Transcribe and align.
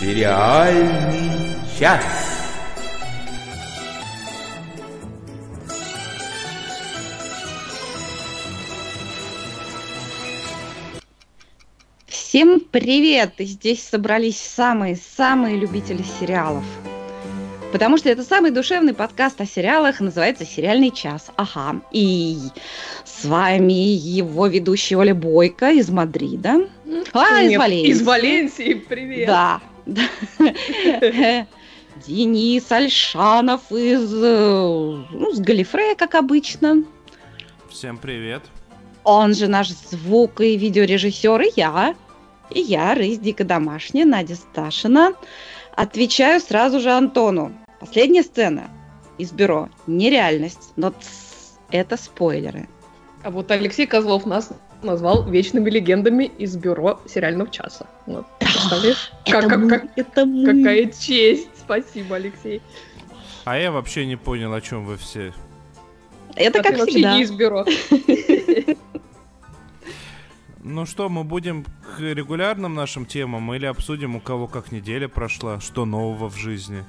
Сериальный 0.00 1.56
час. 1.78 2.02
Всем 12.06 12.60
привет! 12.60 13.34
И 13.36 13.44
здесь 13.44 13.82
собрались 13.86 14.40
самые-самые 14.40 15.58
любители 15.58 16.02
сериалов. 16.18 16.64
Потому 17.70 17.98
что 17.98 18.08
это 18.08 18.22
самый 18.22 18.52
душевный 18.52 18.94
подкаст 18.94 19.38
о 19.42 19.44
сериалах, 19.44 20.00
называется 20.00 20.46
«Сериальный 20.46 20.92
час». 20.92 21.30
Ага. 21.36 21.82
И 21.92 22.38
с 23.04 23.26
вами 23.26 23.74
его 23.74 24.46
ведущая 24.46 24.96
Оля 24.96 25.14
Бойко 25.14 25.70
из 25.70 25.90
Мадрида. 25.90 26.70
А, 27.12 27.42
Нет, 27.42 27.52
из 27.52 27.58
Валенсии. 27.58 27.88
Из 27.90 28.02
Валенсии, 28.02 28.74
привет. 28.88 29.26
Да. 29.26 29.60
Денис 32.06 32.70
Альшанов 32.70 33.70
из, 33.70 34.10
ну, 34.12 35.32
с 35.32 35.40
Галифрея, 35.40 35.94
как 35.94 36.14
обычно. 36.14 36.84
Всем 37.68 37.98
привет. 37.98 38.42
Он 39.04 39.34
же 39.34 39.48
наш 39.48 39.68
звук 39.68 40.40
и 40.40 40.56
видеорежиссер, 40.56 41.40
и 41.42 41.52
я. 41.56 41.94
И 42.50 42.60
я, 42.60 42.94
Рысь 42.94 43.18
Дико 43.18 43.44
Домашняя, 43.44 44.04
Надя 44.04 44.34
Сташина. 44.34 45.12
Отвечаю 45.74 46.40
сразу 46.40 46.80
же 46.80 46.90
Антону. 46.90 47.52
Последняя 47.78 48.22
сцена 48.22 48.70
из 49.18 49.32
бюро. 49.32 49.68
Нереальность, 49.86 50.72
но 50.76 50.92
это 51.70 51.96
спойлеры. 51.96 52.68
А 53.22 53.30
вот 53.30 53.50
Алексей 53.50 53.86
Козлов 53.86 54.26
нас 54.26 54.50
назвал 54.82 55.28
вечными 55.28 55.70
легендами 55.70 56.24
из 56.24 56.56
бюро 56.56 57.00
сериального 57.06 57.50
часа. 57.50 57.86
Вот. 58.06 58.26
Представляешь? 58.38 59.12
как, 59.26 59.48
как, 59.48 59.68
как, 59.68 59.84
это 59.96 60.26
мы. 60.26 60.46
Какая 60.46 60.86
честь! 60.86 61.48
Спасибо, 61.58 62.16
Алексей. 62.16 62.62
А 63.44 63.58
я 63.58 63.72
вообще 63.72 64.06
не 64.06 64.16
понял, 64.16 64.52
о 64.52 64.60
чем 64.60 64.84
вы 64.84 64.96
все. 64.96 65.32
Это 66.36 66.60
а 66.60 66.62
как 66.62 66.76
ты 66.76 66.86
всегда. 66.86 67.16
не 67.16 67.22
из 67.22 67.30
бюро. 67.30 67.64
Ну 70.62 70.84
что, 70.84 71.08
мы 71.08 71.24
будем 71.24 71.64
к 71.64 72.00
регулярным 72.00 72.74
нашим 72.74 73.06
темам 73.06 73.52
или 73.54 73.64
обсудим, 73.64 74.16
у 74.16 74.20
кого 74.20 74.46
как 74.46 74.72
неделя 74.72 75.08
прошла, 75.08 75.58
что 75.58 75.86
нового 75.86 76.28
в 76.28 76.36
жизни? 76.36 76.84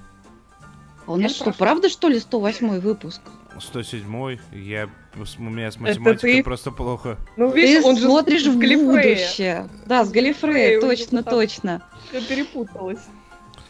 А 1.08 1.14
у 1.14 1.16
нас 1.16 1.34
что, 1.34 1.54
правда, 1.54 1.88
что 1.88 2.10
ли, 2.10 2.20
108 2.20 2.80
выпуск? 2.80 3.22
107 3.58 4.38
я 4.52 4.90
у 5.16 5.42
меня 5.42 5.72
с 5.72 5.80
математикой 5.80 6.38
ты... 6.38 6.44
просто 6.44 6.72
плохо. 6.72 7.18
Ну, 7.38 7.52
видишь, 7.52 7.84
ты 7.84 7.88
он 7.90 7.98
смотришь 7.98 8.46
в 8.46 8.58
будущее. 8.58 9.68
Да, 9.86 10.06
с 10.06 10.12
Галифрея, 10.12 10.80
точно, 10.80 11.24
точно. 11.24 11.82
Все 12.10 12.22
перепуталось. 12.22 13.02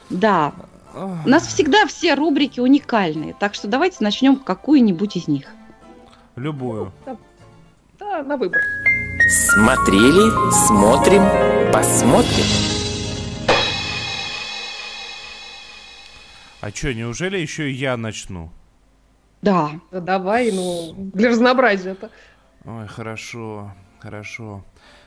Да. 0.09 0.53
У 0.93 1.29
нас 1.29 1.47
всегда 1.47 1.87
все 1.87 2.15
рубрики 2.15 2.59
уникальные, 2.59 3.33
так 3.39 3.53
что 3.53 3.67
давайте 3.67 3.97
начнем 4.01 4.35
какую-нибудь 4.35 5.15
из 5.15 5.27
них. 5.27 5.47
Любую. 6.35 6.91
Да, 7.05 7.17
да 7.97 8.23
на 8.23 8.37
выбор. 8.37 8.61
Смотрели, 9.53 10.29
смотрим, 10.67 11.23
посмотрим. 11.71 12.45
А 16.59 16.69
что, 16.69 16.93
неужели 16.93 17.37
еще 17.37 17.71
и 17.71 17.73
я 17.73 17.97
начну? 17.97 18.51
Да. 19.41 19.71
да 19.91 19.99
давай, 19.99 20.51
ну, 20.51 20.93
для 20.95 21.29
разнообразия-то. 21.29 22.09
Ой, 22.65 22.87
хорошо, 22.87 23.73
хорошо. 23.99 24.63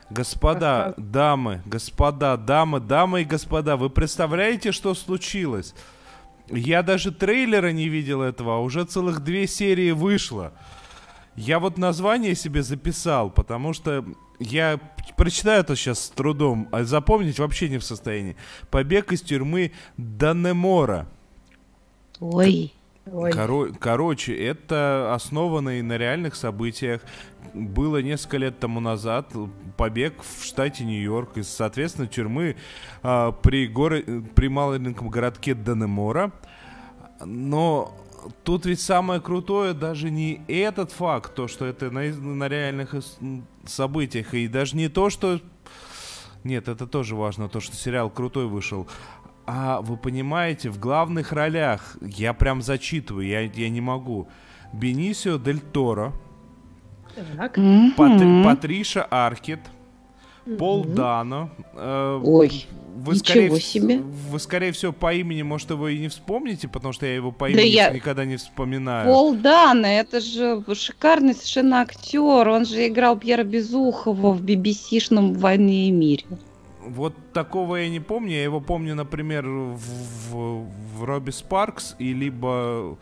Господа, 0.09 0.87
Рассказ... 0.87 1.05
дамы, 1.05 1.61
господа, 1.65 2.37
дамы, 2.37 2.79
дамы 2.79 3.21
и 3.21 3.25
господа, 3.25 3.75
вы 3.75 3.89
представляете, 3.89 4.71
что 4.71 4.93
случилось? 4.93 5.73
Я 6.49 6.83
даже 6.83 7.11
трейлера 7.11 7.71
не 7.71 7.89
видел 7.89 8.21
этого, 8.21 8.57
а 8.57 8.59
уже 8.59 8.85
целых 8.85 9.23
две 9.23 9.47
серии 9.47 9.91
вышло. 9.91 10.53
Я 11.35 11.59
вот 11.59 11.77
название 11.77 12.35
себе 12.35 12.61
записал, 12.61 13.31
потому 13.31 13.73
что 13.73 14.05
я 14.39 14.79
прочитаю 15.17 15.61
это 15.61 15.75
сейчас 15.75 15.99
с 15.99 16.09
трудом, 16.09 16.69
а 16.71 16.83
запомнить 16.83 17.39
вообще 17.39 17.67
не 17.67 17.79
в 17.79 17.83
состоянии. 17.83 18.35
Побег 18.69 19.11
из 19.11 19.21
тюрьмы 19.21 19.71
Данемора. 19.97 21.07
Ой. 22.19 22.74
Коро- 23.05 23.73
короче, 23.79 24.35
это 24.35 25.13
основано 25.13 25.79
и 25.79 25.81
на 25.81 25.97
реальных 25.97 26.35
событиях. 26.35 27.01
Было 27.53 28.01
несколько 28.01 28.37
лет 28.37 28.59
тому 28.59 28.79
назад 28.79 29.31
побег 29.77 30.15
в 30.23 30.43
штате 30.43 30.83
Нью-Йорк 30.83 31.37
из, 31.37 31.47
соответственно, 31.47 32.07
тюрьмы 32.07 32.55
а, 33.03 33.31
при, 33.31 33.67
горо- 33.67 34.25
при 34.33 34.47
маленьком 34.47 35.09
городке 35.09 35.53
Данемора. 35.53 36.31
Но 37.23 37.95
тут 38.43 38.65
ведь 38.65 38.81
самое 38.81 39.21
крутое 39.21 39.73
даже 39.73 40.09
не 40.09 40.41
этот 40.47 40.91
факт, 40.91 41.35
то, 41.35 41.47
что 41.47 41.65
это 41.65 41.91
на, 41.91 42.01
на 42.01 42.47
реальных 42.47 42.95
событиях, 43.65 44.33
и 44.33 44.47
даже 44.47 44.75
не 44.75 44.89
то, 44.89 45.09
что... 45.09 45.39
Нет, 46.43 46.67
это 46.67 46.85
тоже 46.85 47.15
важно, 47.15 47.49
то, 47.49 47.59
что 47.59 47.75
сериал 47.75 48.09
крутой 48.09 48.45
вышел. 48.45 48.87
А 49.47 49.81
вы 49.81 49.97
понимаете, 49.97 50.69
в 50.69 50.79
главных 50.79 51.31
ролях, 51.31 51.97
я 52.01 52.33
прям 52.33 52.61
зачитываю, 52.61 53.27
я, 53.27 53.41
я 53.41 53.69
не 53.69 53.81
могу. 53.81 54.27
Бенисио 54.73 55.37
Дель 55.37 55.59
Торо, 55.59 56.13
так. 57.37 57.57
Пат, 57.95 58.21
Патриша 58.43 59.03
Аркет, 59.03 59.59
Пол 60.57 60.83
Дано. 60.83 61.49
Э, 61.73 62.19
Ой, 62.23 62.65
вы, 62.95 63.13
ничего 63.13 63.25
скорее, 63.25 63.59
себе. 63.59 63.97
Вы, 63.99 64.39
скорее 64.39 64.71
всего, 64.71 64.91
по 64.91 65.13
имени, 65.13 65.41
может, 65.43 65.69
его 65.69 65.87
и 65.87 65.99
не 65.99 66.07
вспомните, 66.07 66.67
потому 66.67 66.93
что 66.93 67.05
я 67.05 67.15
его 67.15 67.31
по 67.31 67.49
имени 67.49 67.61
да 67.61 67.67
я... 67.67 67.89
никогда 67.89 68.25
не 68.25 68.37
вспоминаю. 68.37 69.05
Пол 69.05 69.35
Дано, 69.35 69.87
это 69.87 70.19
же 70.19 70.63
шикарный 70.73 71.33
совершенно 71.33 71.81
актер. 71.81 72.47
Он 72.47 72.65
же 72.65 72.87
играл 72.87 73.17
Пьера 73.17 73.43
Безухова 73.43 74.33
в 74.33 74.41
BBC-шном 74.41 75.33
«Войне 75.33 75.87
и 75.87 75.91
мире». 75.91 76.25
Вот 76.87 77.13
такого 77.33 77.77
я 77.77 77.89
не 77.89 77.99
помню. 77.99 78.31
Я 78.31 78.43
его 78.43 78.61
помню, 78.61 78.95
например, 78.95 79.47
в, 79.47 79.77
в, 80.29 80.69
в 80.97 81.03
Робби 81.03 81.31
Спаркс 81.31 81.95
и 81.99 82.13
либо 82.13 82.97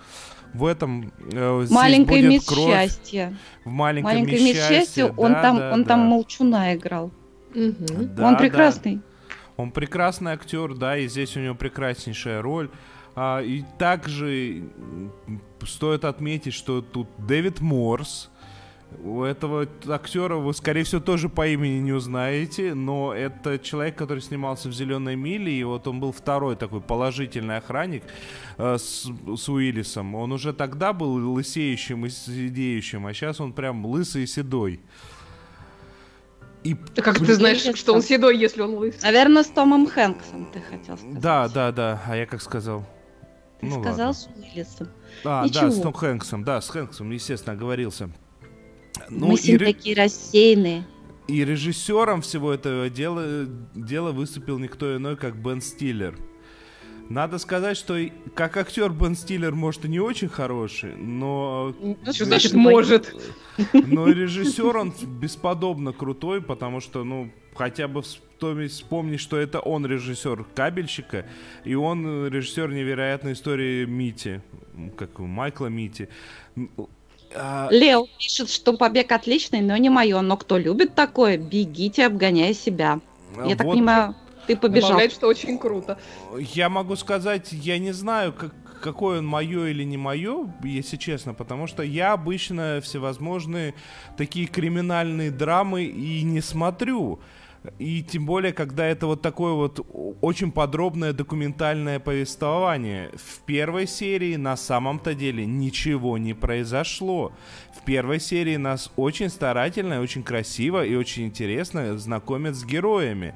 в 0.53 0.65
этом 0.65 1.11
э, 1.31 1.65
маленькое 1.69 2.23
будет 2.23 2.45
кровь. 2.45 2.71
счастье. 2.71 3.35
В 3.65 3.69
маленьком 3.69 4.11
Маленькое 4.11 4.43
мисс 4.43 4.67
счастье. 4.67 5.05
Он 5.05 5.33
да, 5.33 5.41
там, 5.41 5.57
да, 5.57 5.73
он 5.73 5.83
да. 5.83 5.87
там 5.89 5.99
молчуна 6.01 6.75
играл. 6.75 7.11
Угу. 7.55 8.03
Да, 8.15 8.27
он 8.27 8.37
прекрасный. 8.37 8.95
Да. 8.95 9.01
Он 9.57 9.71
прекрасный 9.71 10.31
актер, 10.31 10.73
да, 10.75 10.97
и 10.97 11.07
здесь 11.07 11.35
у 11.37 11.39
него 11.39 11.55
прекраснейшая 11.55 12.41
роль. 12.41 12.69
А, 13.15 13.41
и 13.41 13.63
также 13.77 14.63
стоит 15.67 16.05
отметить, 16.05 16.53
что 16.53 16.81
тут 16.81 17.07
Дэвид 17.17 17.61
Морс, 17.61 18.31
у 19.03 19.23
этого 19.23 19.67
актера 19.87 20.35
вы, 20.35 20.53
скорее 20.53 20.83
всего, 20.83 21.01
тоже 21.01 21.29
по 21.29 21.47
имени 21.47 21.79
не 21.79 21.91
узнаете, 21.91 22.73
но 22.73 23.13
это 23.13 23.59
человек, 23.59 23.95
который 23.95 24.19
снимался 24.19 24.69
в 24.69 24.73
«Зеленой 24.73 25.15
миле», 25.15 25.51
и 25.51 25.63
вот 25.63 25.87
он 25.87 25.99
был 25.99 26.11
второй 26.11 26.55
такой 26.55 26.81
положительный 26.81 27.57
охранник 27.57 28.03
э, 28.57 28.77
с, 28.77 29.07
с 29.37 29.49
Уиллисом. 29.49 30.15
Он 30.15 30.31
уже 30.31 30.53
тогда 30.53 30.93
был 30.93 31.13
лысеющим 31.33 32.05
и 32.05 32.09
сидеющим, 32.09 33.07
а 33.07 33.13
сейчас 33.13 33.39
он 33.39 33.53
прям 33.53 33.85
лысый 33.85 34.23
и 34.23 34.27
седой. 34.27 34.81
И... 36.63 36.75
Да 36.95 37.01
как 37.01 37.19
ты 37.19 37.33
знаешь, 37.35 37.61
что 37.77 37.93
он 37.93 38.01
седой, 38.01 38.37
если 38.37 38.61
он 38.61 38.75
лысый? 38.75 39.01
Наверное, 39.03 39.43
с 39.43 39.47
Томом 39.47 39.85
Хэнксом 39.85 40.49
ты 40.51 40.61
хотел 40.61 40.97
сказать. 40.97 41.19
Да, 41.19 41.49
да, 41.49 41.71
да. 41.71 42.01
А 42.07 42.15
я 42.15 42.25
как 42.25 42.41
сказал? 42.41 42.85
Ты 43.59 43.67
ну, 43.67 43.81
сказал 43.81 44.07
ладно. 44.07 44.13
с 44.13 44.29
Уиллисом. 44.35 44.87
А, 45.23 45.45
Ничего. 45.45 45.61
да, 45.61 45.71
с 45.71 45.81
Том 45.81 45.93
Хэнксом. 45.93 46.43
Да, 46.43 46.61
с 46.61 46.69
Хэнксом, 46.69 47.11
естественно, 47.11 47.53
оговорился. 47.53 48.09
Ну, 49.09 49.27
Мы 49.27 49.35
и... 49.35 49.57
такие 49.57 49.95
рассеянные. 49.95 50.85
И 51.27 51.45
режиссером 51.45 52.21
всего 52.21 52.53
этого 52.53 52.89
дела, 52.89 53.45
дела 53.73 54.11
выступил 54.11 54.59
никто 54.59 54.97
иной, 54.97 55.15
как 55.15 55.37
Бен 55.37 55.61
Стиллер. 55.61 56.17
Надо 57.09 57.37
сказать, 57.37 57.77
что 57.77 57.97
как 58.33 58.57
актер 58.57 58.89
Бен 58.89 59.15
Стиллер, 59.15 59.53
может, 59.53 59.85
и 59.85 59.89
не 59.89 59.99
очень 59.99 60.29
хороший, 60.29 60.95
но... 60.95 61.75
Ну, 61.79 61.97
что 62.13 62.25
значит 62.25 62.53
может? 62.53 63.13
Но 63.73 64.07
режиссер 64.07 64.77
он 64.77 64.93
бесподобно 65.19 65.91
крутой, 65.93 66.41
потому 66.41 66.79
что, 66.79 67.03
ну, 67.03 67.31
хотя 67.55 67.87
бы 67.87 68.01
вспомнить, 68.01 69.19
что 69.19 69.37
это 69.37 69.59
он 69.59 69.85
режиссер 69.85 70.45
кабельщика, 70.55 71.25
и 71.63 71.75
он 71.75 72.27
режиссер 72.27 72.71
невероятной 72.71 73.33
истории 73.33 73.85
Мити, 73.85 74.41
как 74.97 75.19
Майкла 75.19 75.67
Мити. 75.67 76.09
А... 77.35 77.67
Лео 77.71 78.07
пишет, 78.17 78.49
что 78.49 78.73
побег 78.73 79.11
отличный, 79.11 79.61
но 79.61 79.75
не 79.77 79.89
мое. 79.89 80.21
Но 80.21 80.37
кто 80.37 80.57
любит 80.57 80.95
такое, 80.95 81.37
бегите, 81.37 82.05
обгоняя 82.05 82.53
себя. 82.53 82.99
Я 83.35 83.43
вот. 83.43 83.57
так 83.57 83.67
понимаю, 83.67 84.15
ты 84.47 84.55
побежал. 84.55 84.89
Добавляет, 84.89 85.13
что 85.13 85.27
очень 85.27 85.57
круто. 85.57 85.97
Я 86.37 86.69
могу 86.69 86.95
сказать, 86.95 87.51
я 87.51 87.77
не 87.79 87.91
знаю, 87.91 88.33
как, 88.33 88.53
какое 88.81 89.19
он 89.19 89.25
мое 89.25 89.67
или 89.67 89.83
не 89.83 89.97
мое, 89.97 90.53
если 90.63 90.97
честно, 90.97 91.33
потому 91.33 91.67
что 91.67 91.83
я 91.83 92.13
обычно 92.13 92.79
всевозможные 92.83 93.73
такие 94.17 94.47
криминальные 94.47 95.31
драмы 95.31 95.85
и 95.85 96.21
не 96.23 96.41
смотрю. 96.41 97.19
И 97.79 98.03
тем 98.03 98.25
более, 98.25 98.51
когда 98.51 98.85
это 98.85 99.07
вот 99.07 99.21
такое 99.21 99.53
вот 99.53 99.85
очень 100.21 100.51
подробное 100.51 101.13
документальное 101.13 101.99
повествование. 101.99 103.11
В 103.15 103.39
первой 103.45 103.87
серии 103.87 104.35
на 104.35 104.57
самом-то 104.57 105.13
деле 105.13 105.45
ничего 105.45 106.17
не 106.17 106.33
произошло. 106.33 107.31
В 107.77 107.85
первой 107.85 108.19
серии 108.19 108.57
нас 108.57 108.91
очень 108.97 109.29
старательно, 109.29 110.01
очень 110.01 110.23
красиво 110.23 110.85
и 110.85 110.95
очень 110.95 111.25
интересно 111.25 111.97
знакомят 111.97 112.55
с 112.55 112.65
героями. 112.65 113.33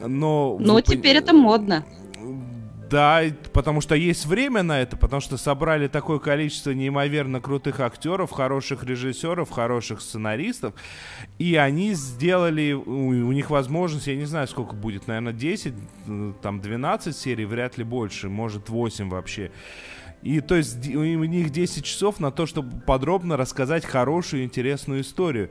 Но, 0.00 0.56
Но 0.60 0.80
теперь 0.80 1.16
пон... 1.16 1.24
это 1.24 1.32
модно. 1.32 1.84
Да, 2.88 3.22
потому 3.52 3.80
что 3.80 3.96
есть 3.96 4.26
время 4.26 4.62
на 4.62 4.80
это, 4.80 4.96
потому 4.96 5.20
что 5.20 5.36
собрали 5.36 5.88
такое 5.88 6.20
количество 6.20 6.70
неимоверно 6.70 7.40
крутых 7.40 7.80
актеров, 7.80 8.30
хороших 8.30 8.84
режиссеров, 8.84 9.50
хороших 9.50 10.00
сценаристов, 10.00 10.72
и 11.38 11.56
они 11.56 11.94
сделали, 11.94 12.72
у, 12.72 13.32
них 13.32 13.50
возможность, 13.50 14.06
я 14.06 14.14
не 14.14 14.24
знаю, 14.24 14.46
сколько 14.46 14.74
будет, 14.74 15.08
наверное, 15.08 15.32
10, 15.32 15.74
там 16.42 16.60
12 16.60 17.16
серий, 17.16 17.44
вряд 17.44 17.76
ли 17.76 17.82
больше, 17.82 18.28
может 18.28 18.68
8 18.68 19.08
вообще. 19.08 19.50
И 20.22 20.40
то 20.40 20.54
есть 20.54 20.86
у 20.94 21.02
них 21.02 21.50
10 21.50 21.84
часов 21.84 22.20
на 22.20 22.30
то, 22.30 22.46
чтобы 22.46 22.80
подробно 22.80 23.36
рассказать 23.36 23.84
хорошую, 23.84 24.44
интересную 24.44 25.00
историю. 25.00 25.50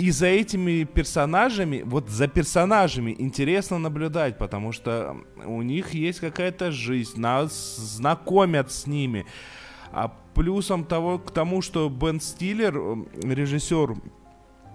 И 0.00 0.10
за 0.12 0.28
этими 0.28 0.84
персонажами, 0.84 1.82
вот 1.84 2.08
за 2.08 2.26
персонажами 2.26 3.14
интересно 3.18 3.78
наблюдать, 3.78 4.38
потому 4.38 4.72
что 4.72 5.14
у 5.44 5.60
них 5.60 5.92
есть 5.92 6.20
какая-то 6.20 6.72
жизнь, 6.72 7.20
нас 7.20 7.76
знакомят 7.76 8.72
с 8.72 8.86
ними. 8.86 9.26
А 9.92 10.08
плюсом 10.34 10.86
того, 10.86 11.18
к 11.18 11.30
тому, 11.32 11.60
что 11.60 11.90
Бен 11.90 12.18
Стиллер, 12.18 12.74
режиссер, 13.22 13.94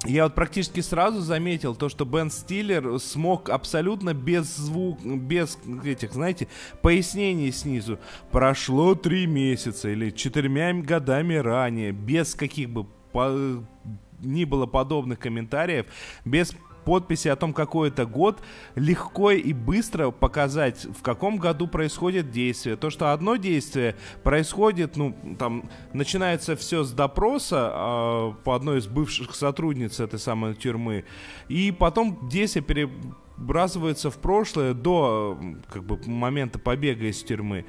я 0.06 0.26
вот 0.26 0.36
практически 0.36 0.82
сразу 0.82 1.22
заметил 1.22 1.74
то, 1.74 1.90
что 1.90 2.06
Бен 2.06 2.30
Стиллер 2.30 3.00
смог 3.00 3.50
абсолютно 3.50 4.14
без 4.14 4.56
звук, 4.56 5.04
без 5.04 5.58
этих, 5.84 6.14
знаете, 6.14 6.50
пояснений 6.84 7.52
снизу. 7.52 7.98
Прошло 8.30 8.94
три 8.94 9.26
месяца 9.26 9.90
или 9.90 10.12
четырьмя 10.12 10.72
годами 10.74 11.34
ранее, 11.34 11.94
без 11.94 12.36
каких 12.36 12.70
бы 12.70 12.86
ни 14.22 14.46
было 14.46 14.66
подобных 14.66 15.20
комментариев, 15.20 15.86
без 16.24 16.56
подписи 16.86 17.28
о 17.28 17.36
том, 17.36 17.54
какой 17.54 17.90
это 17.90 18.06
год, 18.06 18.42
легко 18.76 19.32
и 19.32 19.52
быстро 19.52 20.12
показать, 20.12 20.86
в 20.86 21.02
каком 21.02 21.38
году 21.38 21.68
происходит 21.68 22.32
действие. 22.32 22.78
То, 22.78 22.90
что 22.90 23.12
одно 23.12 23.36
действие 23.36 23.96
происходит, 24.24 24.96
ну, 24.96 25.16
там, 25.38 25.70
начинается 25.92 26.56
все 26.56 26.84
с 26.84 26.92
допроса 26.92 27.72
э, 27.74 28.34
по 28.44 28.56
одной 28.56 28.80
из 28.80 28.88
бывших 28.88 29.36
сотрудниц 29.36 30.00
этой 30.00 30.20
самой 30.20 30.54
тюрьмы, 30.54 31.04
и 31.50 31.72
потом 31.72 32.30
действие 32.30 32.64
перебрасывается 32.64 34.12
в 34.12 34.18
прошлое 34.18 34.74
до 34.74 35.38
как 35.70 35.84
бы, 35.84 36.00
момента 36.06 36.60
побега 36.60 37.08
из 37.08 37.22
тюрьмы. 37.24 37.66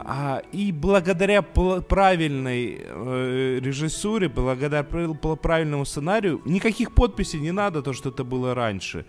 А, 0.00 0.42
и 0.52 0.70
благодаря 0.70 1.42
правильной 1.42 2.78
э, 2.80 3.58
режиссуре, 3.60 4.28
благодаря 4.28 4.84
правильному 4.84 5.84
сценарию, 5.84 6.40
никаких 6.44 6.92
подписей 6.92 7.40
не 7.40 7.50
надо, 7.50 7.82
то, 7.82 7.92
что 7.92 8.10
это 8.10 8.22
было 8.22 8.54
раньше. 8.54 9.04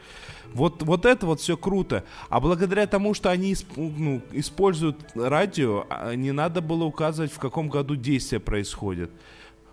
Вот, 0.53 0.81
вот 0.81 1.05
это 1.05 1.27
вот 1.27 1.41
все 1.41 1.57
круто. 1.57 2.03
А 2.29 2.39
благодаря 2.39 2.87
тому, 2.87 3.13
что 3.13 3.29
они 3.29 3.55
ну, 3.75 4.21
используют 4.31 4.97
радио, 5.13 5.85
а, 5.89 6.15
не 6.15 6.31
надо 6.31 6.61
было 6.61 6.85
указывать, 6.85 7.31
в 7.31 7.39
каком 7.39 7.69
году 7.69 7.95
действие 7.95 8.39
происходит. 8.39 9.11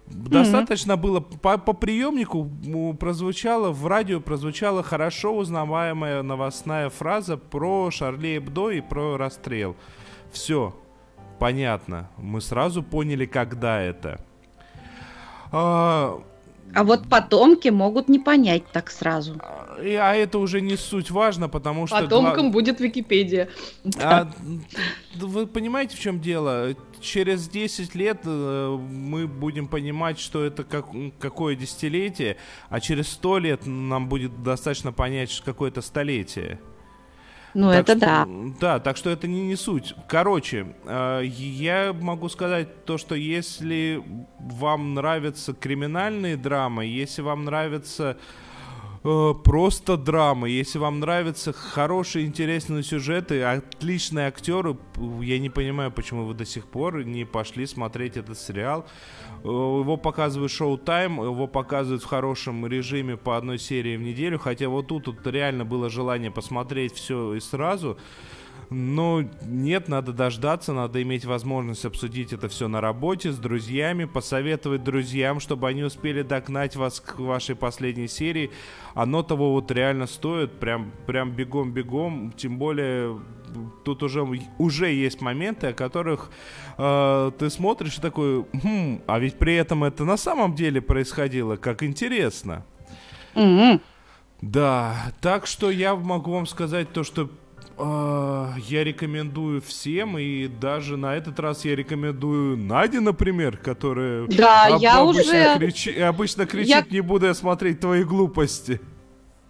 Достаточно 0.07 0.93
mm-hmm. 0.93 0.97
было 0.97 1.21
по, 1.21 1.59
по 1.59 1.73
приемнику 1.73 2.49
прозвучала 3.01 3.73
в 3.73 3.87
радио 3.89 4.21
прозвучала 4.21 4.85
хорошо 4.85 5.37
узнаваемая 5.37 6.23
новостная 6.23 6.91
фраза 6.91 7.37
про 7.37 7.91
Шарли 7.91 8.37
Эбдо 8.37 8.71
и 8.71 8.81
про 8.81 9.17
расстрел. 9.17 9.75
Все, 10.31 10.77
понятно. 11.39 12.11
Мы 12.19 12.41
сразу 12.41 12.83
поняли, 12.83 13.27
когда 13.27 13.81
это. 13.81 14.21
А, 15.53 16.21
а 16.75 16.85
вот 16.85 17.09
потомки 17.09 17.69
могут 17.69 18.09
не 18.09 18.19
понять 18.19 18.65
так 18.73 18.91
сразу. 18.91 19.37
А, 19.41 19.77
а 19.79 20.15
это 20.15 20.39
уже 20.39 20.61
не 20.61 20.77
суть 20.77 21.11
важно, 21.11 21.49
потому 21.49 21.87
что... 21.87 22.01
Потомкам 22.01 22.47
гла... 22.47 22.53
будет 22.53 22.81
Википедия. 22.81 23.49
А, 24.01 24.31
вы 25.15 25.47
понимаете, 25.47 25.97
в 25.97 26.01
чем 26.01 26.21
дело? 26.21 26.75
Через 27.01 27.49
10 27.49 27.95
лет 27.95 28.21
э, 28.25 28.77
мы 28.77 29.27
будем 29.27 29.69
понимать, 29.69 30.19
что 30.19 30.45
это 30.45 30.65
как, 30.65 30.87
какое 31.19 31.55
десятилетие, 31.55 32.37
а 32.69 32.81
через 32.81 33.09
100 33.09 33.39
лет 33.39 33.67
нам 33.67 34.09
будет 34.09 34.43
достаточно 34.43 34.93
понять, 34.93 35.43
какое 35.45 35.71
это 35.71 35.83
столетие. 35.83 36.59
Ну, 37.57 37.71
так 37.71 37.81
это 37.81 37.97
что, 37.97 38.01
да. 38.01 38.29
Да, 38.61 38.81
так 38.81 38.99
что 38.99 39.09
это 39.09 39.27
не, 39.27 39.47
не 39.47 39.57
суть. 39.57 39.95
Короче, 40.09 40.75
э, 40.85 41.23
я 41.25 41.95
могу 41.99 42.29
сказать 42.29 42.85
то, 42.85 42.99
что 42.99 43.15
если 43.15 44.03
вам 44.39 44.93
нравятся 44.93 45.55
криминальные 45.55 46.37
драмы, 46.37 46.85
если 46.85 47.23
вам 47.23 47.47
нравятся 47.47 48.19
просто 49.45 49.97
драмы, 49.97 50.51
если 50.51 50.79
вам 50.79 50.99
нравятся 50.99 51.53
хорошие, 51.53 52.27
интересные 52.27 52.83
сюжеты, 52.83 53.43
отличные 53.43 54.27
актеры, 54.27 54.77
я 55.21 55.39
не 55.39 55.49
понимаю, 55.49 55.93
почему 55.93 56.25
вы 56.25 56.35
до 56.35 56.45
сих 56.45 56.67
пор 56.67 57.05
не 57.05 57.25
пошли 57.25 57.67
смотреть 57.67 58.17
этот 58.17 58.37
сериал. 58.37 58.85
Э, 59.45 59.49
его 59.49 59.97
показывают 59.97 60.51
шоу-тайм, 60.51 61.23
его 61.23 61.47
показывают 61.47 62.03
в 62.03 62.07
хорошем 62.07 62.67
режиме 62.67 63.17
по 63.17 63.37
одной 63.37 63.59
серии 63.59 63.97
в 63.97 64.03
неделю, 64.03 64.41
хотя 64.41 64.69
вот 64.69 64.89
тут, 64.89 65.05
тут 65.05 65.25
реально 65.27 65.65
было 65.65 65.89
желание 65.89 66.33
посмотреть 66.33 66.95
все 66.95 67.35
и 67.35 67.41
сразу. 67.41 67.99
Но 68.71 69.25
нет, 69.43 69.89
надо 69.89 70.13
дождаться, 70.13 70.73
надо 70.73 71.03
иметь 71.03 71.25
возможность 71.25 71.85
обсудить 71.85 72.33
это 72.33 72.49
все 72.49 72.69
на 72.69 72.81
работе 72.81 73.31
с 73.31 73.39
друзьями, 73.39 74.07
посоветовать 74.07 74.83
друзьям, 74.83 75.41
чтобы 75.41 75.69
они 75.69 75.85
успели 75.85 76.23
догнать 76.23 76.75
вас 76.75 77.01
к 77.01 77.19
вашей 77.21 77.55
последней 77.55 78.09
серии. 78.09 78.51
Оно 78.95 79.23
того 79.23 79.53
вот 79.53 79.71
реально 79.71 80.07
стоит, 80.07 80.59
прям, 80.59 80.93
прям 81.07 81.33
бегом-бегом, 81.33 82.33
тем 82.37 82.59
более 82.59 83.21
тут 83.85 84.03
уже, 84.03 84.27
уже 84.59 84.93
есть 84.93 85.21
моменты, 85.21 85.69
о 85.69 85.73
которых 85.73 86.31
э, 86.77 87.33
ты 87.39 87.51
смотришь 87.51 87.99
и 87.99 88.01
такой, 88.01 88.45
хм, 88.53 89.03
а 89.07 89.19
ведь 89.19 89.39
при 89.39 89.55
этом 89.55 89.85
это 89.85 90.05
на 90.05 90.17
самом 90.17 90.55
деле 90.55 90.81
происходило, 90.81 91.57
как 91.57 91.83
интересно. 91.83 92.65
Mm-hmm. 93.35 93.81
Да, 94.43 95.13
так 95.21 95.47
что 95.47 95.71
я 95.71 95.95
могу 95.95 96.33
вам 96.33 96.47
сказать 96.47 96.93
то, 96.93 97.05
что 97.05 97.31
я 97.79 98.85
рекомендую 98.85 99.61
всем, 99.61 100.17
и 100.17 100.49
даже 100.49 100.97
на 100.97 101.15
этот 101.15 101.39
раз 101.39 101.65
я 101.65 101.77
рекомендую 101.77 102.57
Наде, 102.57 103.01
например, 103.01 103.59
которая 103.59 104.27
да, 104.29 104.67
об, 104.67 104.81
я 104.81 105.01
обычно, 105.01 105.23
уже... 105.23 105.59
кричи, 105.59 106.01
обычно 106.01 106.47
кричит, 106.47 106.69
я... 106.69 106.87
не 106.91 107.01
буду 107.01 107.27
я 107.27 107.35
смотреть 107.35 107.81
твои 107.81 108.03
глупости. 108.03 108.81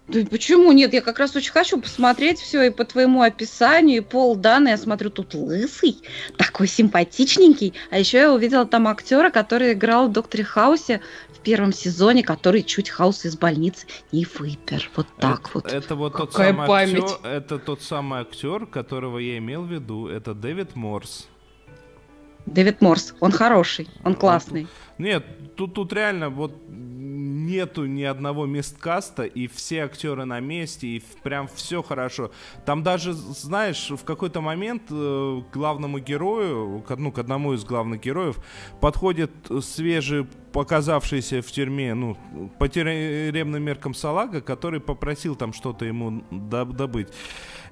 Да 0.08 0.20
почему 0.30 0.70
нет? 0.70 0.92
Я 0.92 1.00
как 1.00 1.18
раз 1.18 1.34
очень 1.34 1.50
хочу 1.50 1.80
посмотреть 1.80 2.38
все 2.38 2.62
и 2.62 2.70
по 2.70 2.84
твоему 2.84 3.22
описанию, 3.22 3.98
и 3.98 4.00
пол 4.00 4.36
данные. 4.36 4.72
Я 4.72 4.78
смотрю, 4.78 5.10
тут 5.10 5.34
лысый, 5.34 5.98
такой 6.36 6.68
симпатичненький. 6.68 7.74
А 7.90 7.98
еще 7.98 8.18
я 8.18 8.32
увидела 8.32 8.66
там 8.66 8.86
актера, 8.86 9.30
который 9.30 9.72
играл 9.72 10.08
в 10.08 10.12
Докторе 10.12 10.44
Хаусе 10.44 11.00
в 11.30 11.40
первом 11.40 11.72
сезоне, 11.72 12.22
который 12.22 12.62
чуть 12.62 12.88
Хаус 12.88 13.24
из 13.24 13.36
больницы 13.36 13.86
не 14.12 14.26
выпер. 14.38 14.88
Вот 14.94 15.08
так 15.18 15.40
это, 15.40 15.50
вот. 15.54 15.72
Это 15.72 15.94
вот 15.96 16.16
тот 16.16 16.32
самый 16.32 16.68
память. 16.68 17.02
актер, 17.02 17.28
это 17.28 17.58
тот 17.58 17.82
самый 17.82 18.20
актер, 18.20 18.66
которого 18.66 19.18
я 19.18 19.38
имел 19.38 19.62
в 19.62 19.72
виду. 19.72 20.06
Это 20.06 20.34
Дэвид 20.34 20.76
Морс. 20.76 21.26
Дэвид 22.46 22.80
Морс, 22.80 23.12
он 23.18 23.32
хороший, 23.32 23.88
он 24.04 24.14
классный. 24.14 24.68
Нет, 24.98 25.24
тут, 25.56 25.74
тут 25.74 25.92
реально 25.92 26.30
вот 26.30 26.52
нету 27.44 27.86
ни 27.86 28.02
одного 28.02 28.46
месткаста, 28.46 29.24
и 29.24 29.46
все 29.46 29.84
актеры 29.84 30.24
на 30.24 30.40
месте, 30.40 30.86
и 30.86 31.02
прям 31.22 31.48
все 31.54 31.82
хорошо. 31.82 32.30
Там 32.64 32.82
даже, 32.82 33.12
знаешь, 33.12 33.90
в 33.90 34.04
какой-то 34.04 34.40
момент 34.40 34.82
э, 34.90 35.42
главному 35.52 35.98
герою, 35.98 36.84
ну, 36.98 37.12
к 37.12 37.18
одному 37.18 37.52
из 37.52 37.64
главных 37.64 38.00
героев, 38.00 38.38
подходит 38.80 39.30
свежий 39.60 40.26
показавшийся 40.52 41.42
в 41.42 41.52
тюрьме, 41.52 41.94
ну, 41.94 42.16
по 42.58 42.68
тюремным 42.68 43.62
меркам 43.62 43.94
салага, 43.94 44.40
который 44.40 44.80
попросил 44.80 45.36
там 45.36 45.52
что-то 45.52 45.84
ему 45.84 46.24
добыть. 46.30 47.08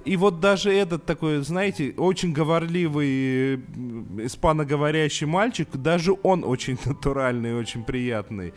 И 0.05 0.17
вот 0.17 0.39
даже 0.39 0.71
этот 0.71 1.05
такой, 1.05 1.39
знаете, 1.39 1.95
очень 1.97 2.31
говорливый 2.31 3.55
испаноговорящий 4.23 5.25
мальчик, 5.25 5.67
даже 5.73 6.13
он 6.21 6.43
очень 6.43 6.77
натуральный, 6.85 7.55
очень 7.55 7.83
приятный. 7.83 8.53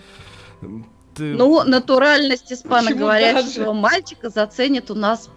Ну, 1.24 1.62
натуральность 1.64 2.52
испаноговорящего 2.52 3.72
мальчика 3.72 4.28
заценит 4.30 4.90
у 4.90 4.94
нас 4.94 5.28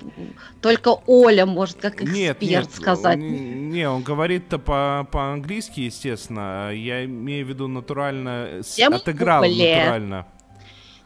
только 0.61 0.95
Оля, 1.07 1.45
может, 1.45 1.77
как 1.77 2.01
эксперт 2.01 2.13
нет, 2.13 2.41
нет, 2.41 2.69
сказать. 2.73 3.17
Не, 3.17 3.89
он 3.89 4.03
говорит-то 4.03 4.59
по- 4.59 5.07
по-английски, 5.11 5.81
естественно. 5.81 6.71
Я 6.73 7.05
имею 7.05 7.45
в 7.45 7.50
виду 7.50 7.67
натурально, 7.67 8.61
Тем 8.63 8.93
отыграл 8.93 9.41
более. 9.41 9.77
натурально. 9.77 10.27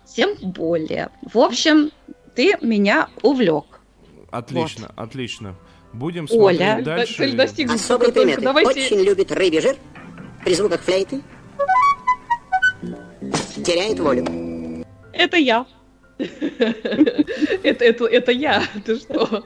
Тем 0.05 0.35
более. 0.41 1.09
В 1.21 1.37
общем, 1.39 1.91
ты 2.35 2.57
меня 2.61 3.09
увлек. 3.21 3.79
Отлично, 4.31 4.91
отлично. 4.95 5.55
Будем 5.93 6.27
Оля. 6.31 6.73
смотреть 6.83 7.15
Цель 7.15 7.31
дальше. 7.31 7.31
достигнута. 7.37 7.79
Особые 7.81 8.07
Только 8.11 8.19
приметы. 8.21 8.41
давайте- 8.41 8.69
Очень 8.85 8.99
любит 9.01 9.31
рыбий 9.31 9.61
жир. 9.61 9.77
При 10.43 10.53
звуках 10.53 10.81
флейты. 10.81 11.21
Теряет 13.65 13.99
волю. 13.99 14.25
Это 15.17 15.37
я. 15.37 15.65
это, 16.17 17.83
это, 17.85 18.05
это 18.05 18.31
я, 18.31 18.63
ты 18.85 18.95
что? 18.97 19.43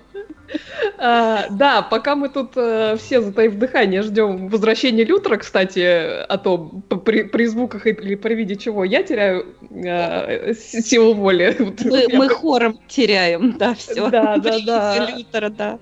А, 0.97 1.45
да, 1.51 1.81
пока 1.83 2.15
мы 2.15 2.29
тут 2.29 2.53
э, 2.55 2.95
все, 2.97 3.21
затаив 3.21 3.55
дыхание, 3.55 4.01
ждем 4.01 4.49
возвращения 4.49 5.03
Лютера, 5.03 5.37
кстати, 5.37 6.23
о 6.23 6.37
том, 6.37 6.81
при, 6.81 7.23
при 7.23 7.45
звуках 7.45 7.85
или 7.85 8.15
при 8.15 8.33
виде 8.33 8.55
чего 8.55 8.83
я 8.83 9.03
теряю 9.03 9.45
с- 9.71 10.81
силу 10.87 11.13
воли. 11.13 11.55
Мы, 11.85 12.05
я 12.09 12.17
мы 12.17 12.29
хором 12.29 12.79
теряем, 12.87 13.57
да, 13.57 13.75
все. 13.75 14.09
Да, 14.09 14.37
да, 14.37 14.57
да. 14.65 15.09
Лютера, 15.15 15.49
да. 15.49 15.79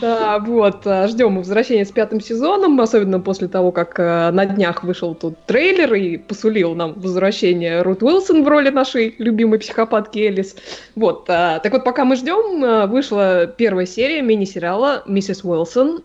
Да, 0.00 0.38
вот, 0.38 0.86
а, 0.86 1.08
ждем 1.08 1.38
возвращения 1.38 1.84
с 1.84 1.90
пятым 1.90 2.20
сезоном, 2.20 2.80
особенно 2.80 3.20
после 3.20 3.48
того, 3.48 3.72
как 3.72 3.98
а, 3.98 4.30
на 4.32 4.44
днях 4.46 4.84
вышел 4.84 5.14
тут 5.14 5.36
трейлер 5.46 5.94
и 5.94 6.16
посулил 6.16 6.74
нам 6.74 6.92
возвращение 6.94 7.82
Рут 7.82 8.02
Уилсон 8.02 8.44
в 8.44 8.48
роли 8.48 8.70
нашей 8.70 9.14
любимой 9.18 9.58
психопатки 9.58 10.18
Элис. 10.18 10.56
Вот, 10.94 11.24
а, 11.28 11.58
так 11.60 11.72
вот, 11.72 11.84
пока 11.84 12.04
мы 12.04 12.16
ждем, 12.16 12.88
вышла 12.90 13.46
первая 13.46 13.86
серия 13.86 14.22
мини-сериала 14.22 15.02
«Миссис 15.06 15.44
Уилсон», 15.44 16.02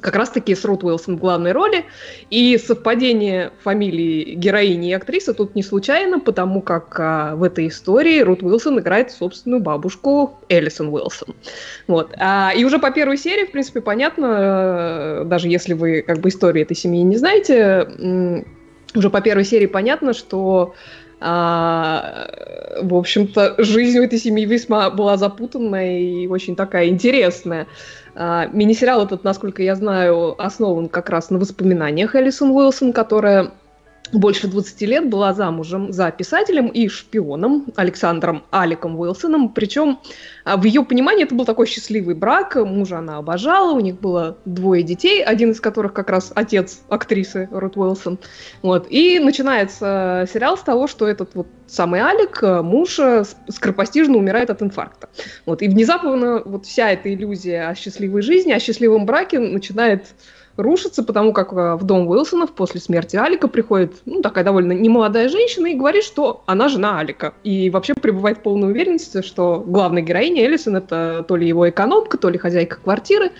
как 0.00 0.16
раз-таки 0.16 0.54
с 0.54 0.64
Рут 0.64 0.84
Уилсон 0.84 1.16
в 1.16 1.20
главной 1.20 1.52
роли. 1.52 1.84
И 2.30 2.58
совпадение 2.58 3.52
фамилии 3.62 4.34
героини 4.34 4.90
и 4.90 4.92
актрисы 4.92 5.34
тут 5.34 5.54
не 5.54 5.62
случайно, 5.62 6.20
потому 6.20 6.62
как 6.62 6.98
а, 6.98 7.36
в 7.36 7.42
этой 7.42 7.68
истории 7.68 8.20
Рут 8.20 8.42
Уилсон 8.42 8.80
играет 8.80 9.10
собственную 9.10 9.62
бабушку 9.62 10.38
Элисон 10.48 10.88
Уилсон. 10.88 11.34
Вот. 11.86 12.12
А, 12.18 12.52
и 12.56 12.64
уже 12.64 12.78
по 12.78 12.90
первой 12.90 13.16
серии, 13.16 13.46
в 13.46 13.52
принципе, 13.52 13.80
понятно, 13.80 15.20
э, 15.20 15.24
даже 15.26 15.48
если 15.48 15.74
вы 15.74 16.02
как 16.02 16.18
бы 16.18 16.28
истории 16.28 16.62
этой 16.62 16.76
семьи 16.76 17.02
не 17.02 17.16
знаете, 17.16 17.88
уже 18.94 19.10
по 19.10 19.20
первой 19.20 19.44
серии 19.44 19.66
понятно, 19.66 20.12
что 20.14 20.74
а, 21.20 22.28
в 22.80 22.94
общем-то, 22.94 23.56
жизнь 23.58 23.98
у 23.98 24.04
этой 24.04 24.18
семьи 24.18 24.44
весьма 24.44 24.90
была 24.90 25.16
запутанная 25.16 25.98
и 25.98 26.26
очень 26.26 26.54
такая 26.54 26.88
интересная. 26.88 27.66
А, 28.14 28.46
Мини-сериал 28.52 29.04
этот, 29.04 29.24
насколько 29.24 29.62
я 29.62 29.74
знаю, 29.74 30.40
основан 30.40 30.88
как 30.88 31.10
раз 31.10 31.30
на 31.30 31.38
воспоминаниях 31.38 32.14
Элисон 32.14 32.50
Уилсон, 32.50 32.92
которая 32.92 33.50
больше 34.12 34.48
20 34.48 34.80
лет 34.82 35.08
была 35.08 35.34
замужем 35.34 35.92
за 35.92 36.10
писателем 36.10 36.68
и 36.68 36.88
шпионом 36.88 37.66
Александром 37.76 38.44
Аликом 38.50 38.98
Уилсоном. 38.98 39.50
Причем 39.50 39.98
а, 40.44 40.56
в 40.56 40.64
ее 40.64 40.84
понимании 40.84 41.24
это 41.24 41.34
был 41.34 41.44
такой 41.44 41.66
счастливый 41.66 42.14
брак. 42.14 42.56
Мужа 42.56 42.98
она 42.98 43.18
обожала, 43.18 43.72
у 43.72 43.80
них 43.80 44.00
было 44.00 44.38
двое 44.44 44.82
детей, 44.82 45.22
один 45.22 45.50
из 45.50 45.60
которых 45.60 45.92
как 45.92 46.10
раз 46.10 46.32
отец 46.34 46.80
актрисы 46.88 47.48
Рут 47.50 47.76
Уилсон. 47.76 48.18
Вот. 48.62 48.86
И 48.90 49.18
начинается 49.18 50.26
сериал 50.32 50.56
с 50.56 50.62
того, 50.62 50.86
что 50.86 51.06
этот 51.06 51.34
вот 51.34 51.46
самый 51.66 52.00
Алик, 52.00 52.42
э, 52.42 52.62
муж, 52.62 52.98
э, 52.98 53.24
скоропостижно 53.48 54.16
умирает 54.16 54.50
от 54.50 54.62
инфаркта. 54.62 55.08
Вот. 55.46 55.62
И 55.62 55.68
внезапно 55.68 56.42
вот 56.44 56.66
вся 56.66 56.90
эта 56.90 57.12
иллюзия 57.12 57.68
о 57.68 57.74
счастливой 57.74 58.22
жизни, 58.22 58.52
о 58.52 58.60
счастливом 58.60 59.06
браке 59.06 59.38
начинает 59.38 60.14
рушится, 60.58 61.02
потому 61.04 61.32
как 61.32 61.52
э, 61.52 61.76
в 61.76 61.84
дом 61.84 62.08
Уилсонов 62.08 62.52
после 62.52 62.80
смерти 62.80 63.16
Алика 63.16 63.48
приходит 63.48 63.94
ну, 64.04 64.20
такая 64.20 64.44
довольно 64.44 64.72
немолодая 64.72 65.28
женщина 65.28 65.68
и 65.68 65.74
говорит, 65.74 66.04
что 66.04 66.42
она 66.46 66.68
жена 66.68 66.98
Алика. 66.98 67.32
И 67.44 67.70
вообще 67.70 67.94
пребывает 67.94 68.38
в 68.38 68.42
полной 68.42 68.70
уверенности, 68.70 69.22
что 69.22 69.62
главная 69.64 70.02
героиня 70.02 70.44
Элисон 70.44 70.76
это 70.76 71.24
то 71.26 71.36
ли 71.36 71.46
его 71.46 71.68
экономка, 71.70 72.18
то 72.18 72.28
ли 72.28 72.38
хозяйка 72.38 72.78
квартиры. 72.82 73.30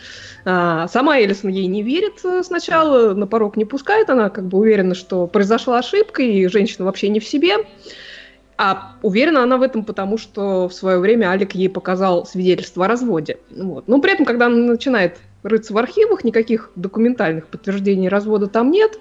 А, 0.44 0.86
Сама 0.88 1.20
Элисон 1.20 1.50
ей 1.50 1.66
не 1.66 1.82
верит 1.82 2.24
э, 2.24 2.42
сначала, 2.44 3.14
на 3.14 3.26
порог 3.26 3.56
не 3.56 3.64
пускает, 3.64 4.08
она 4.10 4.30
как 4.30 4.46
бы 4.46 4.58
уверена, 4.58 4.94
что 4.94 5.26
произошла 5.26 5.78
ошибка, 5.78 6.22
и 6.22 6.46
женщина 6.46 6.84
вообще 6.84 7.08
не 7.08 7.18
в 7.18 7.26
себе. 7.26 7.56
А 8.56 8.96
уверена 9.02 9.44
она 9.44 9.56
в 9.56 9.62
этом, 9.62 9.84
потому 9.84 10.18
что 10.18 10.68
в 10.68 10.74
свое 10.74 10.98
время 10.98 11.30
Алик 11.30 11.54
ей 11.54 11.68
показал 11.68 12.26
свидетельство 12.26 12.86
о 12.86 12.88
разводе. 12.88 13.38
Вот. 13.56 13.86
Но 13.86 14.00
при 14.00 14.12
этом, 14.12 14.26
когда 14.26 14.46
она 14.46 14.56
начинает 14.56 15.18
рыться 15.42 15.72
в 15.72 15.78
архивах, 15.78 16.24
никаких 16.24 16.70
документальных 16.76 17.46
подтверждений 17.46 18.08
развода 18.08 18.46
там 18.48 18.70
нет. 18.70 18.98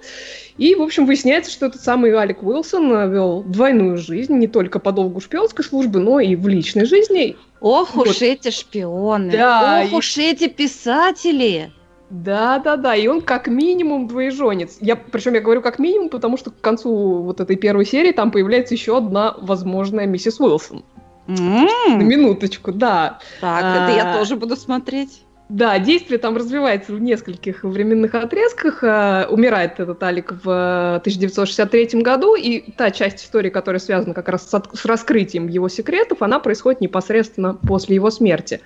И, 0.56 0.74
в 0.74 0.82
общем, 0.82 1.06
выясняется, 1.06 1.50
что 1.50 1.66
этот 1.66 1.82
самый 1.82 2.12
Алик 2.12 2.42
Уилсон 2.42 2.92
э, 2.92 3.08
вел 3.10 3.42
двойную 3.42 3.96
жизнь, 3.96 4.34
не 4.34 4.46
только 4.46 4.78
по 4.78 4.92
долгу 4.92 5.20
шпионской 5.20 5.64
службы, 5.64 5.98
но 6.00 6.20
и 6.20 6.36
в 6.36 6.46
личной 6.48 6.84
жизни. 6.84 7.36
Ох 7.60 7.94
Вот. 7.94 8.08
уж 8.08 8.22
эти 8.22 8.50
шпионы. 8.50 9.32
Да, 9.32 9.82
Ох 9.84 9.92
и- 9.92 9.96
уж 9.96 10.16
эти 10.18 10.48
писатели. 10.48 11.72
Да-да-да, 12.10 12.94
и 12.94 13.06
он 13.06 13.20
как 13.20 13.48
минимум 13.48 14.06
двоеженец. 14.08 14.78
Я, 14.80 14.96
причем 14.96 15.34
я 15.34 15.40
говорю 15.40 15.60
как 15.60 15.78
минимум, 15.78 16.08
потому 16.08 16.38
что 16.38 16.50
к 16.50 16.58
концу 16.60 17.20
вот 17.22 17.40
этой 17.40 17.56
первой 17.56 17.84
серии 17.84 18.12
там 18.12 18.30
появляется 18.30 18.74
еще 18.74 18.96
одна 18.96 19.34
возможная 19.40 20.06
миссис 20.06 20.40
Уилсон. 20.40 20.84
На 21.26 21.66
М, 21.88 22.08
минуточку, 22.08 22.72
да. 22.72 23.18
Так, 23.42 23.60
это 23.60 23.94
я 23.94 24.10
А. 24.14 24.18
тоже 24.18 24.36
буду 24.36 24.56
смотреть. 24.56 25.22
Да, 25.48 25.78
действие 25.78 26.18
там 26.18 26.36
развивается 26.36 26.92
в 26.92 27.00
нескольких 27.00 27.64
временных 27.64 28.14
отрезках. 28.14 28.84
Э, 28.84 29.26
Умирает 29.30 29.80
этот 29.80 30.02
Алик 30.02 30.32
в 30.44 30.50
э, 30.50 30.96
1963 30.96 32.02
году, 32.02 32.34
и 32.34 32.70
та 32.72 32.90
часть 32.90 33.24
истории, 33.24 33.48
которая 33.48 33.80
связана 33.80 34.12
как 34.12 34.28
раз 34.28 34.50
с, 34.50 34.84
раскрытием 34.84 35.48
его 35.48 35.70
секретов, 35.70 36.20
она 36.20 36.38
происходит 36.38 36.82
непосредственно 36.82 37.54
после 37.54 37.94
его 37.94 38.10
смерти. 38.10 38.60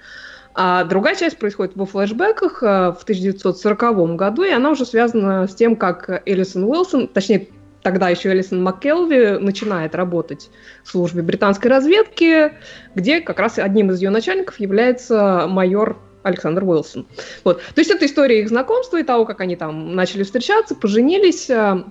А 0.55 0.83
другая 0.83 1.15
часть 1.15 1.39
происходит 1.39 1.77
во 1.77 1.87
флешбеках 1.87 2.65
э, 2.65 2.67
в 2.67 3.03
1940 3.05 4.17
году, 4.17 4.43
и 4.43 4.51
она 4.51 4.71
уже 4.71 4.85
связана 4.85 5.47
с 5.47 5.55
тем, 5.55 5.77
как 5.77 6.23
Элисон 6.27 6.65
Уилсон, 6.65 7.07
точнее, 7.07 7.47
тогда 7.83 8.09
еще 8.09 8.33
Элисон 8.33 8.61
МакКелви 8.61 9.39
начинает 9.39 9.95
работать 9.95 10.51
в 10.83 10.91
службе 10.91 11.23
британской 11.23 11.71
разведки, 11.71 12.55
где 12.97 13.21
как 13.21 13.39
раз 13.39 13.61
одним 13.61 13.93
из 13.93 14.03
ее 14.03 14.11
начальников 14.11 14.59
является 14.59 15.47
майор 15.49 15.97
Александр 16.23 16.65
Уилсон. 16.65 17.07
Вот. 17.45 17.63
То 17.75 17.81
есть 17.81 17.91
это 17.91 18.07
история 18.07 18.41
их 18.41 18.49
знакомства 18.49 18.99
и 18.99 19.03
того, 19.03 19.25
как 19.25 19.41
они 19.41 19.57
там 19.57 19.95
начали 19.95 20.23
встречаться, 20.23 20.75
поженились. 20.75 21.51
А, 21.51 21.85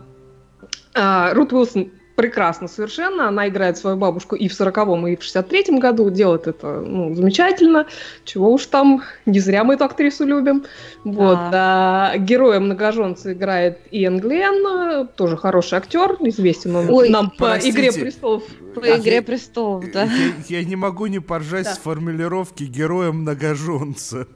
а, 0.93 1.33
Рут 1.33 1.53
Уилсон 1.53 1.91
прекрасно 2.21 2.67
совершенно. 2.67 3.27
Она 3.27 3.47
играет 3.47 3.79
свою 3.79 3.97
бабушку 3.97 4.35
и 4.35 4.47
в 4.47 4.51
40-м, 4.51 5.07
и 5.07 5.15
в 5.15 5.21
63-м 5.21 5.79
году. 5.79 6.11
Делает 6.11 6.45
это 6.45 6.79
ну, 6.79 7.15
замечательно. 7.15 7.87
Чего 8.25 8.53
уж 8.53 8.67
там, 8.67 9.01
не 9.25 9.39
зря 9.39 9.63
мы 9.63 9.73
эту 9.73 9.85
актрису 9.85 10.23
любим. 10.23 10.65
Вот. 11.03 11.39
А, 11.51 12.15
героя 12.17 12.59
многоженца 12.59 13.33
играет 13.33 13.79
Иэн 13.89 14.19
Глен, 14.19 15.07
тоже 15.15 15.35
хороший 15.35 15.79
актер, 15.79 16.17
известен 16.19 16.75
он 16.75 16.89
Ой, 16.91 17.09
нам 17.09 17.31
по 17.31 17.45
простите. 17.47 17.71
«Игре 17.71 17.91
престолов». 17.91 18.43
По 18.75 18.81
Да. 18.81 18.99
«Игре 18.99 19.21
престолов», 19.23 19.91
да. 19.91 20.03
Я, 20.03 20.59
я 20.59 20.63
не 20.63 20.75
могу 20.75 21.07
не 21.07 21.19
поржать 21.19 21.65
Да. 21.65 21.73
с 21.73 21.79
формулировки 21.79 22.65
героя 22.65 23.11
многоженца. 23.11 24.27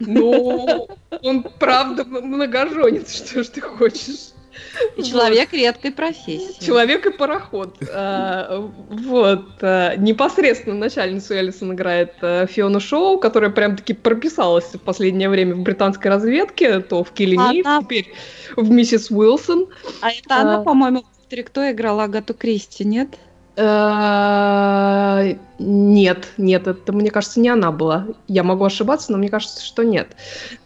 Ну, 0.00 0.88
он 1.22 1.46
правда 1.60 2.04
многоженец, 2.04 3.14
что 3.14 3.44
ж 3.44 3.46
ты 3.46 3.60
хочешь. 3.60 4.33
И 4.96 5.02
человек 5.02 5.52
редкой 5.52 5.92
профессии. 5.92 6.64
Человек 6.64 7.06
и 7.06 7.10
пароход. 7.10 7.76
А, 7.92 8.70
Вот. 8.88 9.46
а, 9.62 9.96
Непосредственно 9.96 10.76
начальницу 10.76 11.34
Эллисон 11.34 11.74
играет 11.74 12.14
а, 12.22 12.46
Фиона 12.46 12.80
Шоу, 12.80 13.18
которая 13.18 13.50
прям-таки 13.50 13.94
прописалась 13.94 14.74
в 14.74 14.78
последнее 14.78 15.28
время 15.28 15.54
в 15.54 15.60
британской 15.60 16.10
разведке, 16.10 16.80
то 16.80 17.04
в 17.04 17.12
Киллине, 17.12 17.62
Она- 17.64 17.82
теперь 17.82 18.12
в 18.56 18.70
Миссис 18.70 19.10
Уилсон. 19.10 19.68
А 20.00 20.10
это 20.10 20.36
она, 20.36 20.60
по-моему, 20.62 21.02
в 21.02 21.28
«Три 21.28 21.42
кто 21.42 21.70
играла 21.70 22.04
Агату 22.04 22.34
Кристи, 22.34 22.84
нет? 22.84 23.08
А, 23.56 25.22
Нет, 25.58 26.32
нет, 26.36 26.66
это, 26.66 26.92
мне 26.92 27.10
кажется, 27.10 27.40
не 27.40 27.48
она 27.48 27.70
была. 27.70 28.06
Я 28.26 28.42
могу 28.42 28.64
ошибаться, 28.64 29.12
но 29.12 29.18
мне 29.18 29.28
кажется, 29.28 29.64
что 29.64 29.82
нет. 29.84 30.16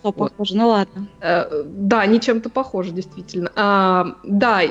Похоже, 0.03 0.57
ну 0.57 0.69
ладно. 0.69 1.07
Э, 1.21 1.65
Да, 1.65 2.01
они 2.01 2.21
чем-то 2.21 2.49
похожи, 2.49 2.91
действительно. 2.93 3.53
А, 3.57 4.17
да, 4.25 4.63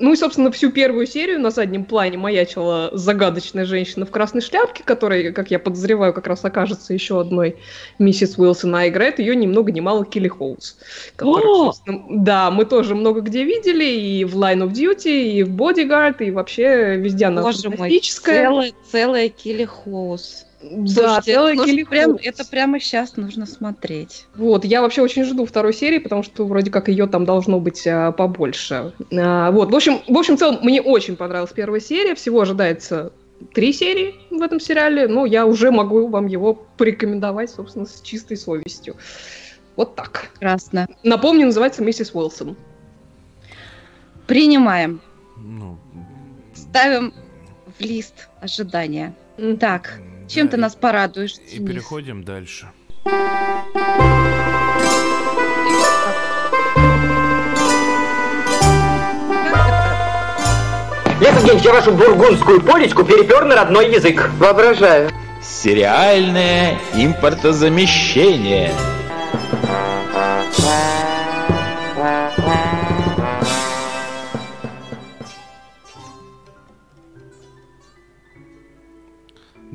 ну 0.00 0.12
и, 0.12 0.16
собственно, 0.16 0.50
всю 0.50 0.70
первую 0.72 1.06
серию 1.06 1.38
на 1.40 1.50
заднем 1.50 1.84
плане 1.84 2.16
маячила 2.18 2.90
загадочная 2.92 3.66
женщина 3.66 4.06
в 4.06 4.10
красной 4.10 4.40
шляпке, 4.40 4.82
которая, 4.82 5.30
как 5.32 5.50
я 5.50 5.58
подозреваю, 5.58 6.14
как 6.14 6.26
раз 6.26 6.44
окажется 6.44 6.94
еще 6.94 7.20
одной 7.20 7.56
миссис 7.98 8.38
Уилсон, 8.38 8.74
а 8.74 8.88
играет 8.88 9.18
ее 9.18 9.36
ни 9.36 9.46
много 9.46 9.70
ни 9.72 9.80
мало 9.80 10.04
Килли 10.04 10.28
Хоуз. 10.28 10.78
собственно, 11.74 12.04
Да, 12.08 12.50
мы 12.50 12.64
тоже 12.64 12.94
много 12.94 13.20
где 13.20 13.44
видели, 13.44 13.84
и 13.84 14.24
в 14.24 14.36
Line 14.36 14.66
of 14.66 14.72
Duty, 14.72 15.32
и 15.32 15.42
в 15.42 15.50
Bodyguard, 15.50 16.24
и 16.24 16.30
вообще 16.30 16.96
везде 16.96 17.26
она 17.26 17.42
Боже 17.42 17.68
мой, 17.68 18.00
целая, 18.00 18.72
целая 18.90 19.28
Килли 19.28 19.66
Хоус. 19.66 20.46
Да, 20.62 21.22
Слушайте, 21.22 21.64
Килли 21.64 21.84
прям, 21.84 22.18
это 22.22 22.44
прямо 22.44 22.78
сейчас 22.80 23.16
нужно 23.16 23.46
смотреть. 23.46 24.26
Вот, 24.34 24.66
я 24.66 24.82
вообще 24.82 25.00
очень 25.00 25.24
жду 25.24 25.46
второй 25.46 25.72
серии, 25.72 25.98
потому 25.98 26.22
что 26.22 26.46
вроде 26.46 26.70
как 26.70 26.88
ее 26.88 27.06
там 27.06 27.24
должно 27.24 27.60
быть 27.60 27.86
а, 27.86 28.12
побольше. 28.12 28.92
А, 29.10 29.50
вот, 29.52 29.70
в 29.70 29.74
общем, 29.74 30.02
в 30.06 30.18
общем, 30.18 30.36
в 30.36 30.38
целом, 30.38 30.58
мне 30.62 30.82
очень 30.82 31.16
понравилась 31.16 31.52
первая 31.52 31.80
серия, 31.80 32.14
всего 32.14 32.42
ожидается 32.42 33.12
три 33.54 33.72
серии 33.72 34.16
в 34.30 34.42
этом 34.42 34.60
сериале, 34.60 35.08
но 35.08 35.24
я 35.24 35.46
уже 35.46 35.70
могу 35.70 36.08
вам 36.08 36.26
его 36.26 36.54
порекомендовать, 36.76 37.50
собственно, 37.50 37.86
с 37.86 38.02
чистой 38.02 38.36
совестью. 38.36 38.96
Вот 39.76 39.94
так. 39.94 40.28
Прекрасно. 40.34 40.88
Напомню, 41.02 41.46
называется 41.46 41.82
«Миссис 41.82 42.14
Уилсон». 42.14 42.54
Принимаем. 44.26 45.00
Ну, 45.38 45.78
Ставим 46.54 47.14
в 47.78 47.80
лист 47.80 48.28
ожидания. 48.42 49.14
Так, 49.58 50.00
чем 50.30 50.46
да, 50.46 50.52
ты 50.52 50.56
нас 50.58 50.74
порадуешь, 50.76 51.36
И 51.50 51.58
Денис? 51.58 51.70
переходим 51.70 52.24
дальше. 52.24 52.68
Лев 61.20 61.64
я 61.64 61.72
вашу 61.72 61.92
бургундскую 61.92 62.62
полечку 62.62 63.04
перепер 63.04 63.44
на 63.44 63.56
родной 63.56 63.92
язык. 63.92 64.30
Воображаю. 64.38 65.10
Сериальное 65.42 66.78
импортозамещение. 66.94 68.72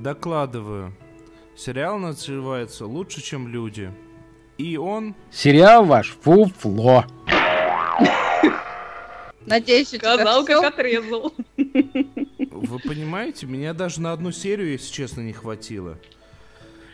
Докладываю. 0.06 0.94
Сериал 1.56 1.98
называется 1.98 2.86
«Лучше, 2.86 3.24
чем 3.24 3.48
люди». 3.48 3.92
И 4.60 4.78
он... 4.78 5.16
Сериал 5.32 5.84
ваш 5.84 6.16
фуфло. 6.22 7.08
Надеюсь, 9.48 9.96
у 9.96 9.98
тебя 9.98 10.14
Сказал, 10.14 10.46
как 10.46 10.64
отрезал. 10.64 11.34
Вы 11.58 12.80
понимаете, 12.88 13.48
меня 13.48 13.74
даже 13.74 14.00
на 14.00 14.12
одну 14.12 14.32
серию, 14.32 14.74
если 14.74 14.94
честно, 14.94 15.22
не 15.22 15.34
хватило. 15.34 15.98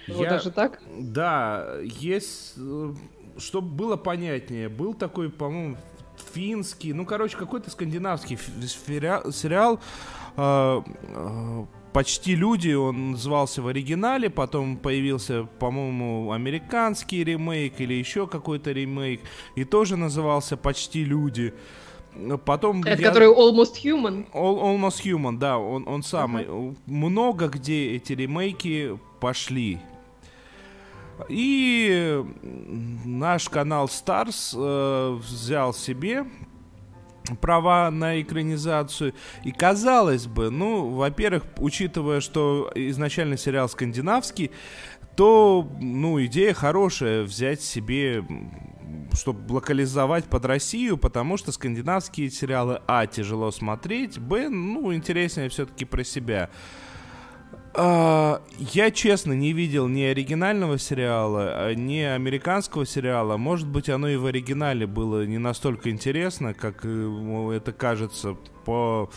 Вот 0.08 0.30
даже 0.30 0.50
так? 0.50 0.80
Да, 0.98 1.80
есть... 1.84 2.56
Чтобы 3.38 3.68
было 3.68 3.98
понятнее, 3.98 4.70
был 4.70 4.94
такой, 4.94 5.30
по-моему, 5.30 5.76
финский, 6.34 6.94
ну, 6.94 7.06
короче, 7.06 7.36
какой-то 7.36 7.72
скандинавский 7.72 8.38
фери- 8.38 9.32
сериал 9.34 9.82
э, 10.38 10.82
э, 11.10 11.66
«Почти 11.94 12.36
люди», 12.36 12.72
он 12.74 13.12
назывался 13.12 13.62
в 13.62 13.68
оригинале, 13.68 14.30
потом 14.30 14.78
появился, 14.78 15.44
по-моему, 15.60 16.32
американский 16.32 17.24
ремейк 17.24 17.82
или 17.82 17.94
еще 17.94 18.28
какой-то 18.28 18.72
ремейк, 18.72 19.22
и 19.56 19.64
тоже 19.66 19.98
назывался 19.98 20.56
«Почти 20.58 21.04
люди». 21.04 21.54
Потом 22.46 22.82
Это 22.84 23.02
я- 23.02 23.08
который 23.08 23.30
Almost 23.30 23.76
Human. 23.84 24.26
All- 24.34 24.62
Almost 24.62 25.04
Human, 25.06 25.38
да, 25.38 25.58
он, 25.58 25.88
он 25.88 26.04
самый. 26.04 26.46
Много 26.86 27.48
где 27.48 27.96
эти 27.96 28.14
ремейки 28.14 28.98
пошли. 29.22 29.80
И 31.30 32.22
наш 33.06 33.48
канал 33.50 33.86
Stars 33.86 34.54
э, 34.58 35.14
взял 35.16 35.74
себе 35.74 36.26
права 37.36 37.90
на 37.92 38.22
экранизацию. 38.22 39.14
И 39.44 39.52
казалось 39.52 40.28
бы, 40.28 40.50
ну, 40.50 40.90
во-первых, 40.90 41.44
учитывая, 41.58 42.22
что 42.22 42.72
изначально 42.76 43.38
сериал 43.38 43.70
скандинавский, 43.70 44.52
то, 45.16 45.70
ну, 45.80 46.24
идея 46.26 46.54
хорошая 46.54 47.24
взять 47.24 47.62
себе, 47.62 48.24
чтобы 49.14 49.54
локализовать 49.54 50.26
под 50.26 50.46
Россию, 50.46 50.98
потому 50.98 51.38
что 51.38 51.52
скандинавские 51.52 52.30
сериалы, 52.30 52.82
а, 52.88 53.06
тяжело 53.08 53.52
смотреть, 53.52 54.20
б, 54.20 54.50
ну, 54.50 54.94
интереснее 54.94 55.50
все-таки 55.50 55.86
про 55.86 56.04
себя. 56.04 56.50
А, 57.74 58.42
Я, 58.58 58.92
честно, 58.92 59.34
не 59.34 59.54
видел 59.54 59.88
ни 59.88 60.02
оригинального 60.02 60.78
сериала, 60.78 61.68
а, 61.68 61.74
ни 61.74 62.00
американского 62.00 62.86
сериала. 62.86 63.38
Может 63.38 63.68
быть, 63.68 63.90
оно 63.90 64.10
и 64.10 64.18
в 64.18 64.26
оригинале 64.26 64.86
было 64.88 65.26
не 65.26 65.38
настолько 65.38 65.90
интересно, 65.90 66.54
как 66.54 66.82
э, 66.84 67.52
это 67.56 67.72
кажется 67.72 68.36
по 68.66 69.10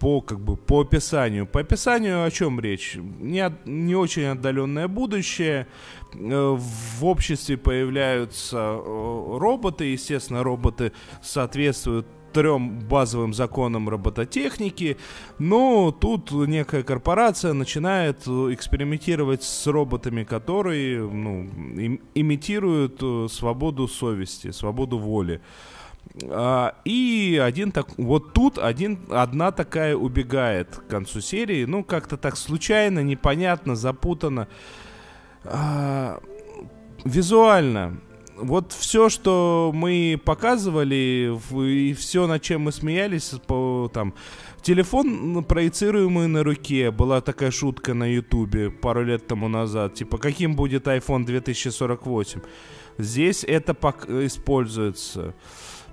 по 0.00 0.20
как 0.20 0.40
бы 0.40 0.56
по 0.58 0.82
описанию. 0.82 1.46
По 1.46 1.60
описанию 1.60 2.22
о 2.24 2.30
чем 2.30 2.60
речь? 2.60 2.96
Не, 2.96 3.40
от- 3.40 3.64
не 3.66 3.94
очень 3.94 4.24
отдаленное 4.26 4.88
будущее. 4.88 5.66
Э, 6.12 6.56
В 6.58 7.04
обществе 7.04 7.56
появляются 7.56 8.56
э, 8.58 9.38
роботы. 9.38 9.84
Естественно, 9.86 10.42
роботы 10.42 10.92
соответствуют 11.22 12.06
трем 12.36 12.80
базовым 12.80 13.32
законам 13.32 13.88
робототехники, 13.88 14.98
но 15.38 15.90
тут 15.90 16.30
некая 16.32 16.82
корпорация 16.82 17.54
начинает 17.54 18.24
э, 18.26 18.52
экспериментировать 18.52 19.42
с 19.42 19.66
роботами, 19.66 20.22
которые 20.22 21.00
ну, 21.00 21.44
им- 21.80 22.00
имитируют 22.14 22.98
э, 23.00 23.28
свободу 23.30 23.88
совести, 23.88 24.50
свободу 24.50 24.98
воли. 24.98 25.40
А, 26.24 26.74
и 26.84 27.40
один 27.42 27.72
так, 27.72 27.96
вот 27.96 28.34
тут 28.34 28.58
один, 28.58 28.98
одна 29.08 29.50
такая 29.50 29.96
убегает 29.96 30.76
к 30.76 30.86
концу 30.88 31.22
серии, 31.22 31.64
ну 31.64 31.84
как-то 31.84 32.18
так 32.18 32.36
случайно, 32.36 33.02
непонятно, 33.02 33.76
запутанно. 33.76 34.46
А, 35.42 36.20
визуально, 37.06 37.98
вот 38.36 38.72
все, 38.72 39.08
что 39.08 39.70
мы 39.74 40.20
показывали, 40.24 41.38
и 41.52 41.94
все, 41.94 42.26
над 42.26 42.42
чем 42.42 42.62
мы 42.62 42.72
смеялись, 42.72 43.34
по, 43.46 43.90
там, 43.92 44.14
телефон 44.62 45.44
проецируемый 45.44 46.26
на 46.26 46.42
руке, 46.44 46.90
была 46.90 47.20
такая 47.20 47.50
шутка 47.50 47.94
на 47.94 48.12
ютубе 48.12 48.70
пару 48.70 49.04
лет 49.04 49.26
тому 49.26 49.48
назад, 49.48 49.94
типа, 49.94 50.18
каким 50.18 50.54
будет 50.54 50.86
iPhone 50.86 51.24
2048. 51.24 52.40
Здесь 52.98 53.44
это 53.44 53.72
используется. 53.72 55.34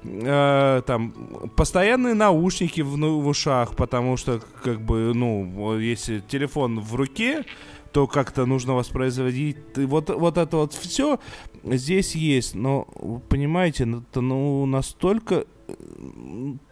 Э, 0.05 0.81
там 0.85 1.11
постоянные 1.55 2.13
наушники 2.13 2.81
в, 2.81 2.97
ну, 2.97 3.19
в 3.19 3.27
ушах, 3.27 3.75
потому 3.75 4.17
что 4.17 4.41
как 4.61 4.81
бы 4.81 5.13
ну 5.13 5.79
если 5.79 6.19
телефон 6.19 6.81
в 6.81 6.95
руке, 6.95 7.45
то 7.93 8.07
как-то 8.07 8.45
нужно 8.45 8.73
воспроизводить. 8.73 9.57
И 9.77 9.85
Вот 9.85 10.09
вот 10.09 10.37
это 10.37 10.57
вот 10.57 10.73
все 10.73 11.19
здесь 11.63 12.15
есть, 12.15 12.55
но 12.55 12.87
понимаете, 13.29 13.85
ну, 13.85 13.99
это 13.99 14.21
ну 14.21 14.65
настолько 14.65 15.45
э, 15.67 15.73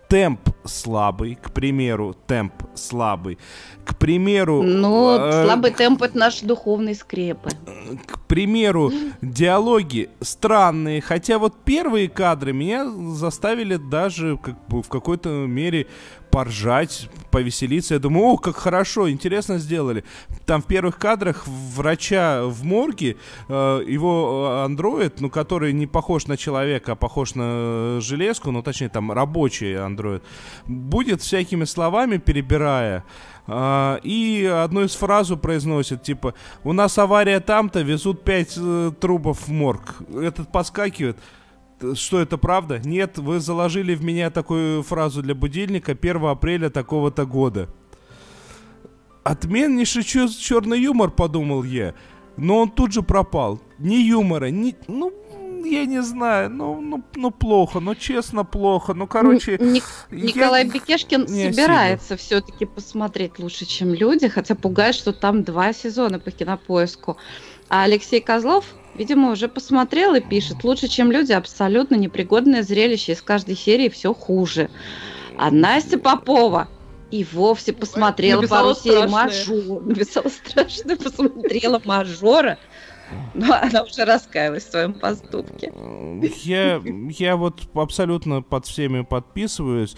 темп 0.10 0.50
слабый, 0.66 1.36
к 1.36 1.54
примеру, 1.54 2.16
темп 2.28 2.54
слабый, 2.74 3.38
к 3.86 3.96
примеру. 3.96 4.62
Ну, 4.64 5.18
э, 5.18 5.46
слабый 5.46 5.72
темп 5.72 6.02
это 6.02 6.18
наши 6.18 6.46
духовные 6.46 6.96
скрепы. 6.96 7.50
к 8.08 8.20
примеру, 8.28 8.92
диалоги 9.22 10.10
странные, 10.20 11.02
хотя 11.02 11.38
вот 11.38 11.54
первые 11.64 12.10
кадры 12.10 12.52
меня 12.52 12.92
заставили 13.14 13.78
даже 13.78 14.38
как 14.38 14.56
бы 14.68 14.82
в 14.82 14.90
какой-то 14.90 15.30
мере 15.30 15.88
поржать, 16.32 17.10
повеселиться. 17.32 17.96
Я 17.96 18.00
думаю, 18.00 18.26
о, 18.26 18.38
как 18.38 18.58
хорошо, 18.58 19.10
интересно 19.10 19.58
сделали. 19.58 20.04
Там 20.46 20.62
в 20.62 20.66
первых 20.66 20.98
кадрах 20.98 21.48
врача 21.48 22.44
в 22.44 22.64
морге, 22.64 23.18
э, 23.48 23.84
его 23.88 24.62
э, 24.62 24.66
андроид, 24.66 25.22
ну, 25.22 25.30
который 25.30 25.74
не 25.74 25.88
похож 25.88 26.28
на 26.28 26.38
человека, 26.38 26.92
а 26.92 26.96
похож 26.96 27.36
на 27.36 28.00
железку, 28.02 28.52
ну, 28.52 28.62
точнее, 28.62 28.90
там 28.90 29.12
рабочий 29.12 29.74
андроид, 29.76 30.24
будет 30.68 31.22
всякими 31.22 31.66
словами 31.66 32.18
перебирая, 32.18 33.04
а, 33.48 34.00
и 34.04 34.46
одну 34.46 34.84
из 34.84 34.96
фразу 34.96 35.38
произносит, 35.38 36.04
типа, 36.04 36.34
у 36.64 36.74
нас 36.74 36.98
авария 36.98 37.40
там-то, 37.40 37.82
везут 37.82 38.24
пять 38.24 38.54
э, 38.58 38.92
трупов 39.00 39.48
в 39.48 39.52
морг. 39.52 39.96
Этот 40.14 40.52
подскакивает. 40.52 41.18
Что 41.96 42.20
это 42.20 42.38
правда? 42.38 42.80
Нет, 42.84 43.18
вы 43.18 43.40
заложили 43.40 43.96
в 43.96 44.04
меня 44.04 44.30
такую 44.30 44.84
фразу 44.84 45.22
для 45.22 45.36
будильника 45.36 45.92
1 45.94 46.26
апреля 46.26 46.70
такого-то 46.70 47.26
года. 47.26 47.70
Отменнейший 49.24 50.04
чё- 50.04 50.28
черный 50.28 50.80
юмор, 50.80 51.12
подумал 51.12 51.64
я. 51.64 51.94
Но 52.38 52.58
он 52.60 52.72
тут 52.72 52.92
же 52.94 53.02
пропал. 53.02 53.60
Ни 53.78 53.96
юмора, 53.96 54.50
ни... 54.50 54.76
Ну, 54.88 55.12
я 55.64 55.86
не 55.86 56.02
знаю, 56.02 56.50
ну, 56.50 56.82
ну, 56.82 57.04
ну 57.16 57.30
плохо, 57.30 57.80
ну 57.80 57.94
честно 57.94 58.44
плохо, 58.44 58.94
ну 58.96 59.06
короче... 59.06 59.58
Ник- 59.60 59.84
я- 60.10 60.18
Николай 60.18 60.66
Бекешкин 60.68 61.26
не 61.30 61.52
собирается 61.54 62.18
все-таки 62.18 62.66
посмотреть 62.66 63.38
лучше, 63.38 63.66
чем 63.66 63.94
люди, 63.94 64.28
хотя 64.28 64.56
пугает, 64.56 64.96
что 64.96 65.14
там 65.14 65.44
два 65.44 65.72
сезона 65.74 66.18
по 66.20 66.32
кинопоиску. 66.32 67.18
А 67.72 67.84
Алексей 67.84 68.20
Козлов, 68.20 68.66
видимо, 68.96 69.32
уже 69.32 69.48
посмотрел 69.48 70.14
и 70.14 70.20
пишет, 70.20 70.66
лучше, 70.66 70.90
чем 70.90 71.10
люди, 71.10 71.32
абсолютно 71.32 71.96
непригодное 71.96 72.64
зрелище, 72.64 73.14
из 73.14 73.22
каждой 73.22 73.56
серии 73.56 73.88
все 73.88 74.14
хуже. 74.14 74.70
А 75.38 75.52
Настя 75.52 75.98
Попова 75.98 76.68
и 77.12 77.26
вовсе 77.32 77.72
посмотрела 77.72 78.42
Написала 78.42 78.74
пару 78.74 78.76
серий 78.76 79.08
мажора. 79.08 79.80
Написала 79.86 80.28
страшно, 80.28 80.98
посмотрела 80.98 81.82
мажора. 81.86 82.58
Но 83.34 83.54
она 83.54 83.84
уже 83.84 84.04
раскаялась 84.04 84.66
в 84.66 84.72
своем 84.72 84.94
поступке. 84.94 85.72
Я, 86.44 86.82
я 86.84 87.38
вот 87.38 87.62
абсолютно 87.74 88.42
под 88.42 88.66
всеми 88.66 89.04
подписываюсь. 89.04 89.96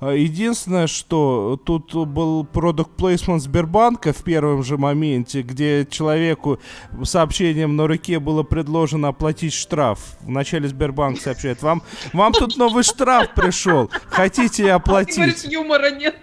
А, 0.00 0.12
Единственное, 0.12 0.86
что 0.86 1.60
тут 1.64 1.94
был 1.94 2.44
продукт 2.44 2.96
плейсмент 2.96 3.42
Сбербанка 3.42 4.12
в 4.12 4.22
первом 4.22 4.62
же 4.62 4.76
моменте, 4.78 5.42
где 5.42 5.86
человеку 5.88 6.58
сообщением 7.02 7.76
на 7.76 7.86
руке 7.86 8.18
было 8.18 8.42
предложено 8.42 9.08
оплатить 9.08 9.52
штраф. 9.52 10.00
Вначале 10.20 10.68
Сбербанк 10.68 11.20
сообщает, 11.20 11.62
вам, 11.62 11.82
вам 12.12 12.32
тут 12.32 12.56
новый 12.56 12.82
штраф 12.82 13.34
пришел, 13.34 13.90
хотите 14.06 14.64
Говоришь, 14.64 14.76
оплатить? 14.76 15.44
юмора 15.44 15.90
нет. 15.90 16.16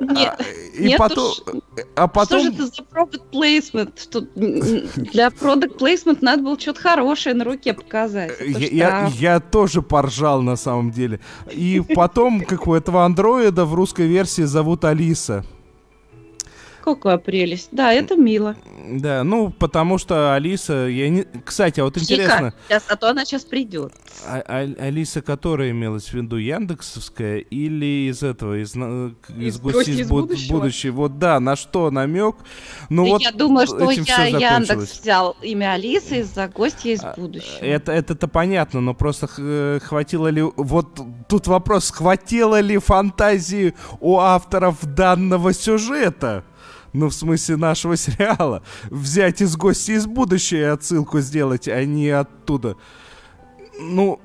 Нет, 0.00 0.40
И 0.74 0.88
нет 0.88 0.98
потом, 0.98 1.30
уж. 1.30 1.42
а 1.94 2.08
Что 2.24 2.38
же 2.40 2.50
потом, 2.50 2.54
это 2.54 2.66
за 2.66 2.82
product 2.82 3.30
placement? 3.32 4.00
Что 4.00 4.20
для 4.32 5.28
product 5.28 5.78
placement 5.78 6.18
надо 6.20 6.42
было 6.42 6.58
что-то 6.58 6.80
хорошее 6.80 7.34
на 7.34 7.44
руке 7.44 7.74
показать. 7.74 8.32
Я, 8.40 8.58
я, 8.58 8.86
штраф. 8.88 9.14
я 9.14 9.40
тоже 9.40 9.82
поржал 9.82 10.42
на 10.42 10.56
самом 10.56 10.90
деле. 10.90 11.20
И 11.50 11.82
потом, 11.94 12.40
как 12.44 12.66
у 12.66 12.74
этого 12.74 13.04
андроида 13.04 13.64
в 13.64 13.74
русской 13.74 14.06
версии 14.06 14.42
зовут 14.42 14.84
Алиса. 14.84 15.44
Какая 16.84 17.16
прелесть. 17.16 17.70
Да, 17.72 17.92
это 17.94 18.14
мило. 18.14 18.56
Да, 18.90 19.24
ну, 19.24 19.48
потому 19.50 19.96
что 19.96 20.34
Алиса, 20.34 20.86
я 20.86 21.08
не... 21.08 21.24
Кстати, 21.42 21.80
а 21.80 21.84
вот 21.84 21.96
интересно, 21.96 22.50
Тихо, 22.50 22.54
сейчас, 22.68 22.84
а 22.88 22.96
то 22.96 23.08
она 23.08 23.24
сейчас 23.24 23.44
придет. 23.44 23.94
А- 24.26 24.42
а- 24.46 24.74
Алиса, 24.86 25.22
которая 25.22 25.70
имелась 25.70 26.08
в 26.08 26.12
виду, 26.12 26.36
Яндексовская 26.36 27.38
или 27.38 28.10
из 28.10 28.22
этого, 28.22 28.62
из, 28.62 28.76
из 28.76 29.54
Из 29.54 29.58
гости 29.60 29.76
«Гости 29.78 29.90
из 29.92 30.08
буд- 30.10 30.26
будущего»? 30.28 30.52
будущего? 30.58 30.92
Вот 30.96 31.18
да, 31.18 31.40
на 31.40 31.56
что 31.56 31.90
намек? 31.90 32.36
Ну 32.90 33.04
Да 33.06 33.10
вот 33.12 33.22
я 33.22 33.32
думаю, 33.32 33.66
что 33.66 33.90
я, 33.90 34.26
Яндекс 34.26 35.00
взял 35.00 35.36
имя 35.40 35.72
Алисы 35.72 36.18
из-за 36.20 36.48
гостя 36.48 36.90
из 36.90 37.02
А, 37.02 37.14
будущего. 37.16 37.64
Это, 37.64 37.92
это-то 37.92 38.28
понятно, 38.28 38.82
но 38.82 38.92
просто 38.92 39.26
х- 39.26 39.80
хватило 39.80 40.28
ли... 40.28 40.42
Вот 40.42 41.00
тут 41.28 41.46
вопрос, 41.46 41.90
хватило 41.90 42.60
ли 42.60 42.76
фантазии 42.76 43.74
у 44.00 44.18
авторов 44.18 44.84
данного 44.94 45.54
сюжета? 45.54 46.44
Ну, 46.94 47.08
в 47.08 47.14
смысле 47.14 47.56
нашего 47.56 47.96
сериала. 47.96 48.62
Взять 48.84 49.42
из 49.42 49.56
гости 49.56 49.92
из 49.92 50.06
будущего 50.06 50.58
и 50.58 50.62
отсылку 50.62 51.20
сделать, 51.20 51.68
а 51.68 51.84
не 51.84 52.08
оттуда. 52.08 52.76
Ну... 53.78 54.20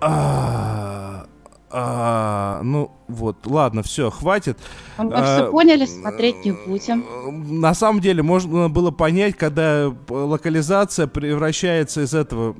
а, 0.00 1.26
а, 1.74 2.60
ну, 2.62 2.90
вот, 3.08 3.46
ладно, 3.46 3.82
все, 3.82 4.10
хватит. 4.10 4.58
Мы 4.98 5.10
а, 5.14 5.22
все 5.24 5.50
поняли, 5.50 5.86
смотреть 5.86 6.44
не 6.44 6.52
будем. 6.52 7.60
На 7.60 7.72
самом 7.72 8.02
деле 8.02 8.22
можно 8.22 8.68
было 8.68 8.90
понять, 8.90 9.36
когда 9.36 9.90
локализация 10.08 11.06
превращается 11.06 12.02
из 12.02 12.12
этого, 12.12 12.56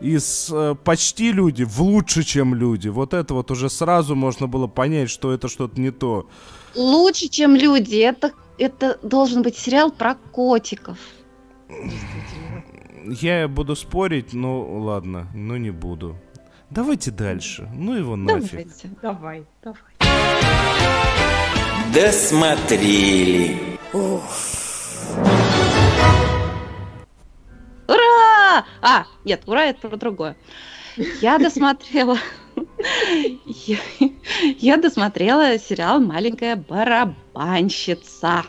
из 0.00 0.48
э, 0.50 0.76
почти 0.82 1.30
люди 1.30 1.64
в 1.64 1.82
лучше, 1.82 2.22
чем 2.22 2.54
люди. 2.54 2.88
Вот 2.88 3.12
это 3.12 3.34
вот 3.34 3.50
уже 3.50 3.68
сразу 3.68 4.14
можно 4.14 4.46
было 4.46 4.66
понять, 4.66 5.10
что 5.10 5.32
это 5.32 5.48
что-то 5.48 5.78
не 5.78 5.90
то. 5.90 6.26
Лучше, 6.74 7.28
чем 7.28 7.54
люди. 7.56 7.96
Это, 7.96 8.32
это 8.58 8.98
должен 9.02 9.42
быть 9.42 9.56
сериал 9.56 9.90
про 9.90 10.14
котиков. 10.14 10.98
Действительно. 11.68 12.64
Я 13.20 13.48
буду 13.48 13.76
спорить, 13.76 14.32
но 14.32 14.62
ладно, 14.80 15.28
но 15.34 15.56
не 15.56 15.70
буду. 15.70 16.16
Давайте 16.70 17.10
дальше. 17.10 17.68
Ну 17.74 17.94
его 17.94 18.16
нафиг. 18.16 18.50
Давайте. 18.50 18.90
Давай, 19.02 19.44
давай. 19.62 19.80
Досмотрели. 21.92 23.78
Ура! 27.86 28.64
А, 28.80 29.04
нет, 29.24 29.42
ура, 29.46 29.64
это 29.66 29.88
про 29.88 29.96
другое. 29.96 30.36
Я 31.20 31.38
досмотрела... 31.38 32.18
Я, 33.46 33.78
я 34.58 34.76
досмотрела 34.76 35.58
сериал 35.58 36.00
«Маленькая 36.00 36.56
барабанщица». 36.56 38.44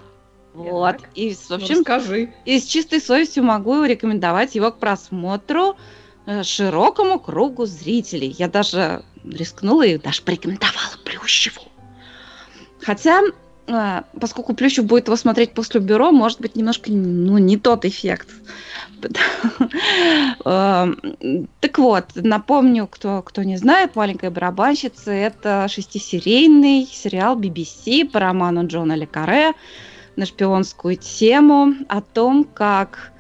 Вот. 0.54 0.98
Так. 0.98 1.10
И, 1.16 1.34
в 1.34 1.50
Ну, 1.50 1.56
общем, 1.56 1.76
Расскажи. 1.80 2.34
и 2.46 2.60
с 2.60 2.66
чистой 2.66 3.02
совестью 3.02 3.44
могу 3.44 3.84
рекомендовать 3.84 4.56
его 4.56 4.72
к 4.72 4.80
просмотру 4.80 5.76
э, 6.26 6.44
широкому 6.44 7.20
кругу 7.20 7.66
зрителей. 7.66 8.34
Я 8.38 8.48
даже 8.48 9.04
рискнула 9.26 9.86
и 9.86 9.98
даже 9.98 10.22
порекомендовала 10.22 10.98
Плющеву. 11.04 11.62
Хотя, 12.82 13.22
э, 13.68 14.02
поскольку 14.20 14.54
Плющев 14.54 14.86
будет 14.86 15.08
его 15.08 15.18
смотреть 15.18 15.54
после 15.54 15.82
бюро, 15.82 16.12
может 16.12 16.40
быть 16.40 16.56
немножко 16.56 16.90
ну, 16.90 17.38
не 17.38 17.58
тот 17.58 17.84
эффект. 17.84 18.30
Эм, 20.46 21.48
Так 21.60 21.78
вот, 21.78 22.06
напомню, 22.16 22.88
кто, 22.88 23.22
кто 23.22 23.44
не 23.44 23.58
знает, 23.58 23.96
«Маленькая 23.96 24.32
барабанщица»— 24.32 25.12
это 25.12 25.68
шестисерийный 25.70 26.86
сериал 26.86 27.40
BBC 27.40 28.06
по 28.06 28.20
роману 28.20 28.68
Джона 28.68 28.94
Ле 28.94 29.08
Карре 29.08 29.54
на 30.16 30.26
шпионскую 30.26 30.96
тему 30.96 31.74
о 31.90 32.02
том, 32.02 32.44
как 32.46 33.12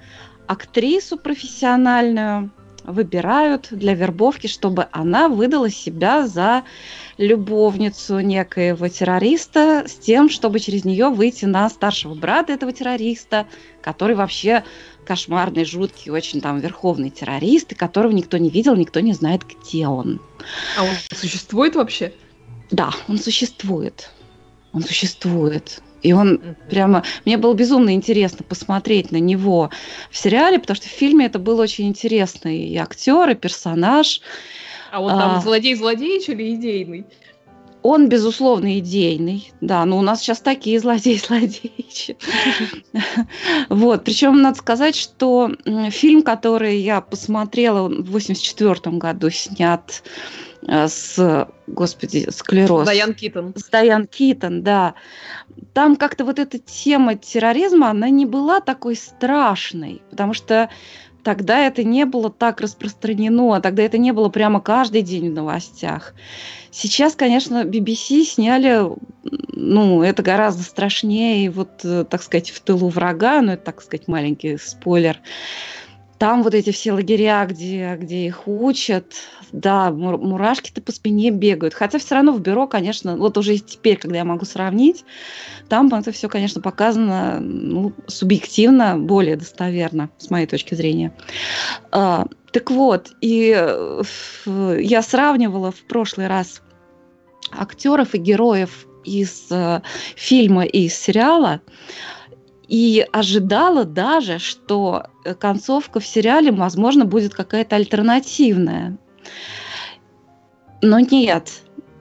актрису 0.47 1.17
профессиональную 1.17 2.51
выбирают 2.83 3.67
для 3.71 3.95
вербовки, 3.95 4.47
чтобы 4.47 4.87
она 4.91 5.27
выдала 5.27 5.69
себя 5.69 6.27
за 6.27 6.63
любовницу 7.17 8.19
некоего 8.19 8.87
террориста 8.87 9.85
с 9.87 9.93
тем, 9.93 10.29
чтобы 10.29 10.59
через 10.59 10.83
нее 10.83 11.09
выйти 11.09 11.45
на 11.45 11.69
старшего 11.69 12.13
брата 12.13 12.53
этого 12.53 12.73
террориста, 12.73 13.47
который 13.81 14.15
вообще 14.15 14.63
кошмарный, 15.05 15.65
жуткий, 15.65 16.11
очень 16.11 16.41
там 16.41 16.59
верховный 16.59 17.09
террорист, 17.09 17.71
и 17.71 17.75
которого 17.75 18.11
никто 18.11 18.37
не 18.37 18.49
видел, 18.49 18.75
никто 18.75 18.99
не 18.99 19.13
знает, 19.13 19.43
где 19.43 19.87
он. 19.87 20.19
А 20.77 20.83
он 20.83 20.89
существует 21.13 21.75
вообще? 21.75 22.13
Да, 22.71 22.91
он 23.07 23.17
существует. 23.17 24.09
Он 24.73 24.81
существует. 24.81 25.81
И 26.01 26.13
он 26.13 26.55
прямо... 26.69 27.03
Мне 27.25 27.37
было 27.37 27.53
безумно 27.53 27.93
интересно 27.95 28.45
посмотреть 28.47 29.11
на 29.11 29.17
него 29.17 29.71
в 30.11 30.17
сериале, 30.17 30.59
потому 30.59 30.75
что 30.75 30.87
в 30.87 30.91
фильме 30.91 31.25
это 31.25 31.39
был 31.39 31.59
очень 31.59 31.87
интересный 31.87 32.59
и 32.59 32.77
актер, 32.77 33.29
и 33.29 33.35
персонаж. 33.35 34.21
А 34.95 35.01
он 35.01 35.09
там 35.09 35.35
А. 35.35 35.41
злодей-злодеич 35.41 36.29
или 36.29 36.55
идейный? 36.55 37.05
Он, 37.83 38.07
безусловно, 38.07 38.79
идейный. 38.79 39.51
Да, 39.59 39.83
но 39.83 39.97
у 39.97 40.01
нас 40.01 40.21
сейчас 40.21 40.39
такие 40.39 40.79
злодеи-злодеичи. 40.79 42.15
Вот. 43.69 44.05
Причем 44.05 44.41
надо 44.41 44.57
сказать, 44.57 44.95
что 44.95 45.51
фильм, 45.89 46.21
который 46.23 46.77
я 46.77 47.01
посмотрела 47.01 47.89
в 47.89 48.09
84 48.09 48.95
году, 48.95 49.29
снят 49.29 50.01
э, 50.65 50.87
с, 50.87 51.45
господи, 51.67 52.29
склероз. 52.31 52.85
Дайан 52.85 53.13
Китон. 53.13 53.53
С 53.53 53.67
Дайан 53.67 54.07
Китон, 54.07 54.63
да. 54.63 54.95
Там 55.73 55.97
как-то 55.97 56.23
вот 56.23 56.39
эта 56.39 56.57
тема 56.57 57.15
терроризма, 57.15 57.89
она 57.89 58.09
не 58.09 58.25
была 58.25 58.61
такой 58.61 58.95
страшной, 58.95 60.01
потому 60.09 60.33
что 60.33 60.69
тогда 61.25 61.65
это 61.65 61.83
не 61.83 62.05
было 62.05 62.29
так 62.29 62.61
распространено, 62.61 63.59
тогда 63.59 63.81
это 63.81 63.97
не 63.97 64.13
было 64.13 64.29
прямо 64.29 64.61
каждый 64.61 65.01
день 65.01 65.31
в 65.31 65.33
новостях. 65.33 66.13
Сейчас, 66.69 67.15
конечно, 67.15 67.63
BBC 67.63 68.23
сняли, 68.25 68.91
ну, 69.23 70.03
это 70.03 70.21
гораздо 70.21 70.61
страшнее, 70.61 71.49
вот, 71.49 71.83
э, 71.83 72.05
так 72.07 72.21
сказать, 72.21 72.51
в 72.51 72.59
тылу 72.59 72.89
врага, 72.89 73.41
ну, 73.41 73.53
это, 73.53 73.63
так 73.63 73.81
сказать, 73.81 74.07
маленький 74.07 74.57
спойлер. 74.57 75.19
Там 76.17 76.43
вот 76.43 76.53
эти 76.53 76.71
все 76.71 76.93
лагеря, 76.93 77.45
где, 77.45 77.97
где 77.99 78.25
их 78.25 78.47
учат, 78.47 79.05
да, 79.51 79.91
мур- 79.91 80.17
мурашки-то 80.17 80.81
по 80.81 80.91
спине 80.91 81.29
бегают. 81.29 81.73
Хотя 81.73 81.99
все 81.99 82.15
равно 82.15 82.31
в 82.31 82.39
бюро, 82.39 82.67
конечно, 82.67 83.17
вот 83.17 83.37
уже 83.37 83.57
теперь, 83.57 83.97
когда 83.97 84.17
я 84.17 84.25
могу 84.25 84.45
сравнить, 84.45 85.03
там 85.67 85.87
это 85.93 86.11
все, 86.11 86.29
конечно, 86.29 86.61
показано 86.61 87.39
ну, 87.41 87.93
субъективно, 88.07 88.97
более 88.97 89.35
достоверно, 89.35 90.09
с 90.17 90.29
моей 90.29 90.47
точки 90.47 90.73
зрения. 90.73 91.13
А, 91.91 92.27
так 92.51 92.71
вот, 92.71 93.11
и 93.19 93.53
э, 93.55 94.03
я 94.79 95.01
сравнивала 95.01 95.71
в 95.71 95.81
прошлый 95.87 96.27
раз 96.27 96.61
актеров 97.51 98.15
и 98.15 98.17
героев 98.17 98.87
из 99.03 99.47
э, 99.51 99.81
фильма 100.15 100.63
и 100.63 100.85
из 100.85 100.95
сериала, 100.95 101.61
и 102.67 103.05
ожидала 103.11 103.85
даже, 103.85 104.39
что 104.39 105.07
э, 105.23 105.33
концовка 105.33 105.99
в 105.99 106.05
сериале, 106.05 106.51
возможно, 106.51 107.05
будет 107.05 107.33
какая-то 107.33 107.75
альтернативная. 107.75 108.97
Но 110.81 110.99
нет. 110.99 111.51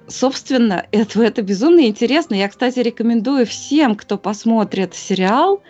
Собственно, 0.09 0.87
это, 0.92 1.22
это 1.22 1.42
безумно 1.42 1.87
интересно. 1.87 2.35
Я, 2.35 2.48
кстати, 2.48 2.79
рекомендую 2.81 3.46
всем, 3.46 3.94
кто 3.94 4.18
посмотрит 4.18 4.94
сериал, 4.94 5.62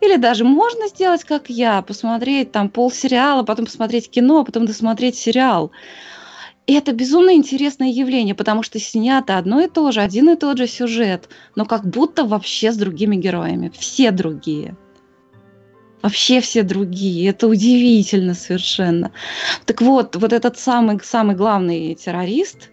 или 0.00 0.16
даже 0.16 0.44
можно 0.44 0.88
сделать, 0.88 1.22
как 1.22 1.48
я, 1.48 1.80
посмотреть 1.80 2.50
там 2.50 2.68
полсериала, 2.68 3.44
потом 3.44 3.66
посмотреть 3.66 4.10
кино, 4.10 4.40
а 4.40 4.44
потом 4.44 4.66
досмотреть 4.66 5.16
сериал. 5.16 5.70
И 6.66 6.74
это 6.74 6.92
безумно 6.92 7.34
интересное 7.34 7.88
явление, 7.88 8.34
потому 8.34 8.62
что 8.62 8.78
снято 8.78 9.36
одно 9.36 9.60
и 9.60 9.68
то 9.68 9.90
же, 9.90 10.00
один 10.00 10.30
и 10.30 10.36
тот 10.36 10.58
же 10.58 10.68
сюжет, 10.68 11.28
но 11.56 11.64
как 11.64 11.84
будто 11.84 12.24
вообще 12.24 12.70
с 12.70 12.76
другими 12.76 13.16
героями. 13.16 13.72
Все 13.76 14.12
другие. 14.12 14.76
Вообще 16.02 16.40
все 16.40 16.62
другие. 16.62 17.30
Это 17.30 17.48
удивительно 17.48 18.34
совершенно. 18.34 19.12
Так 19.66 19.80
вот, 19.82 20.16
вот 20.16 20.32
этот 20.32 20.58
самый, 20.58 21.00
самый 21.02 21.34
главный 21.34 21.94
террорист, 21.94 22.70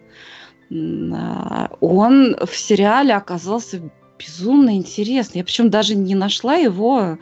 а, 0.72 1.70
он 1.80 2.36
в 2.36 2.56
сериале 2.56 3.14
оказался 3.14 3.80
безумно 4.18 4.76
интересный. 4.76 5.38
Я 5.38 5.44
причем 5.44 5.70
даже 5.70 5.96
не 5.96 6.14
нашла 6.14 6.54
его 6.54 7.18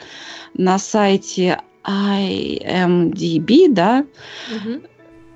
на 0.54 0.78
сайте 0.78 1.60
IMDb, 1.84 3.72
да. 3.72 4.04
Угу. 4.54 4.82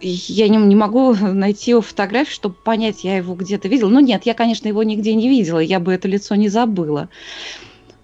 Я 0.02 0.48
не, 0.48 0.56
не 0.56 0.74
могу 0.74 1.14
найти 1.14 1.70
его 1.70 1.80
фотографию, 1.80 2.34
чтобы 2.34 2.56
понять, 2.56 3.04
я 3.04 3.16
его 3.16 3.34
где-то 3.34 3.68
видела. 3.68 3.88
Ну 3.88 4.00
нет, 4.00 4.26
я, 4.26 4.34
конечно, 4.34 4.68
его 4.68 4.82
нигде 4.82 5.14
не 5.14 5.28
видела, 5.28 5.60
я 5.60 5.80
бы 5.80 5.92
это 5.92 6.08
лицо 6.08 6.34
не 6.34 6.48
забыла. 6.48 7.08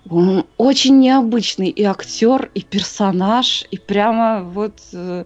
Он 0.08 0.46
очень 0.56 0.98
необычный 1.00 1.68
и 1.68 1.82
актер, 1.82 2.50
и 2.54 2.62
персонаж, 2.62 3.66
и 3.70 3.76
прямо 3.76 4.42
вот 4.42 4.74
э, 4.92 5.24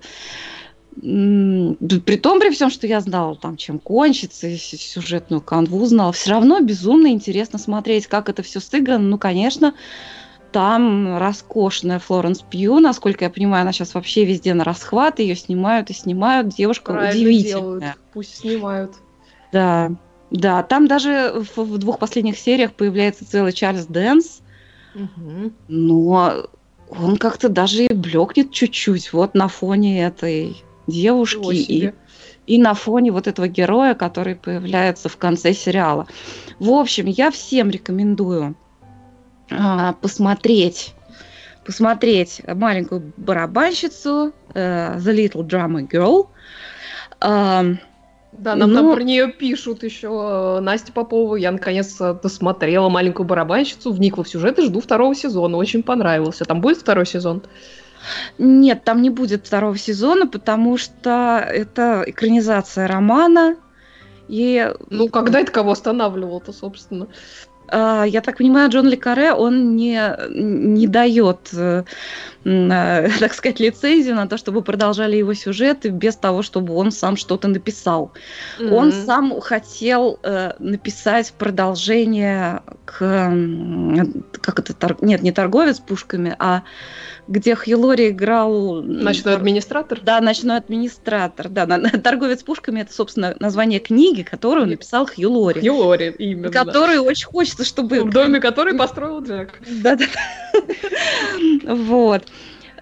при 1.01 2.17
том, 2.17 2.39
при 2.41 2.51
всем, 2.51 2.71
что 2.71 2.87
я 2.87 3.01
знала, 3.01 3.37
там, 3.37 3.57
чем 3.57 3.79
кончится, 3.79 4.49
и 4.49 4.57
сюжетную 4.57 5.41
канву 5.41 5.85
знала, 5.87 6.13
все 6.13 6.31
равно 6.31 6.61
безумно 6.61 7.09
интересно 7.09 7.59
смотреть, 7.59 8.07
как 8.07 8.29
это 8.29 8.43
все 8.43 8.61
сыграно. 8.61 9.05
Ну, 9.05 9.19
конечно, 9.19 9.75
там 10.53 11.19
роскошная 11.19 11.99
Флоренс 11.99 12.43
Пью, 12.43 12.79
насколько 12.79 13.25
я 13.25 13.31
понимаю, 13.31 13.63
она 13.63 13.73
сейчас 13.73 13.95
вообще 13.95 14.25
везде 14.25 14.55
на 14.55 14.65
расхват, 14.65 15.19
ее 15.19 15.35
снимают 15.35 15.91
и 15.91 15.95
снимают, 15.95 16.49
девушка 16.49 16.93
Правильно 16.93 17.11
удивительная. 17.11 17.61
Делают. 17.61 17.85
Пусть 18.13 18.37
снимают. 18.39 18.93
Да, 19.53 19.91
да, 20.31 20.63
там 20.63 20.87
даже 20.87 21.33
в, 21.35 21.59
в 21.59 21.79
двух 21.79 21.99
последних 21.99 22.39
сериях 22.39 22.73
появляется 22.73 23.29
целый 23.29 23.53
Чарльз 23.53 23.87
Дэнс, 23.87 24.43
угу. 24.95 25.53
но 25.69 26.47
он 26.89 27.17
как-то 27.17 27.49
даже 27.49 27.85
и 27.85 27.93
блекнет 27.93 28.53
чуть-чуть 28.53 29.13
вот 29.13 29.35
на 29.35 29.49
фоне 29.49 30.05
этой 30.05 30.63
девушки 30.87 31.55
и, 31.55 31.93
и 32.47 32.59
на 32.61 32.75
фоне 32.75 33.13
вот 33.13 33.27
этого 33.27 33.49
героя, 33.49 33.95
который 33.95 34.35
появляется 34.35 35.09
в 35.09 35.17
конце 35.17 35.55
сериала. 35.55 36.07
В 36.59 36.71
общем, 36.71 37.07
я 37.07 37.31
всем 37.31 37.71
рекомендую 37.71 38.57
посмотреть 40.01 40.95
посмотреть 41.65 42.43
маленькую 42.47 43.13
барабанщицу 43.17 44.33
uh, 44.53 44.97
The 44.97 45.15
Little 45.15 45.47
Drama 45.47 45.89
Girl. 45.89 46.27
Uh, 47.21 47.77
да, 48.33 48.57
нам 48.57 48.71
ну, 48.71 48.77
там 48.77 48.95
про 48.95 49.03
нее 49.03 49.29
пишут 49.29 49.83
еще 49.83 50.59
Настя 50.61 50.93
Попова. 50.93 51.37
Я 51.37 51.53
наконец 51.53 51.97
досмотрела 51.99 52.89
маленькую 52.89 53.27
барабанщицу, 53.27 53.93
вникла 53.93 54.25
в 54.25 54.29
сюжет 54.29 54.59
и 54.59 54.63
жду 54.63 54.81
второго 54.81 55.15
сезона. 55.15 55.59
Очень 55.59 55.83
понравился. 55.83 56.45
Там 56.45 56.61
будет 56.61 56.79
второй 56.79 57.07
сезон? 57.07 57.43
Нет, 58.39 58.85
там 58.85 59.03
не 59.03 59.11
будет 59.11 59.47
второго 59.47 59.77
сезона, 59.77 60.27
потому 60.27 60.79
что 60.79 61.45
это 61.47 62.05
экранизация 62.07 62.89
романа. 62.89 63.57
И... 64.29 64.73
Ну, 64.89 65.09
когда 65.11 65.41
это 65.41 65.53
кого 65.53 65.73
останавливал-то, 65.73 66.53
собственно? 66.53 67.09
А, 67.73 68.05
я 68.05 68.21
так 68.21 68.37
понимаю, 68.37 68.71
Джон 68.71 68.87
Лекаре, 68.87 69.33
он 69.33 69.77
не, 69.77 70.15
не 70.29 70.87
дает, 70.87 71.49
э, 71.55 71.85
э, 72.45 73.09
так 73.21 73.33
сказать, 73.33 73.61
лицензию 73.61 74.15
на 74.15 74.29
то, 74.29 74.37
чтобы 74.37 74.61
продолжали 74.61 75.17
его 75.17 75.33
сюжеты 75.33 75.89
без 75.89 76.17
того, 76.17 76.43
чтобы 76.43 76.75
он 76.75 76.93
сам 76.93 77.17
что-то 77.17 77.49
написал. 77.49 78.13
Mm-hmm. 78.59 78.71
Он 78.73 78.93
сам 78.93 79.41
хотел 79.41 80.19
э, 80.23 80.53
написать 80.59 81.33
продолжение 81.39 82.61
к... 82.85 82.99
Как 84.43 84.59
это? 84.59 84.97
Нет, 85.01 85.23
не 85.23 85.33
торговец 85.33 85.81
пушками, 85.81 86.37
а 86.39 86.65
где 87.29 87.55
Хьюлори 87.55 88.11
играл... 88.11 88.83
Ночной 88.83 89.35
администратор? 89.35 90.01
Да, 90.03 90.21
ночной 90.21 90.57
администратор. 90.57 91.49
Да, 91.49 91.67
торговец 92.03 92.43
пушками 92.43 92.81
это, 92.81 92.93
собственно, 92.93 93.37
название 93.39 93.81
книги, 93.81 94.23
которую 94.23 94.67
написал 94.67 95.07
Хьюлори. 95.07 95.61
Хьюлори, 95.61 96.15
именно. 96.19 96.51
Который 96.51 96.99
очень 96.99 97.27
хочется, 97.27 97.65
чтобы... 97.65 98.05
В 98.05 98.11
доме 98.11 98.41
который 98.41 98.75
построил 98.75 99.23
Джек. 99.23 99.61
Да-да. 99.83 100.05
Вот. 101.65 102.25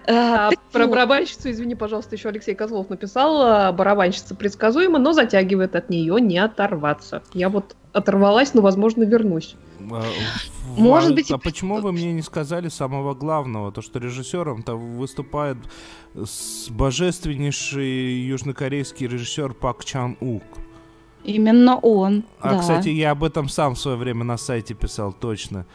А, 0.07 0.49
а 0.49 0.51
про 0.71 0.87
вот. 0.87 0.91
барабанщицу, 0.91 1.51
извини, 1.51 1.75
пожалуйста, 1.75 2.15
еще 2.15 2.29
Алексей 2.29 2.55
Козлов 2.55 2.89
написал, 2.89 3.41
а, 3.41 3.71
барабанщица 3.71 4.33
предсказуема, 4.33 4.97
но 4.97 5.13
затягивает 5.13 5.75
от 5.75 5.89
нее 5.89 6.19
не 6.19 6.39
оторваться. 6.39 7.21
Я 7.33 7.49
вот 7.49 7.75
оторвалась, 7.93 8.53
но, 8.53 8.61
возможно, 8.61 9.03
вернусь. 9.03 9.55
А, 9.91 10.03
Может 10.77 11.15
быть... 11.15 11.31
А 11.31 11.37
почему 11.37 11.81
вы 11.81 11.91
мне 11.91 12.13
не 12.13 12.21
сказали 12.21 12.69
самого 12.69 13.13
главного? 13.13 13.71
То, 13.71 13.81
что 13.81 13.99
режиссером-то 13.99 14.75
выступает 14.75 15.57
с 16.15 16.69
божественнейший 16.69 18.21
южнокорейский 18.21 19.07
режиссер 19.07 19.53
Пак 19.53 19.85
Чан 19.85 20.17
Ук. 20.19 20.43
Именно 21.23 21.77
он. 21.77 22.23
А, 22.39 22.53
да. 22.53 22.59
кстати, 22.59 22.89
я 22.89 23.11
об 23.11 23.23
этом 23.23 23.47
сам 23.47 23.75
в 23.75 23.79
свое 23.79 23.97
время 23.97 24.23
на 24.23 24.37
сайте 24.37 24.73
писал, 24.73 25.13
точно. 25.13 25.65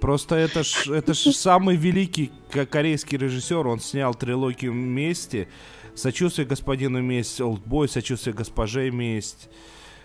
Просто 0.00 0.34
это 0.34 0.62
ж, 0.64 0.88
это 0.88 1.14
ж 1.14 1.18
самый 1.34 1.76
великий 1.76 2.32
корейский 2.50 3.18
режиссер. 3.18 3.66
Он 3.66 3.80
снял 3.80 4.14
трилогию 4.14 4.72
«Мести», 4.72 5.48
«Сочувствие 5.94 6.46
господину 6.46 7.00
месть», 7.00 7.40
«Олдбой», 7.40 7.88
«Сочувствие 7.88 8.34
госпоже 8.34 8.90
месть». 8.90 9.48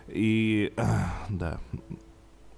И 0.08 0.74
да, 1.30 1.60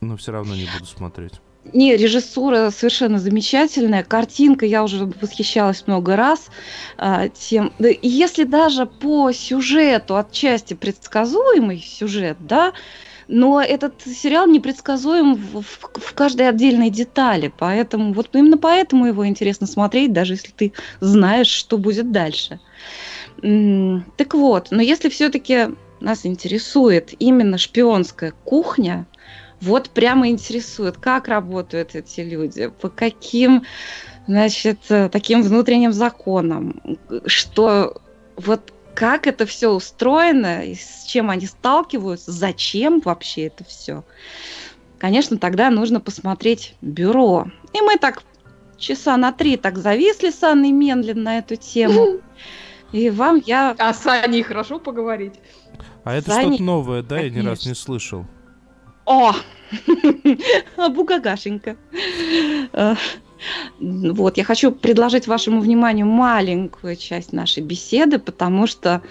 но 0.02 0.18
все 0.18 0.32
равно 0.32 0.56
не 0.56 0.68
буду 0.74 0.86
смотреть. 0.86 1.34
Не, 1.74 1.96
режиссура 1.96 2.72
совершенно 2.72 3.20
замечательная, 3.20 4.04
картинка, 4.04 4.66
я 4.66 4.84
уже 4.84 5.06
восхищалась 5.06 5.86
много 5.86 6.16
раз 6.16 6.50
а, 6.98 7.30
тем. 7.30 7.72
Да, 7.78 7.90
если 8.02 8.46
даже 8.46 8.88
по 8.88 9.32
сюжету 9.32 10.18
отчасти 10.18 10.74
предсказуемый 10.74 11.78
сюжет, 11.78 12.38
да, 12.40 12.74
но 13.28 13.62
этот 13.62 14.02
сериал 14.02 14.48
непредсказуем 14.48 15.36
в, 15.36 15.62
в, 15.62 15.80
в 15.94 16.14
каждой 16.16 16.50
отдельной 16.50 16.90
детали, 16.90 17.54
поэтому 17.56 18.12
вот 18.14 18.30
именно 18.34 18.58
поэтому 18.58 19.06
его 19.06 19.28
интересно 19.28 19.68
смотреть, 19.68 20.12
даже 20.14 20.34
если 20.34 20.52
ты 20.52 20.74
знаешь, 21.00 21.48
что 21.48 21.78
будет 21.78 22.12
дальше. 22.12 22.60
Так 23.40 24.34
вот, 24.34 24.70
но 24.72 24.82
если 24.82 25.10
все-таки 25.10 25.68
нас 26.00 26.26
интересует 26.26 27.14
именно 27.20 27.60
шпионская 27.60 28.34
кухня, 28.44 29.06
вот 29.62 29.90
прямо 29.92 30.28
интересует, 30.28 30.98
как 30.98 31.28
работают 31.28 31.96
эти 31.96 32.22
люди, 32.22 32.68
по 32.68 32.90
каким, 32.90 33.64
значит, 34.28 34.80
э, 34.90 35.10
таким 35.10 35.44
внутренним 35.44 35.94
законам, 35.94 36.82
что 37.26 38.02
вот 38.36 38.74
как 38.94 39.28
это 39.28 39.46
все 39.46 39.70
устроено, 39.70 40.66
и 40.66 40.76
с 40.76 41.06
чем 41.06 41.30
они 41.30 41.46
сталкиваются, 41.46 42.32
зачем 42.32 43.00
вообще 43.00 43.48
это 43.48 43.64
все. 43.64 44.04
Конечно, 44.98 45.38
тогда 45.38 45.70
нужно 45.70 46.00
посмотреть 46.00 46.76
бюро. 46.82 47.48
И 47.74 47.82
мы 47.82 47.98
так 47.98 48.24
часа 48.78 49.16
на 49.18 49.32
три 49.32 49.58
так 49.58 49.78
зависли 49.78 50.30
с 50.30 50.44
Анной 50.44 50.72
Менлин 50.72 51.24
на 51.24 51.38
эту 51.38 51.56
тему. 51.56 52.20
И 52.92 53.10
вам 53.10 53.42
я... 53.46 53.74
А 53.80 53.94
с 53.94 54.06
Аней 54.06 54.44
хорошо 54.44 54.78
поговорить. 54.78 55.36
А 56.04 56.14
это 56.14 56.32
что-то 56.32 56.62
новое, 56.62 57.02
да? 57.02 57.18
Конечно. 57.18 57.38
Я 57.38 57.44
ни 57.44 57.48
раз 57.48 57.66
не 57.66 57.74
слышал. 57.74 58.26
О! 59.06 59.34
Бугагашенька. 60.90 61.78
Э, 62.74 62.96
вот, 63.80 64.38
я 64.38 64.44
хочу 64.44 64.72
предложить 64.72 65.28
вашему 65.28 65.62
вниманию 65.62 66.06
маленькую 66.06 66.96
часть 66.96 67.34
нашей 67.34 67.64
беседы, 67.64 68.20
потому 68.20 68.68
что, 68.68 69.02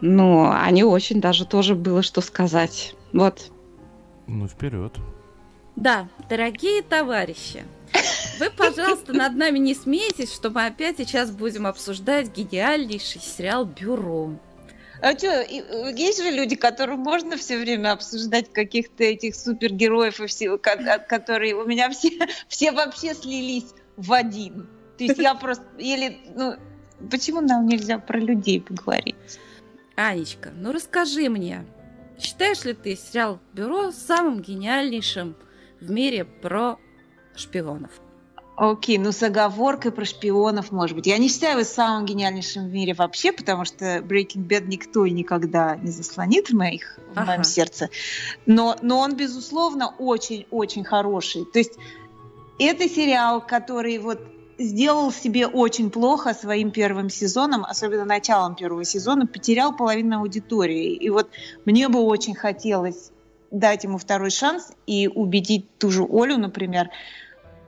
ну, 0.00 0.50
они 0.50 0.84
очень 0.84 1.20
даже 1.20 1.46
тоже 1.46 1.74
было 1.74 2.02
что 2.02 2.20
сказать. 2.20 2.94
Вот. 3.12 3.50
Ну, 4.26 4.48
вперед. 4.48 4.92
Да, 5.76 6.08
дорогие 6.28 6.82
товарищи, 6.82 7.64
вы, 8.38 8.50
пожалуйста, 8.50 9.12
над 9.12 9.36
нами 9.36 9.58
не 9.58 9.74
смейтесь, 9.74 10.32
что 10.32 10.50
мы 10.50 10.66
опять 10.66 10.98
сейчас 10.98 11.30
будем 11.30 11.66
обсуждать 11.66 12.34
гениальнейший 12.36 13.20
сериал 13.20 13.64
«Бюро». 13.64 14.32
А 15.04 15.12
что, 15.18 15.26
э, 15.26 15.92
есть 15.94 16.22
же 16.22 16.30
люди, 16.30 16.56
которым 16.56 17.00
можно 17.00 17.36
все 17.36 17.58
время 17.58 17.92
обсуждать 17.92 18.50
каких-то 18.50 19.04
этих 19.04 19.34
супергероев, 19.34 20.18
и 20.18 20.26
все, 20.26 20.56
которые 20.56 21.54
у 21.54 21.66
меня 21.66 21.90
все, 21.90 22.08
все 22.48 22.72
вообще 22.72 23.12
слились 23.12 23.74
в 23.98 24.14
один. 24.14 24.66
То 24.96 25.04
есть 25.04 25.18
я 25.18 25.34
просто 25.34 25.66
или 25.76 26.16
ну 26.34 26.54
почему 27.10 27.42
нам 27.42 27.66
нельзя 27.66 27.98
про 27.98 28.18
людей 28.18 28.62
поговорить? 28.62 29.14
Анечка, 29.94 30.52
ну 30.56 30.72
расскажи 30.72 31.28
мне, 31.28 31.66
считаешь 32.18 32.64
ли 32.64 32.72
ты 32.72 32.96
сериал 32.96 33.40
Бюро 33.52 33.92
самым 33.92 34.40
гениальнейшим 34.40 35.36
в 35.82 35.90
мире 35.90 36.24
про 36.24 36.78
шпионов? 37.36 37.90
Окей, 38.56 38.98
ну 38.98 39.10
с 39.10 39.20
оговоркой 39.22 39.90
про 39.90 40.04
шпионов, 40.04 40.70
может 40.70 40.96
быть. 40.96 41.06
Я 41.06 41.18
не 41.18 41.28
считаю 41.28 41.58
его 41.58 41.64
самым 41.64 42.06
гениальнейшим 42.06 42.68
в 42.68 42.72
мире 42.72 42.94
вообще, 42.94 43.32
потому 43.32 43.64
что 43.64 43.98
Breaking 43.98 44.46
Bad 44.46 44.66
никто 44.66 45.04
и 45.04 45.10
никогда 45.10 45.76
не 45.76 45.90
заслонит 45.90 46.50
в, 46.50 46.54
моих, 46.54 46.98
ага. 47.14 47.24
в 47.24 47.26
моем 47.26 47.44
сердце. 47.44 47.90
Но, 48.46 48.76
но 48.80 49.00
он, 49.00 49.16
безусловно, 49.16 49.92
очень-очень 49.98 50.84
хороший. 50.84 51.44
То 51.46 51.58
есть 51.58 51.72
это 52.60 52.88
сериал, 52.88 53.40
который 53.44 53.98
вот 53.98 54.20
сделал 54.56 55.10
себе 55.10 55.48
очень 55.48 55.90
плохо 55.90 56.32
своим 56.32 56.70
первым 56.70 57.10
сезоном, 57.10 57.64
особенно 57.64 58.04
началом 58.04 58.54
первого 58.54 58.84
сезона, 58.84 59.26
потерял 59.26 59.76
половину 59.76 60.20
аудитории. 60.20 60.94
И 60.94 61.10
вот 61.10 61.28
мне 61.64 61.88
бы 61.88 61.98
очень 62.00 62.36
хотелось 62.36 63.10
дать 63.50 63.84
ему 63.84 63.98
второй 63.98 64.30
шанс 64.30 64.72
и 64.86 65.08
убедить 65.08 65.66
ту 65.78 65.90
же 65.90 66.04
Олю, 66.04 66.38
например, 66.38 66.90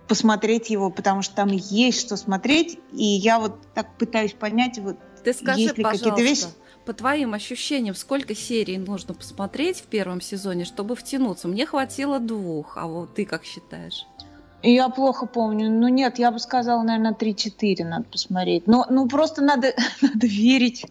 посмотреть 0.08 0.70
его, 0.70 0.90
потому 0.90 1.22
что 1.22 1.34
там 1.34 1.48
есть 1.48 2.00
что 2.00 2.16
смотреть. 2.16 2.78
И 2.92 3.04
я 3.04 3.38
вот 3.38 3.54
так 3.74 3.96
пытаюсь 3.98 4.32
понять, 4.32 4.78
вот 4.78 4.96
Ты 5.24 5.32
скажи, 5.32 5.60
есть 5.60 5.78
ли 5.78 5.84
какие-то 5.84 6.22
вещи. 6.22 6.46
по 6.84 6.92
твоим 6.92 7.34
ощущениям, 7.34 7.94
сколько 7.94 8.34
серий 8.34 8.78
нужно 8.78 9.14
посмотреть 9.14 9.78
в 9.80 9.86
первом 9.86 10.20
сезоне, 10.20 10.64
чтобы 10.64 10.96
втянуться? 10.96 11.48
Мне 11.48 11.66
хватило 11.66 12.18
двух, 12.18 12.76
а 12.76 12.86
вот 12.86 13.14
ты 13.14 13.24
как 13.24 13.44
считаешь? 13.44 14.06
Я 14.68 14.88
плохо 14.88 15.26
помню. 15.26 15.70
Ну 15.70 15.86
нет, 15.86 16.18
я 16.18 16.32
бы 16.32 16.40
сказала, 16.40 16.82
наверное, 16.82 17.12
3-4 17.12 17.84
надо 17.84 18.04
посмотреть. 18.04 18.66
Но 18.66 18.84
ну 18.90 19.06
просто 19.06 19.40
надо, 19.40 19.72
надо 20.02 20.26
верить. 20.26 20.84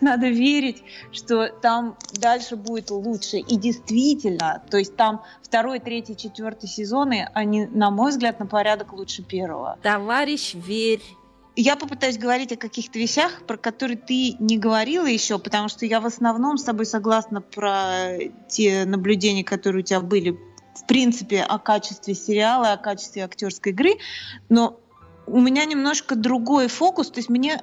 Надо 0.00 0.28
верить, 0.28 0.84
что 1.10 1.48
там 1.48 1.96
дальше 2.14 2.54
будет 2.54 2.90
лучше. 2.90 3.38
И 3.38 3.56
действительно, 3.56 4.62
то 4.70 4.78
есть 4.78 4.94
там 4.94 5.24
второй, 5.42 5.80
третий, 5.80 6.16
четвертый 6.16 6.68
сезоны, 6.68 7.28
они, 7.34 7.66
на 7.66 7.90
мой 7.90 8.12
взгляд, 8.12 8.38
на 8.38 8.46
порядок 8.46 8.92
лучше 8.92 9.24
первого. 9.24 9.76
Товарищ, 9.82 10.54
верь. 10.54 11.02
Я 11.56 11.74
попытаюсь 11.74 12.16
говорить 12.16 12.52
о 12.52 12.56
каких-то 12.56 12.98
вещах, 12.98 13.42
про 13.46 13.56
которые 13.56 13.96
ты 13.96 14.36
не 14.38 14.56
говорила 14.56 15.06
еще, 15.06 15.38
потому 15.40 15.68
что 15.68 15.84
я 15.84 16.00
в 16.00 16.06
основном 16.06 16.58
с 16.58 16.62
тобой 16.64 16.86
согласна 16.86 17.40
про 17.40 18.18
те 18.48 18.84
наблюдения, 18.84 19.42
которые 19.42 19.82
у 19.82 19.84
тебя 19.84 20.00
были 20.00 20.38
в 20.82 20.86
принципе, 20.86 21.42
о 21.42 21.58
качестве 21.58 22.14
сериала, 22.14 22.72
о 22.72 22.76
качестве 22.76 23.24
актерской 23.24 23.72
игры, 23.72 23.94
но 24.48 24.80
у 25.26 25.40
меня 25.40 25.64
немножко 25.64 26.16
другой 26.16 26.68
фокус, 26.68 27.10
то 27.10 27.18
есть 27.18 27.28
мне 27.28 27.62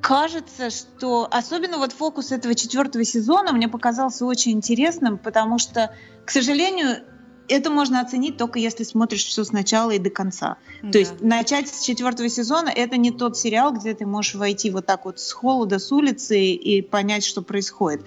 кажется, 0.00 0.70
что 0.70 1.28
особенно 1.30 1.78
вот 1.78 1.92
фокус 1.92 2.32
этого 2.32 2.54
четвертого 2.54 3.04
сезона 3.04 3.52
мне 3.52 3.68
показался 3.68 4.24
очень 4.24 4.52
интересным, 4.52 5.18
потому 5.18 5.58
что, 5.58 5.92
к 6.24 6.30
сожалению, 6.30 7.02
это 7.48 7.70
можно 7.70 8.00
оценить 8.00 8.36
только 8.36 8.58
если 8.58 8.84
смотришь 8.84 9.24
все 9.24 9.44
сначала 9.44 9.92
и 9.92 9.98
до 9.98 10.10
конца. 10.10 10.56
Да. 10.82 10.92
То 10.92 10.98
есть 10.98 11.20
начать 11.20 11.68
с 11.68 11.80
четвертого 11.84 12.28
сезона 12.28 12.68
это 12.68 12.96
не 12.96 13.10
тот 13.10 13.36
сериал, 13.36 13.72
где 13.72 13.94
ты 13.94 14.06
можешь 14.06 14.34
войти 14.34 14.70
вот 14.70 14.86
так 14.86 15.04
вот 15.04 15.18
с 15.20 15.32
холода, 15.32 15.78
с 15.78 15.92
улицы 15.92 16.38
и 16.40 16.82
понять, 16.82 17.24
что 17.24 17.42
происходит 17.42 18.04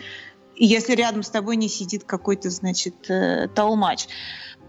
если 0.65 0.93
рядом 0.93 1.24
с 1.24 1.30
тобой 1.30 1.56
не 1.56 1.69
сидит 1.69 2.04
какой-то, 2.04 2.50
значит, 2.50 3.10
э, 3.10 3.48
толмач. 3.48 4.08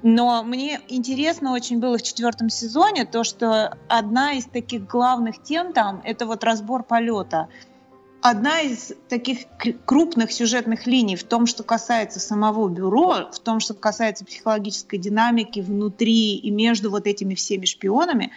Но 0.02 0.42
мне 0.42 0.80
интересно 0.88 1.52
очень 1.52 1.78
было 1.78 1.98
в 1.98 2.02
четвертом 2.02 2.48
сезоне 2.48 3.04
то, 3.04 3.22
что 3.22 3.76
одна 3.88 4.32
из 4.32 4.46
таких 4.46 4.86
главных 4.86 5.42
тем 5.42 5.72
там 5.72 6.00
это 6.04 6.26
вот 6.26 6.42
разбор 6.42 6.84
полета. 6.84 7.48
Одна 8.22 8.60
из 8.60 8.92
таких 9.08 9.40
крупных 9.86 10.30
сюжетных 10.32 10.86
линий 10.86 11.16
в 11.16 11.24
том, 11.24 11.46
что 11.46 11.62
касается 11.62 12.20
самого 12.20 12.68
бюро, 12.68 13.30
в 13.32 13.38
том, 13.40 13.60
что 13.60 13.72
касается 13.74 14.24
психологической 14.24 14.98
динамики 14.98 15.60
внутри 15.60 16.36
и 16.36 16.50
между 16.50 16.90
вот 16.90 17.06
этими 17.06 17.34
всеми 17.34 17.64
шпионами, 17.64 18.30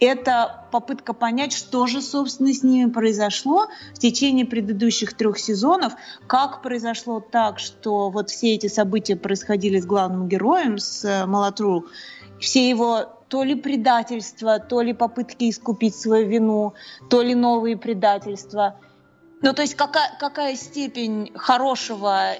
это 0.00 0.64
попытка 0.72 1.12
понять, 1.12 1.52
что 1.52 1.86
же, 1.86 2.00
собственно, 2.00 2.52
с 2.52 2.62
ними 2.62 2.90
произошло 2.90 3.66
в 3.94 3.98
течение 3.98 4.46
предыдущих 4.46 5.14
трех 5.14 5.38
сезонов, 5.38 5.92
как 6.26 6.62
произошло 6.62 7.20
так, 7.20 7.58
что 7.58 8.08
вот 8.08 8.30
все 8.30 8.54
эти 8.54 8.66
события 8.66 9.14
происходили 9.16 9.78
с 9.78 9.84
главным 9.84 10.26
героем, 10.26 10.78
с 10.78 11.04
э, 11.04 11.26
Малатру, 11.26 11.86
все 12.40 12.68
его 12.68 13.04
то 13.28 13.44
ли 13.44 13.54
предательства, 13.54 14.58
то 14.58 14.80
ли 14.80 14.94
попытки 14.94 15.50
искупить 15.50 15.94
свою 15.94 16.26
вину, 16.26 16.74
то 17.10 17.22
ли 17.22 17.34
новые 17.34 17.76
предательства. 17.76 18.80
Ну, 19.42 19.52
то 19.52 19.62
есть 19.62 19.74
какая, 19.74 20.16
какая 20.18 20.56
степень 20.56 21.30
хорошего 21.34 22.34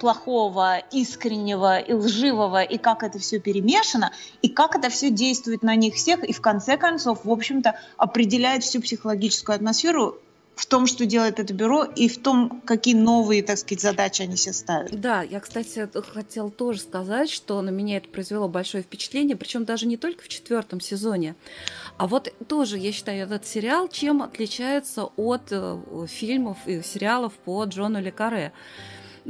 плохого, 0.00 0.78
искреннего 0.90 1.78
и 1.78 1.92
лживого, 1.92 2.62
и 2.62 2.78
как 2.78 3.02
это 3.02 3.18
все 3.18 3.38
перемешано, 3.38 4.12
и 4.42 4.48
как 4.48 4.74
это 4.74 4.88
все 4.88 5.10
действует 5.10 5.62
на 5.62 5.76
них 5.76 5.94
всех, 5.94 6.24
и 6.24 6.32
в 6.32 6.40
конце 6.40 6.76
концов, 6.76 7.24
в 7.24 7.30
общем-то, 7.30 7.78
определяет 7.96 8.64
всю 8.64 8.80
психологическую 8.80 9.54
атмосферу 9.54 10.18
в 10.60 10.66
том, 10.66 10.86
что 10.86 11.06
делает 11.06 11.40
это 11.40 11.54
бюро, 11.54 11.84
и 11.84 12.08
в 12.08 12.18
том, 12.18 12.60
какие 12.66 12.94
новые, 12.94 13.42
так 13.42 13.56
сказать, 13.56 13.80
задачи 13.80 14.22
они 14.22 14.36
себе 14.36 14.52
ставят. 14.52 15.00
Да, 15.00 15.22
я, 15.22 15.40
кстати, 15.40 15.88
хотела 16.12 16.50
тоже 16.50 16.80
сказать, 16.80 17.30
что 17.30 17.62
на 17.62 17.70
меня 17.70 17.96
это 17.96 18.08
произвело 18.08 18.46
большое 18.46 18.82
впечатление, 18.82 19.36
причем 19.36 19.64
даже 19.64 19.86
не 19.86 19.96
только 19.96 20.22
в 20.22 20.28
четвертом 20.28 20.80
сезоне. 20.80 21.34
А 21.96 22.06
вот 22.06 22.32
тоже, 22.46 22.76
я 22.76 22.92
считаю, 22.92 23.24
этот 23.24 23.46
сериал 23.46 23.88
чем 23.88 24.22
отличается 24.22 25.04
от 25.16 25.44
э, 25.50 25.78
фильмов 26.08 26.58
и 26.66 26.82
сериалов 26.82 27.32
по 27.44 27.64
Джону 27.64 28.00
Лекаре. 28.00 28.52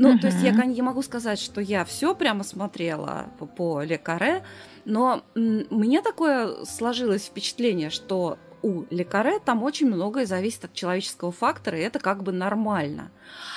Ну, 0.00 0.14
uh-huh. 0.14 0.18
то 0.18 0.28
есть 0.28 0.42
я 0.42 0.52
не 0.64 0.80
могу 0.80 1.02
сказать, 1.02 1.38
что 1.38 1.60
я 1.60 1.84
все 1.84 2.14
прямо 2.14 2.42
смотрела 2.42 3.26
по, 3.38 3.44
по 3.44 3.82
Лекаре, 3.82 4.42
но 4.86 5.22
мне 5.34 6.00
такое 6.00 6.64
сложилось 6.64 7.26
впечатление, 7.26 7.90
что 7.90 8.38
у 8.62 8.84
Лекаре 8.88 9.40
там 9.40 9.62
очень 9.62 9.88
многое 9.88 10.24
зависит 10.24 10.64
от 10.64 10.72
человеческого 10.72 11.32
фактора, 11.32 11.78
и 11.78 11.82
это 11.82 11.98
как 11.98 12.22
бы 12.22 12.32
нормально. 12.32 13.10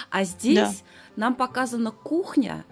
А 0.10 0.26
здесь 0.26 0.84
да. 1.16 1.28
нам 1.28 1.36
показана 1.36 1.92
кухня 1.92 2.66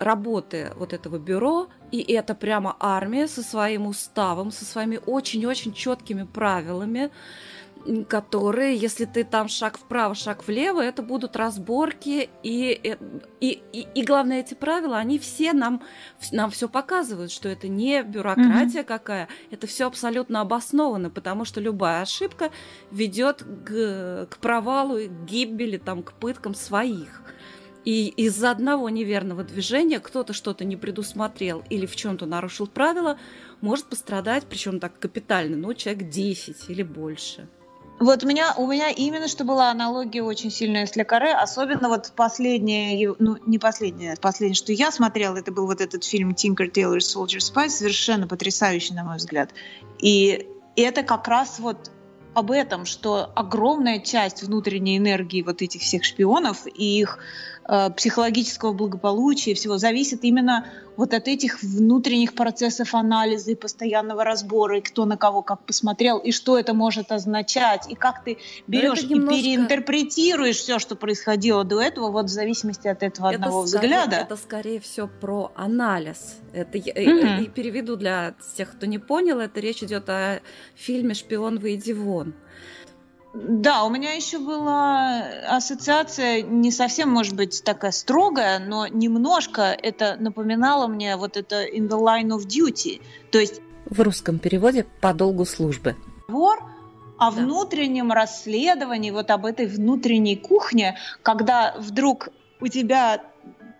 работы 0.00 0.72
вот 0.74 0.92
этого 0.92 1.18
бюро, 1.18 1.68
и 1.92 2.00
это 2.00 2.34
прямо 2.34 2.76
армия 2.80 3.28
со 3.28 3.44
своим 3.44 3.86
уставом, 3.86 4.50
со 4.50 4.64
своими 4.64 4.98
очень-очень 5.06 5.72
четкими 5.72 6.24
правилами 6.24 7.12
которые, 8.08 8.76
если 8.76 9.04
ты 9.04 9.24
там 9.24 9.48
шаг 9.48 9.78
вправо, 9.78 10.14
шаг 10.14 10.46
влево, 10.46 10.80
это 10.80 11.02
будут 11.02 11.36
разборки, 11.36 12.30
и, 12.42 12.80
э, 12.82 12.96
и, 13.40 13.62
и, 13.72 13.86
и 13.94 14.04
главное, 14.04 14.40
эти 14.40 14.54
правила, 14.54 14.96
они 14.98 15.18
все 15.18 15.52
нам, 15.52 15.82
нам 16.32 16.50
все 16.50 16.68
показывают, 16.68 17.30
что 17.30 17.48
это 17.48 17.68
не 17.68 18.02
бюрократия 18.02 18.80
mm-hmm. 18.80 18.84
какая, 18.84 19.28
это 19.50 19.66
все 19.66 19.86
абсолютно 19.86 20.40
обосновано, 20.40 21.10
потому 21.10 21.44
что 21.44 21.60
любая 21.60 22.02
ошибка 22.02 22.50
ведет 22.90 23.42
к, 23.42 24.28
к 24.30 24.38
провалу, 24.38 24.98
к 24.98 25.24
гибели, 25.24 25.76
там, 25.76 26.02
к 26.02 26.14
пыткам 26.14 26.54
своих. 26.54 27.22
И 27.84 28.08
из-за 28.08 28.50
одного 28.50 28.88
неверного 28.88 29.44
движения 29.44 30.00
кто-то 30.00 30.32
что-то 30.32 30.64
не 30.64 30.76
предусмотрел 30.76 31.62
или 31.68 31.84
в 31.84 31.94
чем-то 31.94 32.24
нарушил 32.24 32.66
правила, 32.66 33.18
может 33.60 33.86
пострадать, 33.86 34.44
причем 34.48 34.80
так 34.80 34.98
капитально, 34.98 35.58
ну, 35.58 35.74
человек 35.74 36.08
10 36.08 36.70
или 36.70 36.82
больше. 36.82 37.46
Вот 38.00 38.24
у 38.24 38.26
меня, 38.26 38.54
у 38.56 38.66
меня 38.66 38.90
именно 38.90 39.28
что 39.28 39.44
была 39.44 39.70
аналогия 39.70 40.22
очень 40.22 40.50
сильная 40.50 40.86
с 40.86 40.96
Лекаре, 40.96 41.32
особенно 41.32 41.88
вот 41.88 42.12
последнее, 42.16 43.14
ну 43.18 43.36
не 43.46 43.58
последнее, 43.58 44.16
последнее, 44.20 44.56
что 44.56 44.72
я 44.72 44.90
смотрела, 44.90 45.36
это 45.36 45.52
был 45.52 45.66
вот 45.66 45.80
этот 45.80 46.02
фильм 46.02 46.30
Tinker 46.30 46.70
Tailor 46.70 46.98
Soldier 46.98 47.38
Spy, 47.38 47.68
совершенно 47.68 48.26
потрясающий, 48.26 48.94
на 48.94 49.04
мой 49.04 49.18
взгляд. 49.18 49.50
И 50.00 50.48
это 50.76 51.04
как 51.04 51.28
раз 51.28 51.60
вот 51.60 51.92
об 52.34 52.50
этом, 52.50 52.84
что 52.84 53.30
огромная 53.36 54.00
часть 54.00 54.42
внутренней 54.42 54.98
энергии 54.98 55.42
вот 55.42 55.62
этих 55.62 55.80
всех 55.80 56.04
шпионов 56.04 56.66
и 56.66 57.00
их 57.00 57.18
психологического 57.96 58.72
благополучия 58.72 59.52
и 59.52 59.54
всего 59.54 59.78
зависит 59.78 60.24
именно 60.24 60.66
вот 60.96 61.14
от 61.14 61.28
этих 61.28 61.62
внутренних 61.62 62.34
процессов 62.34 62.94
анализа 62.94 63.52
и 63.52 63.54
постоянного 63.54 64.22
разбора, 64.22 64.78
и 64.78 64.80
кто 64.80 65.06
на 65.06 65.16
кого 65.16 65.42
как 65.42 65.64
посмотрел, 65.64 66.18
и 66.18 66.30
что 66.30 66.58
это 66.58 66.74
может 66.74 67.10
означать, 67.10 67.90
и 67.90 67.94
как 67.94 68.22
ты 68.22 68.38
берешь 68.66 69.02
немножко... 69.02 69.34
и 69.34 69.42
переинтерпретируешь 69.42 70.56
все, 70.56 70.78
что 70.78 70.94
происходило 70.94 71.64
до 71.64 71.80
этого, 71.80 72.10
вот 72.10 72.26
в 72.26 72.28
зависимости 72.28 72.86
от 72.86 73.02
этого 73.02 73.28
это 73.28 73.36
одного 73.36 73.66
скорее, 73.66 73.88
взгляда. 73.88 74.16
Это 74.16 74.36
скорее 74.36 74.80
все 74.80 75.08
про 75.08 75.50
анализ. 75.56 76.36
Это 76.52 76.78
я 76.78 76.92
mm-hmm. 76.92 77.44
и 77.44 77.48
переведу 77.48 77.96
для 77.96 78.34
тех, 78.56 78.70
кто 78.72 78.86
не 78.86 78.98
понял, 78.98 79.40
это 79.40 79.58
речь 79.60 79.82
идет 79.82 80.08
о 80.08 80.40
фильме 80.76 81.14
«Шпион, 81.14 81.58
выйди 81.58 81.92
вон». 81.92 82.34
Да, 83.34 83.82
у 83.82 83.90
меня 83.90 84.12
еще 84.12 84.38
была 84.38 85.24
ассоциация 85.48 86.40
не 86.42 86.70
совсем, 86.70 87.10
может 87.10 87.34
быть, 87.34 87.64
такая 87.64 87.90
строгая, 87.90 88.60
но 88.60 88.86
немножко 88.86 89.62
это 89.62 90.16
напоминало 90.20 90.86
мне 90.86 91.16
вот 91.16 91.36
это 91.36 91.64
in 91.64 91.88
the 91.88 92.00
line 92.00 92.28
of 92.28 92.46
duty. 92.46 93.02
То 93.32 93.40
есть 93.40 93.60
в 93.86 94.00
русском 94.00 94.38
переводе 94.38 94.86
по 95.00 95.12
долгу 95.12 95.44
службы. 95.44 95.96
Вор 96.28 96.62
о 97.18 97.32
да. 97.32 97.42
внутреннем 97.42 98.12
расследовании, 98.12 99.10
вот 99.10 99.30
об 99.32 99.46
этой 99.46 99.66
внутренней 99.66 100.36
кухне, 100.36 100.96
когда 101.22 101.74
вдруг 101.76 102.28
у 102.60 102.68
тебя 102.68 103.20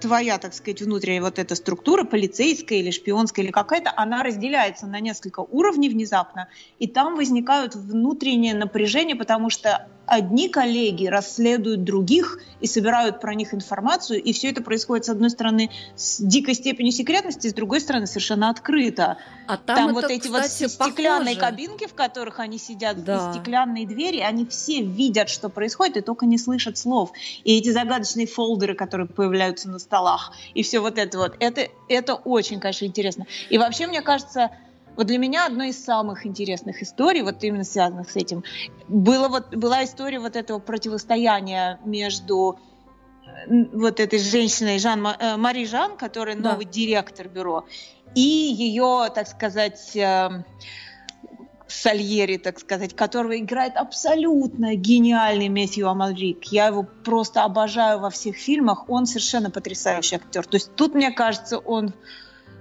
твоя, 0.05 0.37
так 0.37 0.53
сказать, 0.53 0.83
внутренняя 0.83 1.23
вот 1.23 1.39
эта 1.39 1.55
структура, 1.55 2.05
полицейская 2.05 2.79
или 2.79 2.91
шпионская 2.91 3.43
или 3.43 3.51
какая-то, 3.51 3.91
она 3.97 4.23
разделяется 4.23 4.87
на 4.87 5.01
несколько 5.01 5.41
уровней 5.41 5.89
внезапно, 5.89 6.49
и 6.79 6.87
там 6.87 7.17
возникают 7.17 7.75
внутренние 7.75 8.55
напряжения, 8.55 9.17
потому 9.17 9.49
что 9.49 9.89
одни 10.07 10.49
коллеги 10.49 11.07
расследуют 11.07 11.85
других 11.85 12.39
и 12.61 12.67
собирают 12.67 13.21
про 13.21 13.35
них 13.35 13.55
информацию, 13.55 14.23
и 14.23 14.33
все 14.33 14.51
это 14.51 14.63
происходит, 14.63 15.05
с 15.07 15.09
одной 15.09 15.31
стороны, 15.31 15.71
с 15.97 16.21
дикой 16.21 16.55
степенью 16.55 16.93
секретности, 16.93 17.49
с 17.49 17.55
другой 17.55 17.81
стороны, 17.81 18.07
совершенно 18.07 18.51
открыто. 18.51 19.19
А 19.47 19.57
там, 19.57 19.77
Там 19.77 19.85
это, 19.87 19.95
вот 19.95 20.11
эти 20.11 20.29
вот 20.29 20.43
кстати, 20.43 20.71
стеклянные 20.71 21.37
похоже. 21.37 21.53
кабинки, 21.53 21.87
в 21.87 21.95
которых 21.95 22.41
они 22.41 22.59
сидят, 22.59 23.05
Да. 23.05 23.31
и 23.31 23.35
стеклянные 23.35 23.87
двери, 23.87 24.21
они 24.21 24.47
все 24.47 24.83
видят, 24.83 25.29
что 25.29 25.49
происходит, 25.49 25.99
и 25.99 26.01
только 26.01 26.27
не 26.27 26.39
слышат 26.39 26.79
слов. 26.79 27.13
И 27.45 27.59
эти 27.59 27.71
загадочные 27.71 28.27
фолдеры, 28.27 28.75
которые 28.75 29.07
появляются 29.07 29.69
на 29.69 29.79
столах, 29.79 30.33
и 30.55 30.63
все 30.63 30.81
вот 30.81 30.99
это 30.99 31.19
вот, 31.19 31.37
это, 31.41 31.69
это 31.89 32.15
очень, 32.15 32.61
конечно, 32.61 32.85
интересно. 32.87 33.27
И 33.51 33.59
вообще, 33.59 33.87
мне 33.87 34.01
кажется, 34.03 34.51
вот 34.97 35.07
для 35.07 35.19
меня 35.19 35.47
одной 35.47 35.71
из 35.71 35.85
самых 35.85 36.27
интересных 36.27 36.83
историй, 36.83 37.23
вот 37.23 37.43
именно 37.43 37.65
связанных 37.65 38.11
с 38.11 38.17
этим, 38.17 38.45
было 38.89 39.29
вот, 39.29 39.55
была 39.55 39.85
история 39.85 40.21
вот 40.21 40.37
этого 40.37 40.59
противостояния 40.59 41.81
между 41.85 42.59
э, 43.27 43.65
вот 43.73 44.01
этой 44.01 44.19
женщиной 44.19 44.79
Жан, 44.79 45.07
э, 45.07 45.37
Мари 45.37 45.65
Жан, 45.65 45.97
которая 45.97 46.37
Да. 46.37 46.53
новый 46.53 46.67
директор 46.67 47.29
бюро, 47.29 47.67
и 48.15 48.21
ее, 48.21 49.11
так 49.15 49.27
сказать, 49.27 49.97
э, 49.97 50.45
Сальери, 51.67 52.37
так 52.37 52.61
сказать, 52.61 52.95
которого 52.95 53.37
играет 53.39 53.77
абсолютно 53.77 54.75
гениальный 54.77 55.49
Мэттью 55.49 55.89
Амалрик. 55.89 56.45
Я 56.45 56.69
его 56.69 56.87
просто 57.05 57.43
обожаю 57.43 57.99
во 57.99 58.11
всех 58.11 58.37
фильмах. 58.37 58.89
Он 58.89 59.07
совершенно 59.07 59.51
потрясающий 59.51 60.17
актер. 60.17 60.47
То 60.47 60.57
есть 60.57 60.75
тут, 60.77 60.95
мне 60.95 61.11
кажется, 61.11 61.59
он 61.59 61.93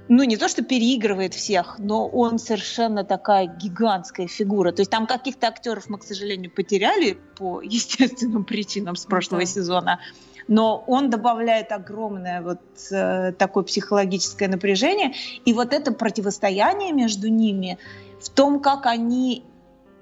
ну, 0.09 0.23
не 0.23 0.37
то, 0.37 0.47
что 0.49 0.63
переигрывает 0.63 1.33
всех, 1.33 1.75
но 1.79 2.07
он 2.07 2.37
совершенно 2.37 3.03
такая 3.03 3.47
гигантская 3.47 4.27
фигура. 4.27 4.71
То 4.71 4.81
есть 4.81 4.91
там 4.91 5.07
каких-то 5.07 5.47
актеров 5.47 5.89
мы, 5.89 5.97
к 5.97 6.03
сожалению, 6.03 6.51
потеряли 6.51 7.17
по 7.37 7.61
естественным 7.63 8.43
причинам 8.43 8.95
с 8.95 9.05
прошлого 9.05 9.41
Да. 9.41 9.47
сезона. 9.47 9.99
Но 10.49 10.83
он 10.87 11.09
добавляет 11.09 11.71
огромное 11.71 12.41
вот 12.41 12.59
э, 12.91 13.31
такое 13.31 13.63
психологическое 13.63 14.49
напряжение. 14.49 15.13
И 15.45 15.53
вот 15.53 15.73
это 15.73 15.93
противостояние 15.93 16.91
между 16.91 17.29
ними 17.29 17.77
в 18.19 18.29
том, 18.29 18.59
как 18.59 18.85
они 18.85 19.45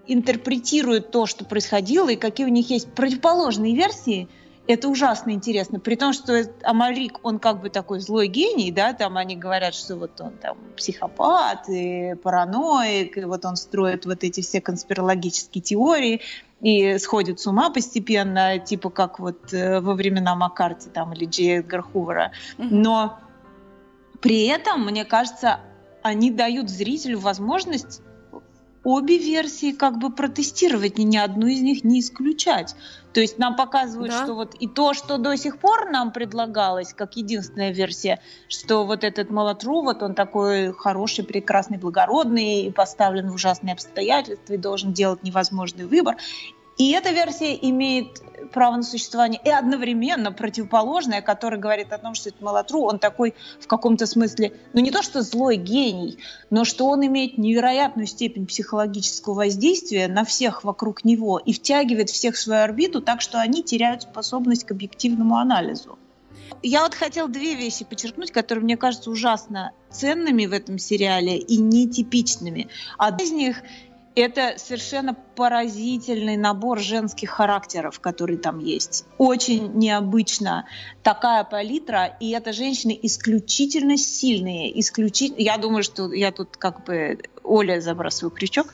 интерпретируют 0.08 1.12
то, 1.12 1.28
что 1.28 1.46
происходило, 1.46 2.10
и 2.10 2.16
какие 2.16 2.48
у 2.48 2.50
них 2.50 2.72
есть 2.72 2.92
противоположные 2.92 3.76
версии, 3.76 4.28
это 4.72 4.88
ужасно 4.90 5.32
интересно. 5.32 5.80
При 5.80 5.96
том, 5.96 6.14
что 6.14 6.44
Амалрик, 6.64 7.20
он 7.24 7.40
как 7.40 7.62
бы 7.62 7.70
такой 7.70 8.00
злой 8.00 8.28
гений, 8.28 8.72
да, 8.72 8.94
там 8.94 9.18
они 9.18 9.36
говорят, 9.36 9.74
что 9.74 9.96
вот 9.96 10.20
он 10.20 10.32
там 10.34 10.58
психопат 10.76 11.70
и 11.70 12.16
параноик, 12.16 13.18
и 13.18 13.24
вот 13.26 13.46
он 13.46 13.56
строит 13.56 14.06
вот 14.06 14.24
эти 14.24 14.42
все 14.42 14.62
конспирологические 14.62 15.62
теории 15.62 16.22
и 16.62 16.98
сходит 17.00 17.40
с 17.40 17.48
ума 17.48 17.70
постепенно, 17.72 18.60
типа 18.60 18.90
как 18.90 19.20
вот 19.20 19.54
э, 19.54 19.80
во 19.80 19.94
времена 19.96 20.36
Маккарти 20.36 20.90
там 20.90 21.14
или 21.14 21.26
Джей 21.26 21.60
Эдгар 21.60 21.82
Хувера. 21.82 22.32
Но 22.58 23.20
при 24.22 24.46
этом, 24.46 24.86
мне 24.86 25.04
кажется, 25.04 25.60
они 26.04 26.32
дают 26.32 26.70
зрителю 26.70 27.20
возможность 27.20 28.02
обе 28.84 29.18
версии 29.18 29.72
как 29.72 29.98
бы 30.00 30.10
протестировать, 30.10 30.98
ни, 30.98 31.04
ни 31.04 31.18
одну 31.18 31.48
из 31.48 31.62
них 31.62 31.84
не 31.84 32.00
исключать. 32.00 32.76
То 33.14 33.20
есть 33.20 33.38
нам 33.38 33.56
показывают, 33.56 34.12
Да. 34.12 34.24
что 34.24 34.34
вот 34.34 34.56
и 34.56 34.68
то, 34.68 34.94
что 34.94 35.18
до 35.18 35.36
сих 35.36 35.58
пор 35.58 35.90
нам 35.92 36.12
предлагалось, 36.12 36.94
как 36.94 37.18
единственная 37.18 37.72
версия, 37.72 38.20
что 38.48 38.86
вот 38.86 39.04
этот 39.04 39.30
Малатру, 39.30 39.82
вот 39.82 40.02
он 40.02 40.16
такой 40.16 40.74
хороший, 40.74 41.26
прекрасный, 41.26 41.78
благородный, 41.78 42.64
и 42.64 42.72
поставлен 42.72 43.30
в 43.30 43.36
ужасные 43.36 43.74
обстоятельства, 43.74 44.54
и 44.54 44.58
должен 44.58 44.94
делать 44.94 45.24
невозможный 45.24 45.86
выбор. 45.86 46.16
И 46.82 46.94
эта 46.94 47.12
версия 47.12 47.56
имеет 47.62 48.24
право 48.52 48.78
на 48.78 48.82
существование 48.82 49.40
и 49.46 49.52
одновременно 49.52 50.32
противоположная, 50.32 51.22
которая 51.22 51.60
говорит 51.60 51.94
о 51.94 52.00
том, 52.00 52.16
что 52.16 52.30
этот 52.30 52.42
Малатру, 52.42 52.82
он 52.82 52.98
такой 52.98 53.36
в 53.60 53.68
каком-то 53.68 54.08
смысле, 54.08 54.54
ну 54.74 54.82
не 54.82 54.90
то 54.90 55.04
что 55.04 55.22
злой 55.22 55.58
гений, 55.58 56.18
но 56.50 56.66
что 56.66 56.88
он 56.88 57.06
имеет 57.06 57.38
невероятную 57.38 58.08
степень 58.08 58.48
психологического 58.48 59.36
воздействия 59.36 60.08
на 60.08 60.26
всех 60.26 60.64
вокруг 60.64 61.06
него 61.06 61.38
и 61.38 61.54
втягивает 61.54 62.10
всех 62.10 62.34
в 62.34 62.40
свою 62.40 62.64
орбиту 62.64 63.00
так, 63.00 63.22
что 63.22 63.40
они 63.40 63.62
теряют 63.62 64.02
способность 64.02 64.64
к 64.64 64.72
объективному 64.72 65.38
анализу. 65.38 66.00
Я 66.64 66.82
вот 66.82 66.96
хотела 66.96 67.30
две 67.30 67.54
вещи 67.54 67.86
подчеркнуть, 67.86 68.32
которые 68.32 68.64
мне 68.64 68.76
кажутся 68.76 69.12
ужасно 69.12 69.72
ценными 69.92 70.48
в 70.48 70.52
этом 70.52 70.80
сериале 70.80 71.38
и 71.38 71.58
нетипичными. 71.58 72.70
Одна 72.98 73.24
из 73.24 73.32
них 73.32 73.62
это 74.16 74.56
совершенно 74.58 75.14
поразительный 75.14 76.38
набор 76.38 76.80
женских 76.80 77.30
характеров, 77.30 78.00
который 78.00 78.38
там 78.38 78.60
есть. 78.60 79.06
Очень 79.18 79.74
необычно 79.74 80.66
такая 81.04 81.44
палитра, 81.44 82.18
и 82.20 82.32
это 82.32 82.54
женщины 82.54 82.98
исключительно 83.02 83.98
сильные, 83.98 84.78
исключительно. 84.80 85.42
Я 85.42 85.58
думаю, 85.58 85.84
что 85.84 86.12
я 86.12 86.32
тут 86.32 86.58
как 86.58 86.84
бы 86.86 87.20
Оля 87.44 87.80
забрасываю 87.80 88.32
крючок. 88.32 88.74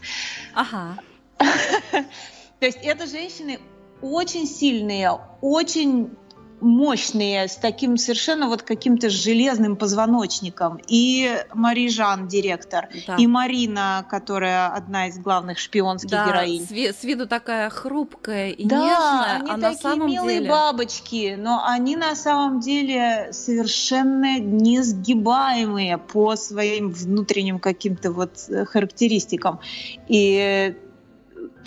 Ага. 0.54 0.98
То 1.38 2.66
есть 2.66 2.80
это 2.82 3.06
женщины 3.06 3.60
очень 4.02 4.48
сильные, 4.48 5.20
очень 5.42 6.18
мощные, 6.60 7.48
с 7.48 7.56
таким 7.56 7.98
совершенно 7.98 8.48
вот 8.48 8.64
каким-то 8.64 9.10
железным 9.10 9.76
позвоночником. 9.76 10.80
И 10.88 11.38
Мари 11.54 11.88
Жан, 11.90 12.28
директор, 12.28 12.90
Да. 13.06 13.16
и 13.18 13.28
Марина, 13.28 14.06
которая 14.10 14.68
одна 14.70 15.08
из 15.08 15.18
главных 15.20 15.60
шпионских 15.60 16.10
Да, 16.10 16.28
героинь. 16.28 16.66
с, 16.66 16.72
ви- 16.72 16.92
с 16.92 17.04
виду 17.04 17.28
такая 17.28 17.70
хрупкая 17.70 18.50
и 18.50 18.66
да, 18.66 18.76
нежная, 18.78 19.36
они 19.42 19.52
а 19.52 19.58
на 19.58 19.70
такие 19.70 19.82
самом 19.82 20.08
милые 20.10 20.40
деле... 20.40 20.50
бабочки, 20.50 21.36
но 21.38 21.64
они 21.66 21.96
на 21.96 22.16
самом 22.16 22.60
деле 22.60 23.30
совершенно 23.32 24.40
несгибаемые 24.40 25.98
по 25.98 26.36
своим 26.36 26.90
внутренним 26.92 27.60
каким-то 27.60 28.12
вот 28.12 28.32
э, 28.50 28.66
характеристикам. 28.66 29.60
И 30.08 30.76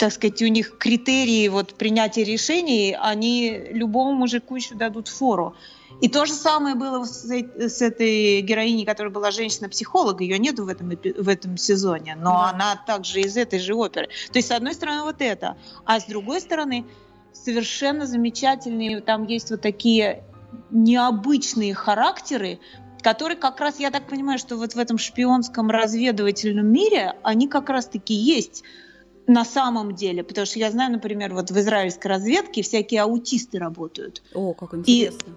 так 0.01 0.11
сказать, 0.11 0.41
у 0.41 0.47
них 0.47 0.79
критерии 0.79 1.47
вот 1.47 1.75
принятия 1.75 2.23
решений, 2.23 2.97
они 2.99 3.67
любому 3.69 4.13
мужику 4.13 4.55
еще 4.55 4.73
дадут 4.73 5.07
фору. 5.07 5.55
И 6.01 6.09
то 6.09 6.25
же 6.25 6.33
самое 6.33 6.73
было 6.73 7.05
с, 7.05 7.23
с 7.23 7.81
этой 7.83 8.41
героиней, 8.41 8.83
которая 8.83 9.13
была 9.13 9.29
женщина-психолог. 9.29 10.21
Ее 10.21 10.39
нету 10.39 10.65
в 10.65 10.69
этом, 10.69 10.89
в 10.89 11.29
этом 11.29 11.55
сезоне, 11.55 12.15
но 12.15 12.31
Да. 12.31 12.49
она 12.49 12.83
также 12.87 13.21
из 13.21 13.37
этой 13.37 13.59
же 13.59 13.75
оперы. 13.75 14.07
То 14.31 14.39
есть, 14.39 14.47
с 14.47 14.51
одной 14.51 14.73
стороны, 14.73 15.03
вот 15.03 15.17
это. 15.19 15.55
А 15.85 15.99
с 15.99 16.05
другой 16.05 16.41
стороны, 16.41 16.83
совершенно 17.31 18.07
замечательные, 18.07 19.01
там 19.01 19.27
есть 19.27 19.51
вот 19.51 19.61
такие 19.61 20.23
необычные 20.71 21.75
характеры, 21.75 22.57
которые 23.03 23.37
как 23.37 23.59
раз, 23.59 23.79
я 23.79 23.91
так 23.91 24.07
понимаю, 24.07 24.39
что 24.39 24.57
вот 24.57 24.73
в 24.73 24.79
этом 24.79 24.97
шпионском 24.97 25.69
разведывательном 25.69 26.65
мире, 26.65 27.13
они 27.21 27.47
как 27.47 27.69
раз-таки 27.69 28.15
есть 28.15 28.63
на 29.27 29.45
самом 29.45 29.95
деле. 29.95 30.23
Потому 30.23 30.45
что 30.45 30.59
я 30.59 30.71
знаю, 30.71 30.91
например, 30.91 31.33
вот 31.33 31.51
в 31.51 31.59
израильской 31.59 32.09
разведке 32.09 32.61
всякие 32.61 33.01
аутисты 33.01 33.59
работают. 33.59 34.21
О, 34.33 34.53
как 34.53 34.73
интересно. 34.73 35.35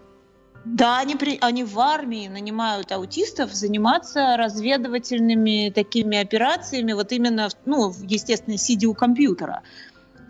Да, 0.65 0.99
они, 0.99 1.15
при, 1.15 1.37
они 1.43 1.63
в 1.63 1.79
армии 1.79 2.27
нанимают 2.27 2.91
аутистов 2.91 3.53
заниматься 3.53 4.37
разведывательными 4.39 5.71
такими 5.75 6.17
операциями, 6.17 6.95
вот 6.95 7.13
именно, 7.13 7.51
ну, 7.67 7.93
естественно, 8.03 8.57
сидя 8.57 8.89
у 8.89 8.95
компьютера. 8.95 9.63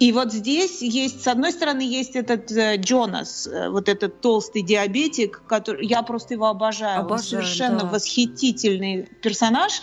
И 0.01 0.11
вот 0.11 0.33
здесь 0.33 0.83
есть, 0.83 1.23
с 1.23 1.29
одной 1.29 1.53
стороны, 1.53 1.83
есть 1.83 2.17
этот 2.17 2.51
э, 2.51 2.77
Джонас, 2.79 3.47
э, 3.47 3.69
вот 3.69 3.89
этот 3.89 4.21
толстый 4.21 4.63
диабетик, 4.63 5.43
который 5.47 5.87
я 5.87 6.03
просто 6.03 6.35
его 6.35 6.47
обожаю. 6.47 7.01
Он 7.01 7.07
Обожаю, 7.07 7.45
совершенно 7.45 7.81
да. 7.81 7.87
восхитительный 7.87 9.09
персонаж 9.23 9.83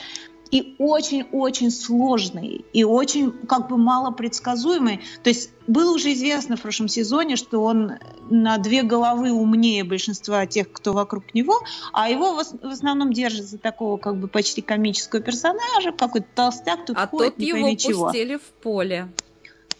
и 0.51 0.75
очень-очень 0.79 1.71
сложный, 1.71 2.65
и 2.73 2.83
очень 2.83 3.31
как 3.31 3.69
бы 3.69 3.77
малопредсказуемый. 3.77 4.99
То 5.23 5.29
есть 5.29 5.49
было 5.65 5.93
уже 5.95 6.11
известно 6.13 6.57
в 6.57 6.61
прошлом 6.61 6.89
сезоне, 6.89 7.37
что 7.37 7.63
он 7.63 7.93
на 8.29 8.57
две 8.57 8.83
головы 8.83 9.31
умнее 9.31 9.83
большинства 9.85 10.45
тех, 10.45 10.71
кто 10.71 10.91
вокруг 10.93 11.33
него, 11.33 11.61
а 11.93 12.09
его 12.09 12.33
в, 12.33 12.39
ос- 12.39 12.53
в 12.61 12.67
основном 12.67 13.13
держит 13.13 13.45
за 13.45 13.57
такого 13.57 13.97
как 13.97 14.17
бы 14.17 14.27
почти 14.27 14.61
комического 14.61 15.21
персонажа, 15.21 15.93
какой-то 15.93 16.27
толстяк 16.35 16.85
тут 16.85 16.97
А 16.97 17.07
ходит, 17.07 17.35
тут 17.35 17.39
не 17.39 17.47
его 17.47 17.75
чего. 17.75 18.05
пустили 18.05 18.35
в 18.35 18.43
поле. 18.61 19.07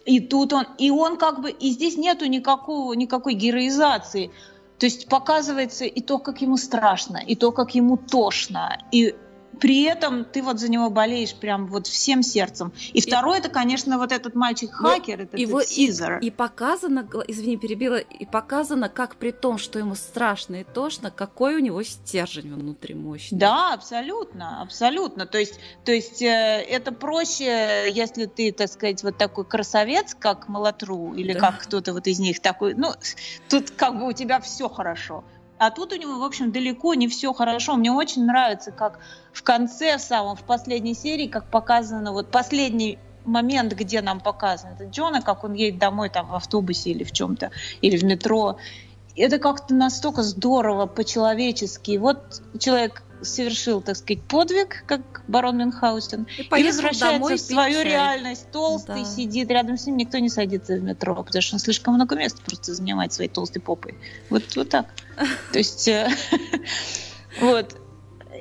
И 0.05 0.19
тут 0.19 0.53
он, 0.53 0.65
и 0.79 0.89
он 0.89 1.17
как 1.17 1.41
бы, 1.41 1.51
и 1.51 1.69
здесь 1.71 1.97
нету 1.97 2.25
никакого, 2.25 2.93
никакой 2.93 3.33
героизации. 3.33 4.31
То 4.79 4.85
есть 4.87 5.07
показывается 5.09 5.85
и 5.85 6.01
то, 6.01 6.17
как 6.17 6.41
ему 6.41 6.57
страшно, 6.57 7.17
и 7.17 7.35
то, 7.35 7.51
как 7.51 7.75
ему 7.75 7.97
тошно. 7.97 8.81
И 8.91 9.13
при 9.61 9.83
этом 9.83 10.25
ты 10.25 10.41
вот 10.41 10.59
за 10.59 10.69
него 10.69 10.89
болеешь 10.89 11.35
прям 11.35 11.67
вот 11.67 11.85
всем 11.85 12.23
сердцем. 12.23 12.73
И, 12.93 12.97
и 12.97 13.01
второй 13.01 13.37
это, 13.37 13.47
конечно, 13.47 13.99
вот 13.99 14.11
этот 14.11 14.33
мальчик-хакер, 14.33 15.17
ну, 15.19 15.23
этот, 15.23 15.39
его, 15.39 15.61
Сизер. 15.61 16.17
И, 16.17 16.27
и 16.27 16.31
показано, 16.31 17.07
извини, 17.27 17.57
перебила, 17.57 17.97
и 17.97 18.25
показано, 18.25 18.89
как 18.89 19.17
при 19.17 19.31
том, 19.31 19.59
что 19.59 19.77
ему 19.77 19.93
страшно 19.93 20.55
и 20.55 20.63
тошно, 20.63 21.11
какой 21.11 21.55
у 21.55 21.59
него 21.59 21.83
стержень 21.83 22.51
внутри 22.53 22.95
мощный. 22.95 23.37
Да, 23.37 23.73
абсолютно, 23.73 24.63
абсолютно. 24.63 25.27
То 25.27 25.37
есть, 25.37 25.59
то 25.85 25.91
есть 25.91 26.23
э, 26.23 26.25
это 26.67 26.91
проще, 26.91 27.91
если 27.91 28.25
ты, 28.25 28.51
так 28.51 28.67
сказать, 28.67 29.03
вот 29.03 29.17
такой 29.19 29.45
красавец, 29.45 30.15
как 30.19 30.49
Малатру, 30.49 31.13
или 31.13 31.33
да. 31.33 31.39
как 31.39 31.61
кто-то 31.61 31.93
вот 31.93 32.07
из 32.07 32.19
них 32.19 32.39
такой, 32.39 32.73
ну, 32.73 32.93
тут 33.47 33.69
как 33.69 33.99
бы 33.99 34.07
у 34.07 34.11
тебя 34.11 34.39
все 34.39 34.67
хорошо. 34.67 35.23
А 35.61 35.69
тут 35.69 35.93
у 35.93 35.95
него, 35.95 36.17
в 36.17 36.23
общем, 36.23 36.51
далеко 36.51 36.95
не 36.95 37.07
все 37.07 37.33
хорошо. 37.33 37.75
Мне 37.75 37.91
очень 37.91 38.25
нравится, 38.25 38.71
как 38.71 38.97
в 39.31 39.43
конце, 39.43 39.99
в 39.99 40.01
самом, 40.01 40.35
в 40.35 40.41
последней 40.41 40.95
серии, 40.95 41.27
как 41.27 41.51
показано, 41.51 42.13
вот 42.13 42.31
последний 42.31 42.97
момент, 43.25 43.73
где 43.73 44.01
нам 44.01 44.21
показано 44.21 44.71
это 44.71 44.85
Джона, 44.85 45.21
как 45.21 45.43
он 45.43 45.53
едет 45.53 45.77
домой 45.77 46.09
там 46.09 46.29
в 46.29 46.33
автобусе 46.33 46.89
или 46.89 47.03
в 47.03 47.11
чем-то, 47.11 47.51
или 47.81 47.95
в 47.95 48.03
метро. 48.03 48.57
Это 49.15 49.37
как-то 49.37 49.75
настолько 49.75 50.23
здорово, 50.23 50.87
по-человечески. 50.87 51.97
Вот 51.97 52.41
человек 52.57 53.03
совершил, 53.21 53.81
так 53.81 53.95
сказать, 53.95 54.23
подвиг, 54.23 54.83
как 54.85 55.23
барон 55.27 55.57
Мюнхгаузен, 55.57 56.27
и, 56.37 56.41
и 56.41 56.63
возвращается 56.63 57.11
домой 57.11 57.35
в 57.35 57.41
свою 57.41 57.81
чай. 57.81 57.85
реальность. 57.85 58.51
Толстый 58.51 59.03
да. 59.03 59.05
сидит, 59.05 59.49
рядом 59.49 59.77
с 59.77 59.85
ним 59.85 59.97
никто 59.97 60.17
не 60.19 60.29
садится 60.29 60.75
в 60.75 60.83
метро, 60.83 61.15
потому 61.23 61.41
что 61.41 61.55
он 61.55 61.59
слишком 61.59 61.95
много 61.95 62.15
места 62.15 62.41
просто 62.45 62.73
занимает 62.73 63.13
своей 63.13 63.29
толстой 63.29 63.61
попой. 63.61 63.95
Вот, 64.29 64.43
вот 64.55 64.69
так. 64.69 64.87
То 65.51 65.57
есть, 65.57 65.87
э, 65.87 66.09
вот. 67.41 67.77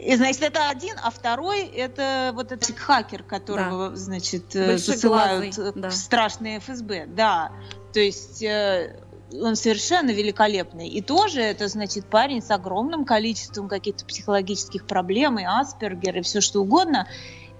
И, 0.02 0.16
значит, 0.16 0.42
это 0.42 0.70
один, 0.70 0.96
а 1.02 1.10
второй 1.10 1.62
это 1.62 2.32
вот 2.34 2.52
этот 2.52 2.76
хакер, 2.78 3.22
которого, 3.22 3.90
да. 3.90 3.96
значит, 3.96 4.56
э, 4.56 4.78
засылают 4.78 5.54
да. 5.74 5.90
страшные 5.90 6.58
ФСБ. 6.60 7.06
Да. 7.06 7.52
То 7.92 8.00
есть 8.00 8.42
э, 8.42 8.98
он 9.32 9.56
совершенно 9.56 10.10
великолепный. 10.10 10.88
И 10.88 11.00
тоже 11.00 11.40
это, 11.40 11.68
значит, 11.68 12.06
парень 12.06 12.42
с 12.42 12.50
огромным 12.50 13.04
количеством 13.04 13.68
каких-то 13.68 14.04
психологических 14.04 14.86
проблем, 14.86 15.38
и 15.38 15.44
Аспергер, 15.44 16.18
и 16.18 16.22
все 16.22 16.40
что 16.40 16.62
угодно. 16.62 17.06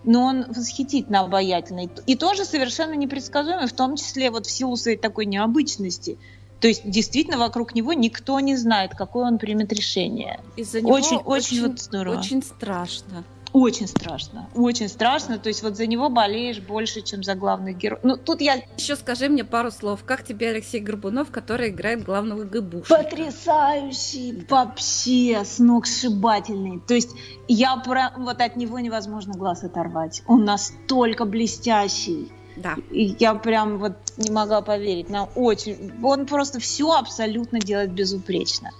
Но 0.03 0.25
он 0.25 0.45
восхитительно 0.49 1.21
обаятельный. 1.21 1.91
И 2.07 2.16
тоже 2.16 2.45
совершенно 2.45 2.95
непредсказуемый, 2.95 3.66
в 3.66 3.73
том 3.73 3.97
числе 3.97 4.31
вот 4.31 4.47
в 4.47 4.51
силу 4.51 4.77
своей 4.77 4.97
такой 4.97 5.27
необычности. 5.27 6.18
То 6.61 6.68
есть 6.68 6.83
действительно 6.85 7.39
вокруг 7.39 7.75
него 7.75 7.93
никто 7.93 8.39
не 8.41 8.57
знает, 8.57 8.93
какое 8.95 9.27
он 9.27 9.39
примет 9.39 9.73
решение. 9.73 10.41
Из-за 10.57 10.81
него 10.81 10.93
очень, 10.93 11.16
очень, 11.16 11.59
очень 11.59 11.68
вот 11.68 11.81
здорово. 11.81 12.18
Очень 12.18 12.43
страшно. 12.43 13.25
Очень 13.53 13.88
страшно, 13.88 14.48
очень 14.55 14.88
страшно. 14.88 15.38
То 15.38 15.48
есть 15.48 15.62
вот 15.62 15.76
за 15.76 15.86
него 15.86 16.09
болеешь 16.09 16.61
больше, 16.61 17.01
чем 17.03 17.22
за 17.22 17.34
главных 17.34 17.76
героев. 17.76 18.01
Ну, 18.05 18.16
тут 18.16 18.40
я... 18.40 18.62
Еще 18.76 18.94
скажи 18.96 19.28
мне 19.28 19.44
пару 19.44 19.70
слов. 19.70 20.05
Как 20.05 20.24
тебе 20.24 20.51
Алексей 20.51 20.80
Горбунов, 20.80 21.30
который 21.30 21.70
играет 21.70 22.05
главного 22.05 22.44
ГБушника? 22.44 23.03
Потрясающий! 23.03 24.46
Вообще 24.48 25.42
с 25.44 25.59
ног 25.59 25.86
сшибательный. 25.86 26.80
То 26.80 26.94
есть 26.94 27.11
я 27.48 27.76
про... 27.76 28.12
вот 28.16 28.40
от 28.40 28.57
него 28.57 28.78
невозможно 28.78 29.34
глаз 29.34 29.64
оторвать. 29.64 30.22
Он 30.26 30.44
настолько 30.44 31.24
блестящий. 31.24 32.30
Да. 32.57 32.76
И 32.90 33.16
я 33.18 33.34
прям 33.34 33.78
вот 33.78 33.94
не 34.16 34.30
могла 34.30 34.61
поверить. 34.61 35.09
Нам 35.09 35.28
очень... 35.34 35.92
Он 36.05 36.26
просто 36.26 36.61
все 36.61 36.92
абсолютно 36.92 37.59
делает 37.59 37.92
безупречно. 37.92 38.70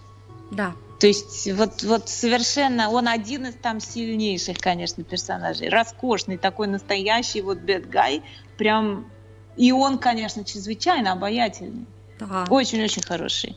Да. 0.51 0.75
То 1.01 1.07
есть 1.07 1.51
вот, 1.53 1.83
вот 1.83 2.11
совершенно, 2.11 2.91
он 2.91 3.09
один 3.09 3.47
из 3.47 3.55
там 3.55 3.81
сильнейших, 3.81 4.59
конечно, 4.59 5.03
персонажей. 5.03 5.71
Роскошный, 5.71 6.37
такой 6.37 6.67
настоящий 6.67 7.41
вот 7.41 7.59
guy. 7.61 8.23
Прям, 8.59 9.11
и 9.57 9.73
он, 9.73 9.99
конечно, 9.99 10.45
чрезвычайно 10.45 11.13
обаятельный. 11.13 11.87
Да. 12.19 12.45
Очень-очень 12.51 13.03
хороший. 13.03 13.57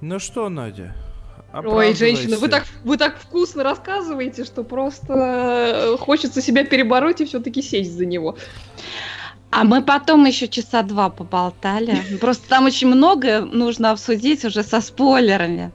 Ну 0.00 0.20
что, 0.20 0.48
Надя? 0.48 0.94
Ой, 1.52 1.94
женщина, 1.94 2.36
вы 2.36 2.48
так, 2.48 2.66
вы 2.84 2.96
так 2.96 3.18
вкусно 3.18 3.64
рассказываете, 3.64 4.44
что 4.44 4.62
просто 4.62 5.96
хочется 5.98 6.40
себя 6.40 6.64
перебороть 6.64 7.20
и 7.20 7.24
все-таки 7.24 7.62
сесть 7.62 7.92
за 7.92 8.06
него. 8.06 8.36
А 9.54 9.62
мы 9.62 9.82
потом 9.82 10.24
еще 10.24 10.48
часа 10.48 10.82
два 10.82 11.10
поболтали. 11.10 11.96
Просто 12.20 12.48
там 12.48 12.64
очень 12.64 12.88
много 12.88 13.42
нужно 13.42 13.92
обсудить 13.92 14.44
уже 14.44 14.64
со 14.64 14.80
спойлерами. 14.80 15.70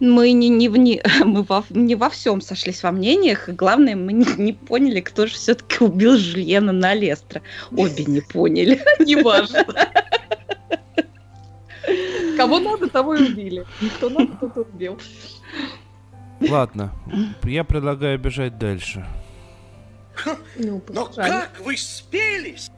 Мы 0.00 0.32
не, 0.32 0.48
не, 0.48 0.66
не, 0.66 1.00
мы 1.24 1.44
во, 1.44 1.64
не 1.70 1.94
во 1.94 2.10
всем 2.10 2.40
сошлись 2.40 2.82
во 2.82 2.90
мнениях. 2.90 3.48
И 3.48 3.52
главное, 3.52 3.94
мы 3.94 4.12
не, 4.12 4.26
не 4.36 4.52
поняли, 4.52 5.00
кто 5.00 5.28
же 5.28 5.34
все-таки 5.34 5.84
убил 5.84 6.18
Жульена 6.18 6.72
на 6.72 6.92
Лестра. 6.92 7.40
Обе 7.70 8.04
не 8.04 8.20
поняли. 8.20 8.82
Неважно. 8.98 9.64
Кого 12.36 12.58
надо, 12.58 12.88
того 12.88 13.14
и 13.14 13.30
убили. 13.30 13.64
Кто 13.96 14.08
надо, 14.10 14.32
тот 14.40 14.56
убил. 14.56 14.98
Ладно, 16.40 16.92
я 17.44 17.62
предлагаю 17.62 18.18
бежать 18.18 18.58
дальше. 18.58 19.06
Ну, 20.56 20.82
Но 20.88 21.06
как 21.06 21.60
вы 21.64 21.76
спелись? 21.76 22.70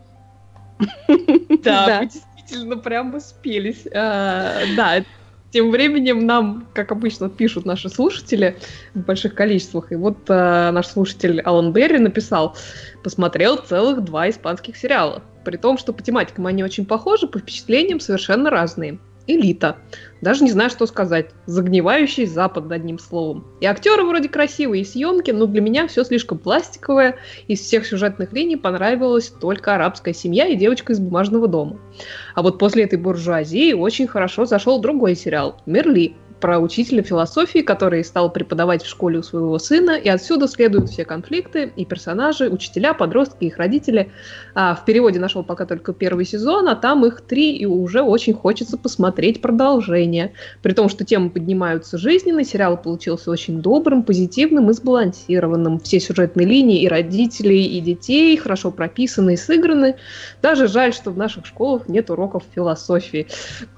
Да, 1.62 2.00
мы 2.00 2.06
действительно 2.06 2.76
прям 2.76 3.20
спелись. 3.20 3.86
А, 3.94 4.60
да, 4.76 5.04
тем 5.50 5.70
временем 5.70 6.26
нам, 6.26 6.66
как 6.74 6.92
обычно, 6.92 7.28
пишут 7.28 7.64
наши 7.64 7.88
слушатели 7.88 8.56
в 8.94 9.00
больших 9.00 9.34
количествах. 9.34 9.90
И 9.92 9.96
вот 9.96 10.18
э, 10.28 10.70
наш 10.70 10.86
слушатель 10.86 11.40
Алан 11.40 11.72
Берри 11.72 11.98
написал, 11.98 12.56
посмотрел 13.02 13.56
целых 13.56 14.04
два 14.04 14.30
испанских 14.30 14.76
сериала. 14.76 15.22
При 15.44 15.56
том, 15.56 15.76
что 15.76 15.92
по 15.92 16.02
тематикам 16.02 16.46
они 16.46 16.62
очень 16.62 16.86
похожи, 16.86 17.26
по 17.26 17.38
впечатлениям 17.40 17.98
совершенно 17.98 18.50
разные 18.50 18.98
элита. 19.26 19.76
Даже 20.20 20.44
не 20.44 20.50
знаю, 20.50 20.70
что 20.70 20.86
сказать. 20.86 21.30
Загнивающий 21.46 22.26
Запад, 22.26 22.70
одним 22.70 22.98
словом. 22.98 23.46
И 23.60 23.66
актеры 23.66 24.04
вроде 24.04 24.28
красивые, 24.28 24.82
и 24.82 24.84
съемки, 24.84 25.30
но 25.30 25.46
для 25.46 25.60
меня 25.60 25.86
все 25.86 26.04
слишком 26.04 26.38
пластиковое. 26.38 27.16
Из 27.48 27.60
всех 27.60 27.86
сюжетных 27.86 28.32
линий 28.32 28.56
понравилась 28.56 29.28
только 29.28 29.74
арабская 29.74 30.12
семья 30.12 30.46
и 30.46 30.56
девочка 30.56 30.92
из 30.92 31.00
бумажного 31.00 31.48
дома. 31.48 31.78
А 32.34 32.42
вот 32.42 32.58
после 32.58 32.84
этой 32.84 32.98
буржуазии 32.98 33.72
очень 33.72 34.06
хорошо 34.06 34.44
зашел 34.44 34.80
другой 34.80 35.14
сериал 35.14 35.60
«Мерли», 35.66 36.16
про 36.40 36.58
учителя 36.58 37.02
философии, 37.02 37.60
который 37.60 38.02
стал 38.04 38.32
преподавать 38.32 38.82
в 38.82 38.88
школе 38.88 39.18
у 39.18 39.22
своего 39.22 39.58
сына, 39.58 39.92
и 39.92 40.08
отсюда 40.08 40.48
следуют 40.48 40.90
все 40.90 41.04
конфликты 41.04 41.72
и 41.76 41.84
персонажи, 41.84 42.48
учителя, 42.48 42.94
подростки, 42.94 43.44
их 43.44 43.58
родители. 43.58 44.10
А, 44.54 44.74
в 44.74 44.84
переводе 44.84 45.20
нашел 45.20 45.44
пока 45.44 45.66
только 45.66 45.92
первый 45.92 46.24
сезон, 46.24 46.68
а 46.68 46.74
там 46.74 47.04
их 47.04 47.20
три, 47.20 47.56
и 47.56 47.66
уже 47.66 48.02
очень 48.02 48.34
хочется 48.34 48.78
посмотреть 48.78 49.40
продолжение. 49.42 50.32
При 50.62 50.72
том, 50.72 50.88
что 50.88 51.04
темы 51.04 51.30
поднимаются 51.30 51.98
жизненно, 51.98 52.44
сериал 52.44 52.76
получился 52.80 53.30
очень 53.30 53.60
добрым, 53.60 54.02
позитивным 54.02 54.70
и 54.70 54.72
сбалансированным. 54.72 55.80
Все 55.80 56.00
сюжетные 56.00 56.46
линии 56.46 56.82
и 56.82 56.88
родителей, 56.88 57.64
и 57.66 57.80
детей 57.80 58.36
хорошо 58.36 58.70
прописаны 58.70 59.34
и 59.34 59.36
сыграны. 59.36 59.96
Даже 60.40 60.66
жаль, 60.66 60.94
что 60.94 61.10
в 61.10 61.18
наших 61.18 61.46
школах 61.46 61.88
нет 61.88 62.10
уроков 62.10 62.44
философии. 62.54 63.26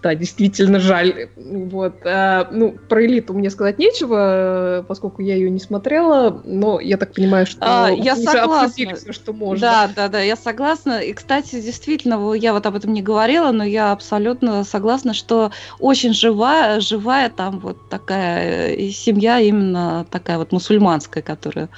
Да, 0.02 0.14
действительно 0.14 0.78
жаль. 0.78 1.28
Вот. 1.36 1.94
А, 2.04 2.48
ну, 2.52 2.76
про 2.88 3.04
элиту 3.04 3.34
мне 3.34 3.50
сказать 3.50 3.78
нечего, 3.78 4.84
поскольку 4.86 5.22
я 5.22 5.34
ее 5.34 5.50
не 5.50 5.58
смотрела, 5.58 6.42
но 6.44 6.80
я 6.80 6.96
так 6.96 7.12
понимаю, 7.14 7.46
что 7.46 7.58
а, 7.60 7.90
я 7.90 8.14
уже 8.14 8.22
согласна. 8.22 8.64
обсудили 8.64 8.94
все, 8.94 9.12
что 9.12 9.32
можно. 9.32 9.60
Да, 9.60 9.90
да, 9.94 10.08
да, 10.08 10.20
я 10.20 10.36
согласна. 10.36 11.00
И, 11.00 11.12
кстати, 11.12 11.60
действительно, 11.60 12.34
я 12.34 12.52
вот 12.52 12.66
об 12.66 12.76
этом 12.76 12.92
не 12.92 13.02
говорила, 13.02 13.50
но 13.52 13.64
я 13.64 13.92
абсолютно 13.92 14.64
согласна, 14.64 15.14
что 15.14 15.50
очень 15.78 16.12
живая, 16.12 16.80
живая 16.80 17.30
там 17.30 17.58
вот 17.58 17.88
такая 17.88 18.74
э, 18.74 18.90
семья 18.90 19.40
именно 19.40 20.06
такая 20.10 20.38
вот 20.38 20.52
мусульманская, 20.52 21.22
которая 21.22 21.68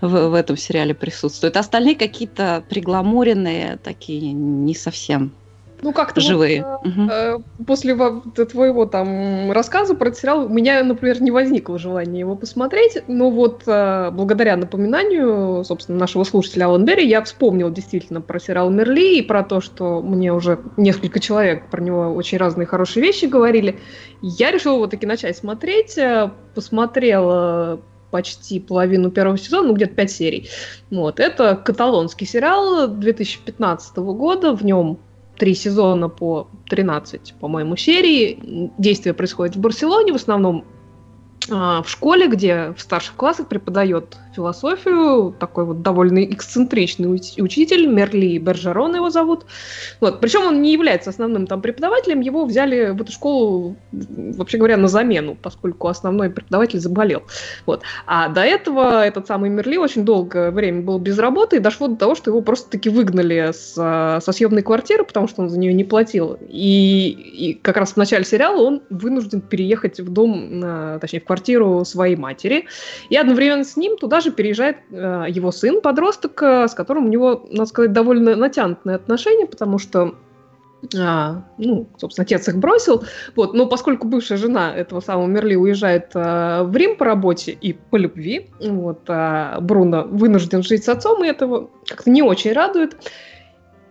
в, 0.00 0.28
в 0.28 0.34
этом 0.34 0.56
сериале 0.56 0.94
присутствует. 0.94 1.56
Остальные 1.56 1.96
какие-то 1.96 2.64
пригламуренные, 2.68 3.78
такие 3.82 4.32
не 4.32 4.74
совсем 4.74 5.32
ну, 5.82 5.92
как-то 5.92 6.20
живые. 6.20 6.64
Вот, 6.64 6.86
угу. 6.86 7.08
э, 7.10 7.38
после 7.66 7.96
твоего 8.46 8.86
там 8.86 9.50
рассказа 9.50 9.94
про 9.94 10.12
сериал 10.12 10.46
у 10.46 10.48
меня, 10.48 10.82
например, 10.84 11.20
не 11.20 11.32
возникло 11.32 11.78
желания 11.78 12.20
его 12.20 12.36
посмотреть, 12.36 12.98
но 13.08 13.30
вот 13.30 13.64
э, 13.66 14.10
благодаря 14.12 14.56
напоминанию, 14.56 15.64
собственно, 15.64 15.98
нашего 15.98 16.22
слушателя 16.22 16.66
Алан 16.66 16.84
Берри, 16.84 17.06
я 17.06 17.22
вспомнил 17.22 17.70
действительно 17.70 18.20
про 18.20 18.38
сериал 18.38 18.70
Мерли 18.70 19.18
и 19.18 19.22
про 19.22 19.42
то, 19.42 19.60
что 19.60 20.00
мне 20.00 20.32
уже 20.32 20.60
несколько 20.76 21.18
человек 21.18 21.68
про 21.68 21.82
него 21.82 22.14
очень 22.14 22.38
разные 22.38 22.66
хорошие 22.66 23.02
вещи 23.02 23.24
говорили. 23.24 23.80
Я 24.22 24.52
решила 24.52 24.78
вот 24.78 24.90
таки 24.90 25.04
начать 25.04 25.36
смотреть, 25.36 25.98
э, 25.98 26.30
посмотрела 26.54 27.80
почти 28.12 28.60
половину 28.60 29.10
первого 29.10 29.38
сезона, 29.38 29.68
ну 29.68 29.74
где-то 29.74 29.94
пять 29.94 30.12
серий. 30.12 30.48
Вот. 30.90 31.18
Это 31.18 31.56
каталонский 31.56 32.26
сериал 32.26 32.86
2015 32.86 33.96
года, 33.96 34.54
в 34.54 34.64
нем 34.64 35.00
три 35.42 35.56
сезона 35.56 36.08
по 36.08 36.46
13, 36.68 37.34
по-моему, 37.40 37.74
серии. 37.76 38.70
Действие 38.78 39.12
происходит 39.12 39.56
в 39.56 39.58
Барселоне, 39.58 40.12
в 40.12 40.14
основном 40.14 40.64
в 41.48 41.84
школе, 41.86 42.28
где 42.28 42.74
в 42.76 42.80
старших 42.80 43.14
классах 43.16 43.48
преподает 43.48 44.16
философию, 44.34 45.34
такой 45.38 45.64
вот 45.64 45.82
довольно 45.82 46.24
эксцентричный 46.24 47.12
учитель, 47.12 47.86
Мерли 47.86 48.38
Бержерон 48.38 48.94
его 48.94 49.10
зовут. 49.10 49.46
Вот. 50.00 50.20
Причем 50.20 50.46
он 50.46 50.62
не 50.62 50.72
является 50.72 51.10
основным 51.10 51.46
там 51.46 51.60
преподавателем, 51.60 52.20
его 52.20 52.44
взяли 52.44 52.90
в 52.90 53.02
эту 53.02 53.12
школу, 53.12 53.76
вообще 53.90 54.58
говоря, 54.58 54.76
на 54.76 54.88
замену, 54.88 55.36
поскольку 55.40 55.88
основной 55.88 56.30
преподаватель 56.30 56.80
заболел. 56.80 57.22
Вот. 57.66 57.82
А 58.06 58.28
до 58.28 58.42
этого 58.42 59.04
этот 59.04 59.26
самый 59.26 59.50
Мерли 59.50 59.76
очень 59.76 60.04
долгое 60.04 60.50
время 60.50 60.82
был 60.82 60.98
без 60.98 61.18
работы, 61.18 61.56
и 61.56 61.60
дошло 61.60 61.88
до 61.88 61.96
того, 61.96 62.14
что 62.14 62.30
его 62.30 62.40
просто-таки 62.40 62.88
выгнали 62.88 63.52
с, 63.52 63.74
со 63.74 64.32
съемной 64.32 64.62
квартиры, 64.62 65.04
потому 65.04 65.28
что 65.28 65.42
он 65.42 65.50
за 65.50 65.58
нее 65.58 65.74
не 65.74 65.84
платил. 65.84 66.38
И, 66.48 67.10
и 67.10 67.54
как 67.54 67.76
раз 67.76 67.92
в 67.92 67.96
начале 67.96 68.24
сериала 68.24 68.62
он 68.62 68.82
вынужден 68.90 69.40
переехать 69.40 70.00
в 70.00 70.10
дом, 70.10 70.98
точнее, 71.00 71.20
в 71.20 71.24
квартиру 71.32 71.82
своей 71.86 72.16
матери, 72.16 72.66
и 73.08 73.16
одновременно 73.16 73.64
с 73.64 73.76
ним 73.76 73.96
туда 73.96 74.20
же 74.20 74.30
переезжает 74.30 74.76
э, 74.90 75.24
его 75.30 75.50
сын, 75.50 75.80
подросток, 75.80 76.42
э, 76.42 76.68
с 76.68 76.74
которым 76.74 77.06
у 77.06 77.08
него, 77.08 77.46
надо 77.50 77.66
сказать, 77.66 77.92
довольно 77.92 78.36
натянутые 78.36 78.96
отношения, 78.96 79.46
потому 79.46 79.78
что 79.78 80.14
а, 80.98 81.44
ну, 81.58 81.86
собственно, 81.96 82.24
отец 82.24 82.48
их 82.48 82.58
бросил. 82.58 83.04
Вот, 83.36 83.54
но 83.54 83.66
поскольку 83.66 84.08
бывшая 84.08 84.36
жена 84.36 84.74
этого 84.74 85.00
самого 85.00 85.26
Мерли 85.26 85.54
уезжает 85.54 86.10
а, 86.14 86.64
в 86.64 86.76
Рим 86.76 86.96
по 86.96 87.04
работе 87.04 87.52
и 87.52 87.72
по 87.72 87.96
любви, 87.96 88.50
вот, 88.60 89.00
а 89.08 89.60
Бруно 89.60 90.02
вынужден 90.02 90.62
жить 90.62 90.84
с 90.84 90.88
отцом, 90.88 91.24
и 91.24 91.28
этого 91.28 91.70
как-то 91.86 92.10
не 92.10 92.22
очень 92.22 92.52
радует. 92.52 92.96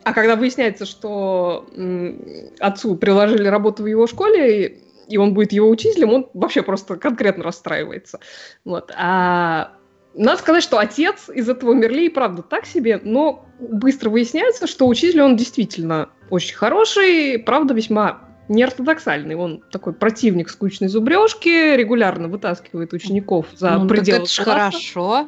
А 0.03 0.13
когда 0.13 0.35
выясняется, 0.35 0.85
что 0.85 1.65
м, 1.75 2.21
отцу 2.59 2.95
приложили 2.95 3.47
работу 3.47 3.83
в 3.83 3.85
его 3.87 4.05
школе, 4.05 4.80
и 5.11 5.17
он 5.17 5.33
будет 5.33 5.51
его 5.51 5.69
учителем, 5.69 6.13
он 6.13 6.29
вообще 6.33 6.63
просто 6.63 6.95
конкретно 6.95 7.43
расстраивается. 7.43 8.19
Вот. 8.63 8.91
А 8.97 9.73
надо 10.13 10.39
сказать, 10.39 10.63
что 10.63 10.77
отец 10.77 11.29
из 11.29 11.49
этого 11.49 11.73
Мерли 11.73 12.09
правда 12.09 12.41
так 12.41 12.65
себе, 12.65 12.99
но 13.03 13.45
быстро 13.59 14.09
выясняется, 14.09 14.67
что 14.67 14.87
учитель 14.87 15.21
он 15.21 15.35
действительно 15.35 16.09
очень 16.29 16.55
хороший, 16.55 17.39
правда 17.39 17.73
весьма 17.73 18.21
неортодоксальный. 18.49 19.35
Он 19.35 19.63
такой 19.71 19.93
противник 19.93 20.49
скучной 20.49 20.89
зубрежки, 20.89 21.75
регулярно 21.75 22.27
вытаскивает 22.27 22.93
учеников 22.93 23.47
за 23.55 23.77
ну, 23.77 23.87
пределы 23.87 24.25
так 24.25 24.27
это 24.27 24.43
хорошо. 24.43 25.27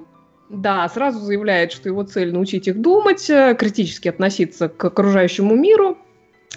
Да, 0.49 0.88
сразу 0.89 1.19
заявляет, 1.19 1.71
что 1.71 1.89
его 1.89 2.03
цель 2.03 2.34
научить 2.34 2.67
их 2.67 2.79
думать, 2.79 3.29
э, 3.29 3.55
критически 3.57 4.09
относиться 4.09 4.67
к 4.69 4.84
окружающему 4.84 5.55
миру 5.55 5.97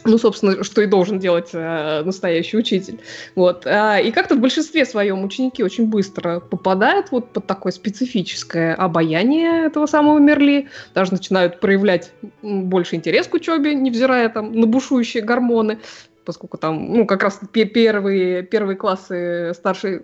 ну, 0.07 0.19
собственно, 0.19 0.65
что 0.65 0.83
и 0.83 0.87
должен 0.87 1.19
делать 1.19 1.51
э, 1.53 2.03
настоящий 2.05 2.57
учитель. 2.57 3.01
Вот. 3.35 3.67
А, 3.67 3.99
и 3.99 4.11
как-то 4.13 4.35
в 4.35 4.41
большинстве 4.41 4.85
своем 4.85 5.25
ученики 5.25 5.63
очень 5.63 5.87
быстро 5.87 6.41
попадают 6.41 7.11
вот 7.11 7.33
под 7.33 7.47
такое 7.47 7.73
специфическое 7.73 8.75
обаяние 8.75 9.67
этого 9.67 9.87
самого 9.87 10.19
Мерли, 10.19 10.69
даже 10.95 11.13
начинают 11.13 11.61
проявлять 11.61 12.13
больше 12.43 12.97
интерес 12.97 13.27
к 13.27 13.35
учебе, 13.35 13.75
невзирая 13.75 14.29
там 14.29 14.53
на 14.53 14.67
бушующие 14.67 15.23
гормоны 15.23 15.79
поскольку 16.25 16.59
там, 16.59 16.93
ну, 16.93 17.07
как 17.07 17.23
раз 17.23 17.41
первые, 17.53 18.43
первые 18.43 18.77
классы 18.77 19.53
старшей, 19.55 20.03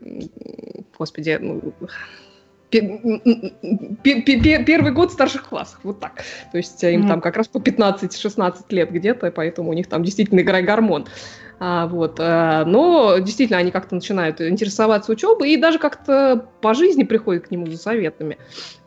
господи, 0.96 1.36
ну, 1.40 1.74
первый 4.64 4.92
год 4.92 5.12
старших 5.12 5.48
классов, 5.48 5.78
вот 5.82 6.00
так. 6.00 6.24
То 6.50 6.58
есть 6.58 6.82
им 6.82 7.04
mm-hmm. 7.04 7.08
там 7.08 7.20
как 7.20 7.36
раз 7.36 7.48
по 7.48 7.58
15-16 7.58 8.64
лет 8.70 8.90
где-то, 8.90 9.30
поэтому 9.30 9.70
у 9.70 9.74
них 9.74 9.86
там 9.86 10.02
действительно 10.02 10.42
гормон. 10.42 11.06
А, 11.64 11.86
вот. 11.86 12.16
А, 12.18 12.64
но 12.64 13.18
действительно 13.18 13.60
они 13.60 13.70
как-то 13.70 13.94
начинают 13.94 14.40
интересоваться 14.40 15.12
учебой 15.12 15.52
и 15.52 15.56
даже 15.56 15.78
как-то 15.78 16.48
по 16.60 16.74
жизни 16.74 17.04
приходят 17.04 17.46
к 17.46 17.52
нему 17.52 17.68
за 17.68 17.76
советами. 17.76 18.36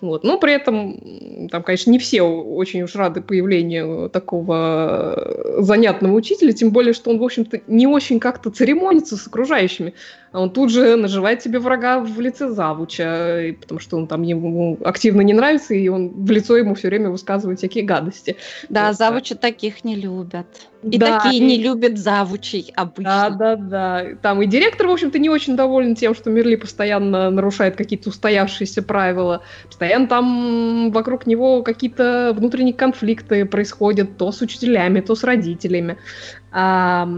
Вот. 0.02 0.26
Но 0.26 0.38
при 0.38 0.52
этом, 0.52 1.48
там, 1.50 1.64
конечно, 1.64 1.90
не 1.90 2.00
все 2.00 2.24
очень 2.24 2.82
уж 2.82 2.94
рады 2.96 3.22
появлению 3.22 4.10
такого 4.10 5.56
занятного 5.60 6.16
учителя, 6.16 6.52
тем 6.52 6.72
более, 6.72 6.92
что 6.92 7.12
он, 7.12 7.20
в 7.20 7.24
общем-то, 7.24 7.62
не 7.68 7.88
очень 7.88 8.20
как-то 8.20 8.50
церемонится 8.50 9.16
с 9.16 9.26
окружающими. 9.26 9.94
Он 10.34 10.50
тут 10.50 10.70
же 10.70 10.98
наживает 10.98 11.42
себе 11.42 11.60
врага 11.60 12.02
в 12.02 12.20
лице 12.20 12.50
завуча, 12.50 13.56
потому 13.62 13.80
что 13.80 13.96
он 13.96 14.08
там 14.08 14.22
ему 14.24 14.78
активно 14.84 15.22
не 15.22 15.32
нравится, 15.32 15.74
и 15.74 15.88
он 15.88 16.10
в 16.10 16.30
лицо 16.30 16.58
ему 16.58 16.76
все 16.76 16.90
время 16.90 17.10
высказывает 17.10 17.60
всякие 17.60 17.86
гадости. 17.86 18.36
Да, 18.68 18.88
вот. 18.88 18.98
завучи 18.98 19.34
таких 19.34 19.86
не 19.86 19.96
любят. 19.96 20.48
И 20.92 21.00
да, 21.00 21.20
такие 21.20 21.42
и... 21.42 21.46
не 21.46 21.64
любят 21.64 21.98
завучей 21.98 22.72
обычно. 22.76 23.04
Да, 23.04 23.30
да, 23.30 23.56
да. 23.56 24.06
Там 24.22 24.42
и 24.42 24.46
директор, 24.46 24.88
в 24.88 24.92
общем-то, 24.92 25.18
не 25.18 25.30
очень 25.30 25.56
доволен 25.56 25.96
тем, 25.96 26.14
что 26.14 26.30
Мерли 26.30 26.56
постоянно 26.56 27.32
нарушает 27.32 27.76
какие-то 27.76 28.10
устоявшиеся 28.10 28.84
правила. 28.84 29.42
Постоянно 29.66 30.08
там 30.08 30.92
вокруг 30.92 31.26
него 31.26 31.64
какие-то 31.64 32.34
внутренние 32.36 32.76
конфликты 32.76 33.46
происходят 33.46 34.18
то 34.18 34.32
с 34.32 34.42
учителями, 34.42 35.02
то 35.02 35.16
с 35.16 35.24
родителями. 35.24 35.98
А, 36.52 37.10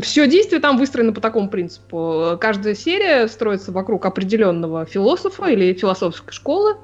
все 0.00 0.26
действие 0.26 0.60
там 0.60 0.78
выстроено 0.78 1.12
по 1.12 1.20
такому 1.20 1.50
принципу. 1.50 2.38
Каждая 2.40 2.74
серия 2.74 3.28
строится 3.28 3.72
вокруг 3.72 4.06
определенного 4.06 4.86
философа 4.86 5.46
или 5.46 5.74
философской 5.74 6.32
школы, 6.32 6.76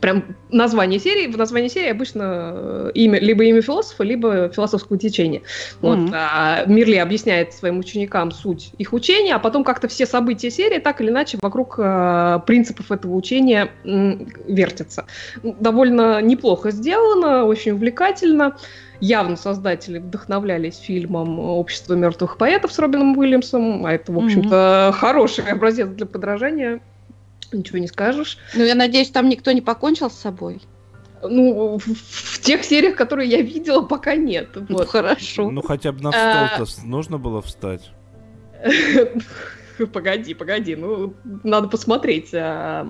прям 0.00 0.36
название 0.50 0.98
серии, 0.98 1.30
в 1.30 1.36
названии 1.36 1.68
серии 1.68 1.90
обычно 1.90 2.52
э, 2.54 2.90
имя, 2.94 3.18
либо 3.20 3.44
имя 3.44 3.62
философа, 3.62 4.04
либо 4.04 4.48
философского 4.48 4.98
течения. 4.98 5.42
Вот, 5.80 5.98
mm-hmm. 5.98 6.12
а, 6.14 6.64
Мирли 6.66 6.96
объясняет 6.96 7.52
своим 7.52 7.78
ученикам 7.78 8.30
суть 8.30 8.72
их 8.78 8.92
учения, 8.92 9.34
а 9.34 9.38
потом 9.38 9.64
как-то 9.64 9.88
все 9.88 10.06
события 10.06 10.50
серии 10.50 10.78
так 10.78 11.00
или 11.00 11.10
иначе 11.10 11.38
вокруг 11.40 11.76
а, 11.78 12.40
принципов 12.40 12.92
этого 12.92 13.14
учения 13.14 13.70
м, 13.84 14.28
вертятся. 14.46 15.06
Довольно 15.42 16.20
неплохо 16.22 16.70
сделано, 16.70 17.44
очень 17.44 17.72
увлекательно. 17.72 18.56
Явно 19.00 19.36
создатели 19.36 19.98
вдохновлялись 19.98 20.78
фильмом 20.78 21.38
«Общество 21.38 21.94
мертвых 21.94 22.38
поэтов» 22.38 22.72
с 22.72 22.78
Робином 22.78 23.18
Уильямсом, 23.18 23.84
а 23.84 23.92
это, 23.92 24.12
в 24.12 24.18
общем-то, 24.18 24.54
mm-hmm. 24.54 24.92
хороший 24.92 25.44
образец 25.44 25.88
для 25.88 26.06
подражания 26.06 26.80
ничего 27.56 27.78
не 27.78 27.88
скажешь. 27.88 28.38
Ну, 28.54 28.64
я 28.64 28.74
надеюсь, 28.74 29.10
там 29.10 29.28
никто 29.28 29.52
не 29.52 29.60
покончил 29.60 30.10
с 30.10 30.14
собой. 30.14 30.60
Ну, 31.22 31.78
в, 31.78 31.84
в 31.84 32.40
тех 32.40 32.64
сериях, 32.64 32.96
которые 32.96 33.28
я 33.28 33.40
видела, 33.40 33.82
пока 33.82 34.14
нет. 34.14 34.50
Ну, 34.54 34.78
вот. 34.78 34.88
хорошо. 34.88 35.50
Ну, 35.50 35.62
хотя 35.62 35.92
бы 35.92 36.02
на 36.02 36.12
стол-то 36.12 36.72
а... 36.82 36.86
нужно 36.86 37.18
было 37.18 37.40
встать. 37.40 37.90
Погоди, 39.92 40.34
погоди, 40.34 40.76
ну, 40.76 41.14
надо 41.42 41.66
посмотреть, 41.66 42.32
а, 42.32 42.86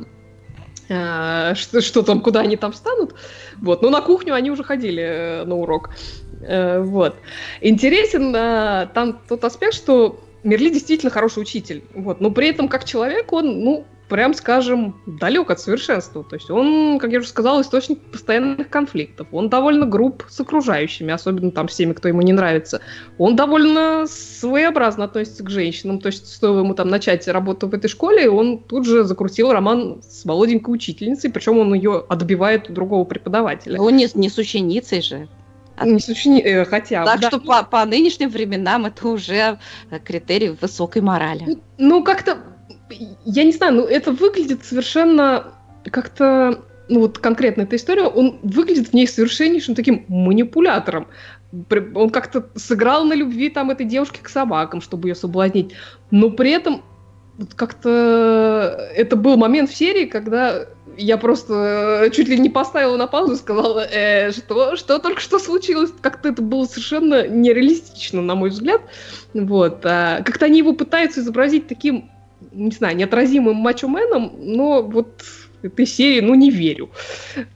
а, 0.90 1.54
что, 1.54 1.80
что 1.80 2.02
там, 2.02 2.20
куда 2.20 2.40
они 2.40 2.56
там 2.56 2.72
встанут. 2.72 3.14
Вот, 3.56 3.80
ну, 3.80 3.88
на 3.88 4.02
кухню 4.02 4.34
они 4.34 4.50
уже 4.50 4.62
ходили 4.64 5.02
э, 5.02 5.44
на 5.44 5.56
урок. 5.56 5.90
Э, 6.42 6.80
вот. 6.82 7.16
Интересен 7.62 8.34
а, 8.36 8.86
там 8.86 9.20
тот 9.26 9.44
аспект, 9.44 9.72
что 9.72 10.20
Мерли 10.42 10.68
действительно 10.68 11.10
хороший 11.10 11.40
учитель. 11.40 11.84
Вот, 11.94 12.20
но 12.20 12.30
при 12.30 12.48
этом, 12.48 12.68
как 12.68 12.84
человек, 12.84 13.32
он, 13.32 13.60
ну, 13.64 13.86
прям 14.08 14.34
скажем, 14.34 14.96
далек 15.06 15.50
от 15.50 15.60
совершенства. 15.60 16.24
То 16.24 16.36
есть 16.36 16.50
он, 16.50 16.98
как 16.98 17.10
я 17.10 17.18
уже 17.18 17.28
сказала, 17.28 17.62
источник 17.62 18.00
постоянных 18.00 18.68
конфликтов. 18.68 19.28
Он 19.32 19.48
довольно 19.48 19.86
груб 19.86 20.24
с 20.28 20.40
окружающими, 20.40 21.12
особенно 21.12 21.50
там 21.50 21.68
с 21.68 21.76
теми, 21.76 21.92
кто 21.92 22.08
ему 22.08 22.22
не 22.22 22.32
нравится. 22.32 22.80
Он 23.18 23.36
довольно 23.36 24.06
своеобразно 24.06 25.04
относится 25.04 25.42
к 25.42 25.50
женщинам. 25.50 26.00
То 26.00 26.08
есть 26.08 26.26
стоило 26.26 26.60
ему 26.60 26.74
там 26.74 26.88
начать 26.88 27.26
работу 27.28 27.68
в 27.68 27.74
этой 27.74 27.88
школе, 27.88 28.30
он 28.30 28.58
тут 28.58 28.86
же 28.86 29.04
закрутил 29.04 29.52
роман 29.52 30.02
с 30.02 30.24
молоденькой 30.24 30.74
учительницей, 30.74 31.30
причем 31.30 31.58
он 31.58 31.74
ее 31.74 32.04
отбивает 32.08 32.68
у 32.70 32.72
другого 32.72 33.04
преподавателя. 33.04 33.80
Он 33.80 33.96
не, 33.96 34.08
не 34.14 34.28
с 34.28 34.38
ученицей 34.38 35.02
же. 35.02 35.28
Не 35.82 35.98
с 35.98 36.08
учени... 36.08 36.40
Э, 36.40 36.64
хотя 36.64 37.04
Так 37.04 37.20
да. 37.20 37.28
что 37.28 37.40
по, 37.40 37.64
по 37.64 37.84
нынешним 37.84 38.30
временам 38.30 38.86
это 38.86 39.08
уже 39.08 39.58
критерий 40.04 40.50
высокой 40.60 41.02
морали. 41.02 41.44
Ну, 41.46 41.60
ну 41.78 42.04
как-то 42.04 42.38
я 42.90 43.44
не 43.44 43.52
знаю, 43.52 43.74
ну 43.74 43.84
это 43.84 44.12
выглядит 44.12 44.64
совершенно 44.64 45.54
как-то, 45.90 46.62
ну 46.88 47.00
вот 47.00 47.18
конкретно 47.18 47.62
эта 47.62 47.76
история, 47.76 48.04
он 48.04 48.38
выглядит 48.42 48.88
в 48.88 48.92
ней 48.94 49.06
совершеннейшим 49.06 49.74
таким 49.74 50.04
манипулятором. 50.08 51.08
Он 51.94 52.10
как-то 52.10 52.48
сыграл 52.56 53.04
на 53.04 53.14
любви 53.14 53.48
там 53.48 53.70
этой 53.70 53.86
девушки 53.86 54.20
к 54.22 54.28
собакам, 54.28 54.80
чтобы 54.80 55.08
ее 55.08 55.14
соблазнить, 55.14 55.74
но 56.10 56.30
при 56.30 56.50
этом 56.50 56.82
как-то 57.56 58.90
это 58.94 59.16
был 59.16 59.36
момент 59.36 59.70
в 59.70 59.74
серии, 59.74 60.06
когда 60.06 60.66
я 60.96 61.18
просто 61.18 62.08
чуть 62.12 62.28
ли 62.28 62.38
не 62.38 62.48
поставила 62.48 62.96
на 62.96 63.06
паузу 63.06 63.34
и 63.34 63.36
сказала, 63.36 63.80
э, 63.80 64.30
что, 64.32 64.76
что 64.76 64.98
только 64.98 65.20
что 65.20 65.38
случилось. 65.38 65.90
Как-то 66.00 66.28
это 66.28 66.42
было 66.42 66.64
совершенно 66.66 67.26
нереалистично, 67.26 68.22
на 68.22 68.34
мой 68.34 68.50
взгляд. 68.50 68.82
Вот. 69.32 69.84
А 69.84 70.22
как-то 70.22 70.46
они 70.46 70.58
его 70.58 70.72
пытаются 70.72 71.20
изобразить 71.20 71.66
таким 71.66 72.10
не 72.54 72.70
знаю, 72.70 72.96
неотразимым 72.96 73.56
мачо-меном, 73.56 74.32
но 74.38 74.82
вот 74.82 75.22
этой 75.62 75.86
серии, 75.86 76.20
ну, 76.20 76.34
не 76.34 76.50
верю. 76.50 76.90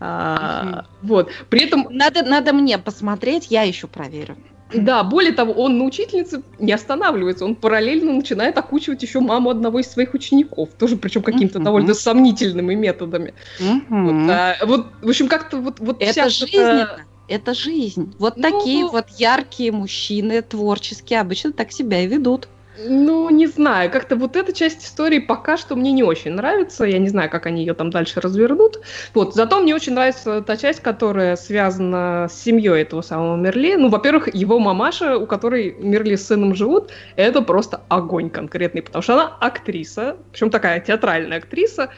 А, 0.01 0.86
Вот. 1.03 1.30
При 1.51 1.64
этом... 1.64 1.86
Надо, 1.90 2.22
надо 2.22 2.53
мне 2.53 2.78
посмотреть, 2.78 3.49
я 3.51 3.62
еще 3.62 3.86
проверю. 3.86 4.36
Да, 4.74 5.03
более 5.03 5.32
того, 5.32 5.53
он 5.53 5.78
на 5.78 5.84
учительнице 5.84 6.42
не 6.59 6.72
останавливается, 6.72 7.44
он 7.44 7.55
параллельно 7.55 8.12
начинает 8.12 8.59
окучивать 8.59 9.03
еще 9.03 9.20
маму 9.20 9.49
одного 9.49 9.78
из 9.78 9.90
своих 9.90 10.12
учеников, 10.12 10.70
тоже 10.78 10.96
причем 10.96 11.22
какими-то 11.22 11.59
довольно 11.59 11.94
сомнительными 11.94 12.74
методами. 12.74 13.32
Вот, 13.59 14.30
а, 14.30 14.57
вот, 14.66 14.86
в 15.01 15.09
общем, 15.09 15.28
как-то 15.28 15.57
вот, 15.57 15.80
вот 15.80 16.03
Это 16.03 16.28
жизнь, 16.28 16.84
это 17.28 17.55
жизнь. 17.55 18.14
Вот 18.18 18.36
Ну, 18.36 18.42
такие 18.42 18.86
вот 18.86 19.07
яркие 19.16 19.72
мужчины, 19.72 20.42
творческие, 20.42 21.20
обычно 21.20 21.53
так 21.53 21.72
себя 21.72 22.01
и 22.01 22.07
ведут. 22.07 22.49
Ну, 22.81 23.29
не 23.31 23.49
знаю, 23.49 23.91
как-то 23.91 24.14
вот 24.14 24.37
эта 24.37 24.53
часть 24.53 24.85
истории 24.85 25.18
пока 25.18 25.57
что 25.57 25.74
мне 25.74 25.91
не 25.91 26.05
очень 26.05 26.33
нравится. 26.33 26.85
Я 26.85 26.99
не 26.99 27.09
знаю, 27.09 27.29
как 27.29 27.47
они 27.47 27.62
ее 27.62 27.74
там 27.74 27.91
дальше 27.91 28.20
развернут. 28.20 28.81
Вот, 29.14 29.35
зато 29.35 29.61
мне 29.61 29.74
очень 29.74 29.95
нравится 29.95 30.43
та 30.43 30.57
часть, 30.57 30.81
которая 30.81 31.35
связана 31.35 32.29
с 32.31 32.41
семьей 32.41 32.83
этого 32.83 33.03
самого 33.03 33.35
Мерли. 33.35 33.74
Ну, 33.74 33.89
во-первых, 33.89 34.33
его 34.33 34.61
мамаша, 34.61 35.18
у 35.18 35.26
которой 35.26 35.74
Мерли 35.81 36.14
с 36.14 36.26
сыном 36.29 36.55
живут, 36.55 36.91
это 37.16 37.43
просто 37.43 37.81
огонь 37.89 38.31
конкретный, 38.31 38.83
потому 38.83 39.03
что 39.03 39.14
она 39.14 39.37
актриса, 39.41 40.16
причем 40.31 40.51
такая 40.51 40.79
театральная 40.79 41.39
актриса, 41.39 41.91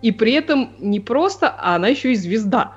и 0.00 0.12
при 0.12 0.32
этом 0.32 0.72
не 0.78 1.00
просто, 1.00 1.48
а 1.48 1.76
она 1.76 1.88
еще 1.88 2.12
и 2.12 2.14
звезда. 2.14 2.76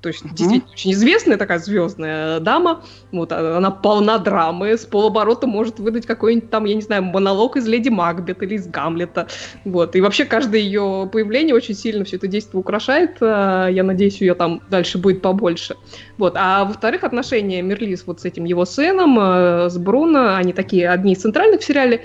То 0.00 0.10
есть, 0.10 0.22
действительно, 0.32 0.70
очень 0.72 0.92
известная 0.92 1.36
такая 1.36 1.58
звездная 1.58 2.38
дама. 2.38 2.84
Вот, 3.10 3.32
а- 3.32 3.56
она 3.56 3.72
полна 3.72 4.18
драмы, 4.18 4.76
с 4.78 4.86
полоборота 4.86 5.48
может 5.48 5.80
выдать 5.80 6.06
какой-нибудь 6.06 6.50
там, 6.50 6.66
я 6.66 6.74
не 6.76 6.82
знаю, 6.82 7.02
монолог 7.02 7.56
из 7.56 7.66
Леди 7.66 7.88
Макбет 7.88 8.40
или 8.42 8.54
из 8.54 8.68
Гамлета. 8.68 9.26
Вот, 9.64 9.96
и 9.96 10.00
вообще 10.00 10.24
каждое 10.24 10.60
ее 10.60 11.08
появление 11.12 11.54
очень 11.54 11.74
сильно 11.74 12.04
все 12.04 12.16
это 12.16 12.28
действие 12.28 12.60
украшает. 12.60 13.16
А, 13.20 13.66
Я 13.68 13.82
надеюсь, 13.82 14.20
ее 14.20 14.34
там 14.34 14.62
дальше 14.70 14.98
будет 14.98 15.20
побольше. 15.20 15.74
Вот, 16.16 16.34
а 16.36 16.64
во-вторых, 16.64 17.02
отношения 17.02 17.60
Мерлис 17.62 18.04
вот 18.06 18.20
с 18.20 18.24
этим 18.24 18.44
его 18.44 18.64
сыном, 18.64 19.18
э, 19.18 19.68
с 19.68 19.76
Бруно, 19.78 20.36
они 20.36 20.52
такие 20.52 20.88
одни 20.90 21.14
из 21.14 21.22
центральных 21.22 21.60
в 21.60 21.64
сериале. 21.64 22.04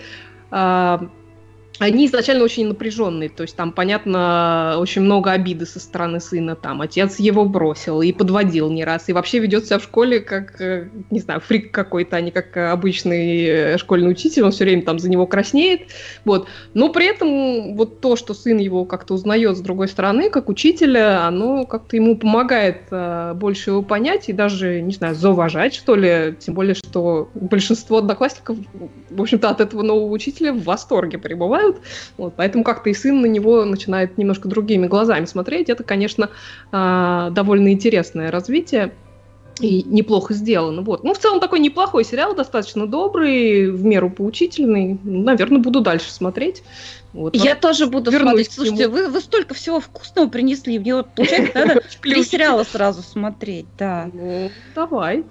Они 1.83 2.05
изначально 2.05 2.45
очень 2.45 2.69
напряженные, 2.69 3.27
то 3.27 3.43
есть 3.43 3.57
там, 3.57 3.73
понятно, 3.73 4.77
очень 4.79 5.01
много 5.01 5.31
обиды 5.31 5.65
со 5.65 5.81
стороны 5.81 6.21
сына, 6.21 6.55
там, 6.55 6.79
отец 6.79 7.19
его 7.19 7.43
бросил 7.43 8.01
и 8.01 8.13
подводил 8.13 8.71
не 8.71 8.85
раз, 8.85 9.09
и 9.09 9.13
вообще 9.13 9.39
ведет 9.39 9.65
себя 9.65 9.79
в 9.79 9.83
школе 9.83 10.21
как, 10.21 10.61
э, 10.61 10.87
не 11.11 11.19
знаю, 11.19 11.41
фрик 11.41 11.71
какой-то, 11.71 12.15
а 12.15 12.21
не 12.21 12.31
как 12.31 12.55
обычный 12.55 13.43
э, 13.43 13.77
школьный 13.77 14.09
учитель, 14.11 14.43
он 14.43 14.51
все 14.51 14.63
время 14.63 14.83
там 14.83 14.97
за 14.97 15.09
него 15.09 15.27
краснеет, 15.27 15.81
вот, 16.23 16.47
но 16.73 16.87
при 16.87 17.05
этом 17.05 17.75
вот 17.75 17.99
то, 17.99 18.15
что 18.15 18.33
сын 18.33 18.59
его 18.59 18.85
как-то 18.85 19.13
узнает 19.15 19.57
с 19.57 19.59
другой 19.59 19.89
стороны, 19.89 20.29
как 20.29 20.47
учителя, 20.47 21.27
оно 21.27 21.65
как-то 21.65 21.97
ему 21.97 22.15
помогает 22.15 22.83
э, 22.91 23.33
больше 23.35 23.71
его 23.71 23.81
понять 23.81 24.29
и 24.29 24.33
даже, 24.33 24.79
не 24.79 24.93
знаю, 24.93 25.15
зауважать, 25.15 25.75
что 25.75 25.95
ли, 25.95 26.33
тем 26.39 26.53
более, 26.53 26.75
что 26.75 27.29
большинство 27.33 27.97
одноклассников, 27.97 28.55
в 29.09 29.21
общем-то, 29.21 29.49
от 29.49 29.59
этого 29.59 29.81
нового 29.81 30.13
учителя 30.13 30.53
в 30.53 30.63
восторге 30.63 31.17
пребывают, 31.17 31.72
вот, 32.17 32.33
поэтому 32.35 32.63
как-то 32.63 32.89
и 32.89 32.93
сын 32.93 33.21
на 33.21 33.25
него 33.25 33.65
начинает 33.65 34.17
немножко 34.17 34.47
другими 34.47 34.87
глазами 34.87 35.25
смотреть. 35.25 35.69
Это, 35.69 35.83
конечно, 35.83 36.29
а, 36.71 37.29
довольно 37.31 37.71
интересное 37.71 38.31
развитие 38.31 38.93
и 39.59 39.83
неплохо 39.83 40.33
сделано. 40.33 40.81
Вот. 40.81 41.03
Ну, 41.03 41.13
в 41.13 41.19
целом 41.19 41.39
такой 41.39 41.59
неплохой 41.59 42.03
сериал, 42.03 42.35
достаточно 42.35 42.87
добрый, 42.87 43.69
в 43.69 43.83
меру 43.83 44.09
поучительный. 44.09 44.99
Наверное, 45.03 45.59
буду 45.59 45.81
дальше 45.81 46.11
смотреть. 46.11 46.63
Вот. 47.13 47.35
Я 47.35 47.55
тоже 47.55 47.85
буду 47.85 48.11
смотреть. 48.11 48.51
Слушайте, 48.51 48.87
вы, 48.87 49.07
вы 49.07 49.19
столько 49.21 49.53
всего 49.53 49.79
вкусного 49.79 50.27
принесли. 50.27 50.79
Мне 50.79 50.95
вот, 50.95 51.07
получается, 51.15 51.59
надо 51.59 51.81
три 52.01 52.23
сериала 52.23 52.63
сразу 52.63 53.03
смотреть. 53.03 53.67
Да. 53.77 54.09
Ну, 54.11 54.49
давай. 54.73 55.23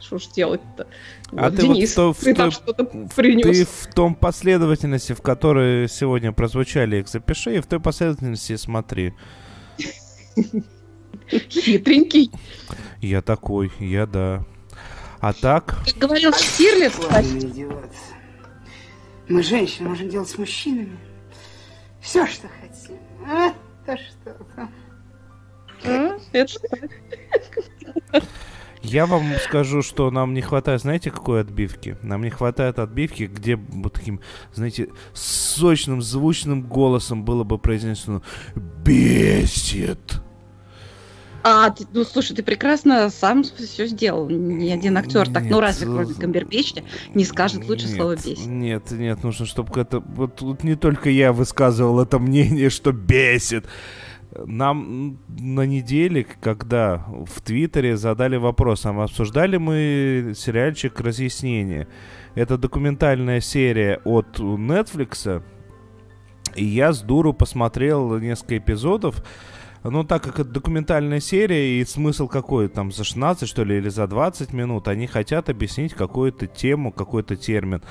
Что 0.00 0.18
ж 0.18 0.26
делать-то? 0.34 0.86
А 1.32 1.50
Вот, 1.50 1.56
ты 1.56 1.66
вот 1.66 1.74
Денис, 1.76 1.92
в 1.92 1.94
то- 1.94 2.12
в 2.14 2.18
ты 2.20 2.34
там 2.34 2.50
то- 2.50 2.56
что-то 2.56 2.84
Ты 2.84 3.64
в 3.66 3.86
том 3.94 4.14
последовательности, 4.14 5.12
в 5.12 5.20
которой 5.20 5.88
сегодня 5.88 6.32
прозвучали 6.32 6.96
их 7.00 7.08
запиши, 7.08 7.56
и 7.56 7.60
в 7.60 7.66
той 7.66 7.80
последовательности 7.80 8.56
смотри. 8.56 9.12
Хитренький. 11.30 12.30
Я 13.00 13.20
такой, 13.22 13.70
я 13.78 14.06
да. 14.06 14.44
А 15.20 15.32
так, 15.32 15.76
Как 15.84 15.96
говорил 15.98 16.32
Штирлиц. 16.32 16.94
Мы, 19.28 19.42
женщины, 19.42 19.88
можем 19.90 20.08
делать 20.08 20.28
с 20.30 20.38
мужчинами 20.38 20.96
все, 22.00 22.26
что 22.26 22.48
хотим. 22.48 22.96
А, 23.26 23.52
то 23.84 23.96
что-то. 23.98 24.68
А, 25.84 26.18
Это. 26.32 26.52
Я 28.82 29.06
вам 29.06 29.24
скажу, 29.44 29.82
что 29.82 30.10
нам 30.10 30.34
не 30.34 30.40
хватает, 30.40 30.80
знаете, 30.80 31.10
какой 31.10 31.40
отбивки? 31.40 31.96
Нам 32.02 32.22
не 32.22 32.30
хватает 32.30 32.78
отбивки, 32.78 33.24
где 33.24 33.56
вот 33.56 33.94
таким, 33.94 34.20
знаете, 34.54 34.88
сочным, 35.12 36.02
звучным 36.02 36.62
голосом 36.62 37.24
было 37.24 37.44
бы 37.44 37.58
произнесено 37.58 38.22
«Бесит». 38.84 40.20
А, 41.44 41.70
ты- 41.70 41.86
ну 41.92 42.04
слушай, 42.04 42.34
ты 42.34 42.42
прекрасно 42.42 43.08
сам 43.10 43.44
все 43.44 43.86
сделал. 43.86 44.28
Ни 44.28 44.70
один 44.70 44.96
актер 44.98 45.30
так, 45.30 45.44
ну 45.44 45.60
разве 45.60 45.86
кроме 45.86 46.12
Камбербеча, 46.12 46.82
не 47.14 47.24
скажет 47.24 47.66
лучше 47.68 47.86
Нет, 47.86 47.96
слово 47.96 48.16
бесит. 48.16 48.46
Нет, 48.46 48.90
нет, 48.90 49.22
нужно, 49.22 49.46
чтобы 49.46 49.80
это... 49.80 50.00
Вот 50.00 50.36
тут 50.36 50.64
не 50.64 50.74
только 50.74 51.10
я 51.10 51.32
высказывал 51.32 52.00
это 52.00 52.18
мнение, 52.18 52.70
что 52.70 52.92
бесит. 52.92 53.66
Нам 54.36 55.18
на 55.28 55.64
неделе, 55.64 56.26
когда 56.40 57.04
в 57.26 57.40
Твиттере 57.40 57.96
задали 57.96 58.36
вопрос, 58.36 58.84
а 58.84 58.90
обсуждали 58.90 59.56
мы 59.56 60.34
сериальчик 60.36 61.00
«Разъяснение». 61.00 61.88
Это 62.34 62.58
документальная 62.58 63.40
серия 63.40 64.00
от 64.04 64.38
Netflix, 64.38 65.42
и 66.54 66.64
я 66.64 66.92
с 66.92 67.00
дуру 67.00 67.32
посмотрел 67.32 68.18
несколько 68.18 68.58
эпизодов. 68.58 69.24
Ну, 69.82 70.04
так 70.04 70.22
как 70.24 70.40
это 70.40 70.50
документальная 70.50 71.20
серия, 71.20 71.80
и 71.80 71.84
смысл 71.84 72.28
какой, 72.28 72.68
там, 72.68 72.92
за 72.92 73.04
16, 73.04 73.48
что 73.48 73.64
ли, 73.64 73.78
или 73.78 73.88
за 73.88 74.06
20 74.06 74.52
минут, 74.52 74.88
они 74.88 75.06
хотят 75.06 75.48
объяснить 75.48 75.94
какую-то 75.94 76.46
тему, 76.46 76.92
какой-то 76.92 77.36
термин, 77.36 77.82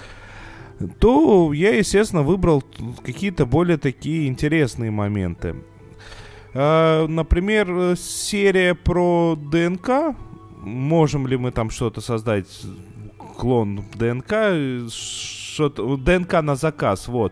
то 1.00 1.52
я, 1.54 1.76
естественно, 1.76 2.22
выбрал 2.22 2.64
какие-то 3.04 3.46
более 3.46 3.78
такие 3.78 4.28
интересные 4.28 4.92
моменты. 4.92 5.56
А, 6.60 7.06
Например, 7.08 7.70
э, 7.70 7.96
серия 7.96 8.74
про 8.74 9.36
ДНК. 9.36 10.16
Можем 10.58 11.28
ли 11.28 11.38
мы 11.38 11.52
там 11.52 11.70
что-то 11.70 12.02
создать, 12.02 12.48
клон 13.38 13.86
ДНК, 13.94 14.32
э, 14.32 14.88
что-то, 14.92 15.98
ДНК 15.98 16.42
на 16.42 16.56
заказ, 16.56 17.08
вот 17.08 17.32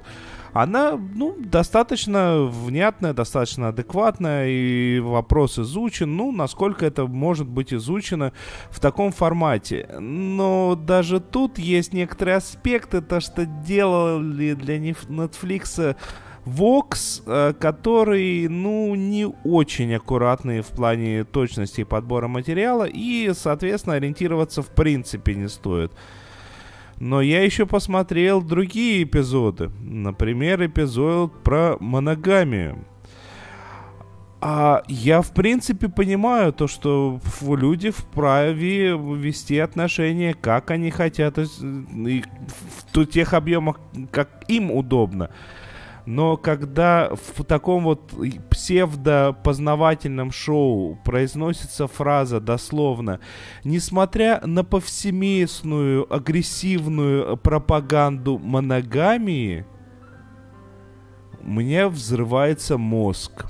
она, 0.53 0.97
ну, 1.15 1.35
достаточно 1.37 2.43
внятная, 2.43 3.13
достаточно 3.13 3.69
адекватная, 3.69 4.47
и 4.47 4.99
вопрос 4.99 5.59
изучен, 5.59 6.15
ну, 6.15 6.31
насколько 6.31 6.85
это 6.85 7.07
может 7.07 7.45
быть 7.45 7.73
изучено 7.73 8.31
в 8.69 8.79
таком 8.79 9.11
формате. 9.11 9.89
Но 9.99 10.75
даже 10.75 11.19
тут 11.19 11.57
есть 11.59 11.91
некоторые 11.91 12.37
аспекты, 12.37 13.01
то, 13.01 13.19
что 13.19 13.45
делали 13.45 14.53
для 14.53 14.77
Netflix 14.77 15.97
Vox, 16.45 17.23
э, 17.25 17.53
который, 17.59 18.47
ну, 18.47 18.93
не 18.95 19.25
очень 19.43 19.93
аккуратный 19.95 20.61
в 20.61 20.67
плане 20.67 21.23
точности 21.23 21.81
и 21.81 21.85
подбора 21.85 22.27
материала, 22.27 22.83
и, 22.85 23.31
соответственно, 23.33 23.95
ориентироваться 23.95 24.61
в 24.61 24.67
принципе 24.69 25.35
не 25.35 25.49
стоит. 25.49 25.91
Но 26.99 27.21
я 27.21 27.43
еще 27.43 27.65
посмотрел 27.65 28.41
другие 28.41 29.03
эпизоды. 29.03 29.69
Например, 29.81 30.65
эпизод 30.65 31.43
про 31.43 31.77
моногамию. 31.79 32.85
А 34.39 34.83
я, 34.87 35.21
в 35.21 35.33
принципе, 35.33 35.89
понимаю 35.89 36.53
то, 36.53 36.67
что 36.67 37.19
люди 37.41 37.89
вправе 37.89 38.95
вести 38.95 39.57
отношения, 39.57 40.35
как 40.35 40.69
они 40.69 40.91
хотят, 40.91 41.39
с- 41.39 41.59
и 41.63 42.23
в 42.93 43.05
тех 43.07 43.33
объемах, 43.33 43.79
как 44.11 44.45
им 44.47 44.69
удобно. 44.71 45.31
Но 46.05 46.37
когда 46.37 47.09
в 47.15 47.43
таком 47.43 47.83
вот 47.85 48.13
псевдопознавательном 48.49 50.31
шоу 50.31 50.99
произносится 51.03 51.87
фраза 51.87 52.39
дословно, 52.39 53.19
несмотря 53.63 54.39
на 54.45 54.63
повсеместную 54.63 56.11
агрессивную 56.13 57.37
пропаганду 57.37 58.37
моногамии, 58.37 59.65
у 61.41 61.49
меня 61.49 61.89
взрывается 61.89 62.77
мозг. 62.77 63.47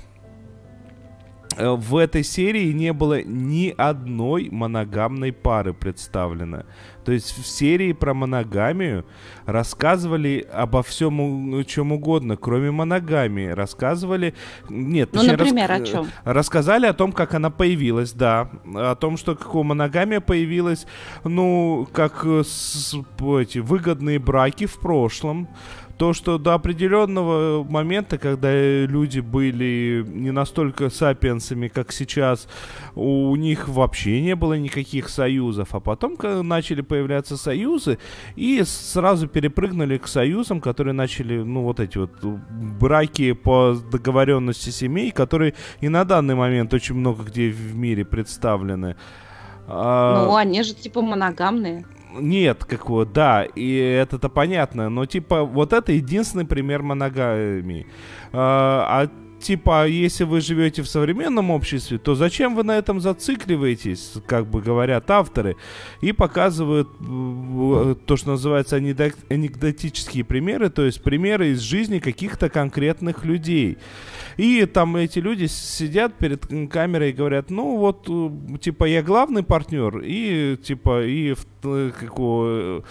Э, 1.56 1.70
в 1.70 1.96
этой 1.96 2.22
серии 2.22 2.72
не 2.72 2.92
было 2.92 3.22
ни 3.22 3.74
одной 3.76 4.48
моногамной 4.50 5.32
пары 5.32 5.72
представлено. 5.74 6.64
То 7.04 7.12
есть 7.12 7.38
в 7.38 7.46
серии 7.46 7.92
про 7.92 8.14
моногамию 8.14 9.06
рассказывали 9.44 10.44
обо 10.52 10.82
всем, 10.82 11.64
чем 11.64 11.92
угодно, 11.92 12.36
кроме 12.36 12.70
моногамии. 12.72 13.46
Рассказывали... 13.46 14.34
Нет, 14.68 15.10
ну, 15.12 15.20
точнее, 15.20 15.36
например, 15.36 15.68
рас... 15.68 15.80
о 15.80 15.84
чем? 15.84 16.06
Рассказали 16.24 16.86
о 16.86 16.92
том, 16.92 17.12
как 17.12 17.34
она 17.34 17.50
появилась, 17.50 18.12
да. 18.12 18.50
О 18.74 18.96
том, 18.96 19.16
что 19.16 19.36
какого 19.36 19.62
моногамия 19.62 20.20
появилась, 20.20 20.86
ну, 21.22 21.88
как 21.92 22.24
с, 22.24 22.94
эти 23.20 23.58
выгодные 23.58 24.18
браки 24.18 24.66
в 24.66 24.80
прошлом 24.80 25.48
то, 25.98 26.12
что 26.12 26.38
до 26.38 26.54
определенного 26.54 27.64
момента, 27.64 28.18
когда 28.18 28.52
люди 28.52 29.20
были 29.20 30.04
не 30.06 30.30
настолько 30.30 30.90
сапиенсами, 30.90 31.68
как 31.68 31.92
сейчас, 31.92 32.48
у 32.94 33.34
них 33.36 33.68
вообще 33.68 34.20
не 34.20 34.36
было 34.36 34.54
никаких 34.54 35.08
союзов. 35.08 35.74
А 35.74 35.80
потом 35.80 36.16
начали 36.46 36.82
появляться 36.82 37.36
союзы, 37.36 37.98
и 38.36 38.62
сразу 38.64 39.28
перепрыгнули 39.28 39.98
к 39.98 40.06
союзам, 40.06 40.60
которые 40.60 40.94
начали, 40.94 41.38
ну, 41.38 41.62
вот 41.62 41.80
эти 41.80 41.98
вот 41.98 42.10
браки 42.22 43.32
по 43.32 43.76
договоренности 43.90 44.70
семей, 44.70 45.10
которые 45.10 45.54
и 45.80 45.88
на 45.88 46.04
данный 46.04 46.34
момент 46.34 46.74
очень 46.74 46.94
много 46.94 47.24
где 47.24 47.48
в 47.50 47.74
мире 47.74 48.04
представлены. 48.04 48.96
А, 49.68 50.26
ну, 50.26 50.36
они 50.36 50.62
же 50.62 50.74
типа 50.74 51.02
моногамные 51.02 51.84
нет, 52.20 52.64
как 52.64 52.88
вот, 52.88 53.12
да, 53.12 53.44
и 53.44 53.76
это-то 53.76 54.28
понятно, 54.28 54.88
но 54.88 55.06
типа 55.06 55.44
вот 55.44 55.72
это 55.72 55.92
единственный 55.92 56.44
пример 56.44 56.82
моногамии. 56.82 57.86
А, 58.32 59.04
а 59.04 59.25
типа, 59.46 59.86
если 59.86 60.24
вы 60.24 60.40
живете 60.40 60.82
в 60.82 60.88
современном 60.88 61.52
обществе, 61.52 61.98
то 61.98 62.16
зачем 62.16 62.56
вы 62.56 62.64
на 62.64 62.76
этом 62.76 63.00
зацикливаетесь, 63.00 64.14
как 64.26 64.48
бы 64.48 64.60
говорят 64.60 65.08
авторы, 65.08 65.56
и 66.00 66.10
показывают 66.10 66.88
э, 66.98 67.94
то, 68.06 68.16
что 68.16 68.30
называется 68.30 68.74
анекдотические 68.74 70.24
примеры, 70.24 70.68
то 70.68 70.82
есть 70.84 71.00
примеры 71.00 71.50
из 71.50 71.60
жизни 71.60 72.00
каких-то 72.00 72.48
конкретных 72.48 73.24
людей. 73.24 73.78
И 74.36 74.66
там 74.66 74.96
эти 74.96 75.20
люди 75.20 75.46
сидят 75.46 76.14
перед 76.14 76.46
камерой 76.68 77.10
и 77.10 77.12
говорят, 77.12 77.48
ну 77.48 77.76
вот, 77.76 78.06
э, 78.08 78.58
типа, 78.58 78.84
я 78.86 79.00
главный 79.00 79.44
партнер, 79.44 80.00
и, 80.04 80.56
типа, 80.56 81.04
и 81.04 81.36
э, 81.62 81.90
какого 82.00 82.82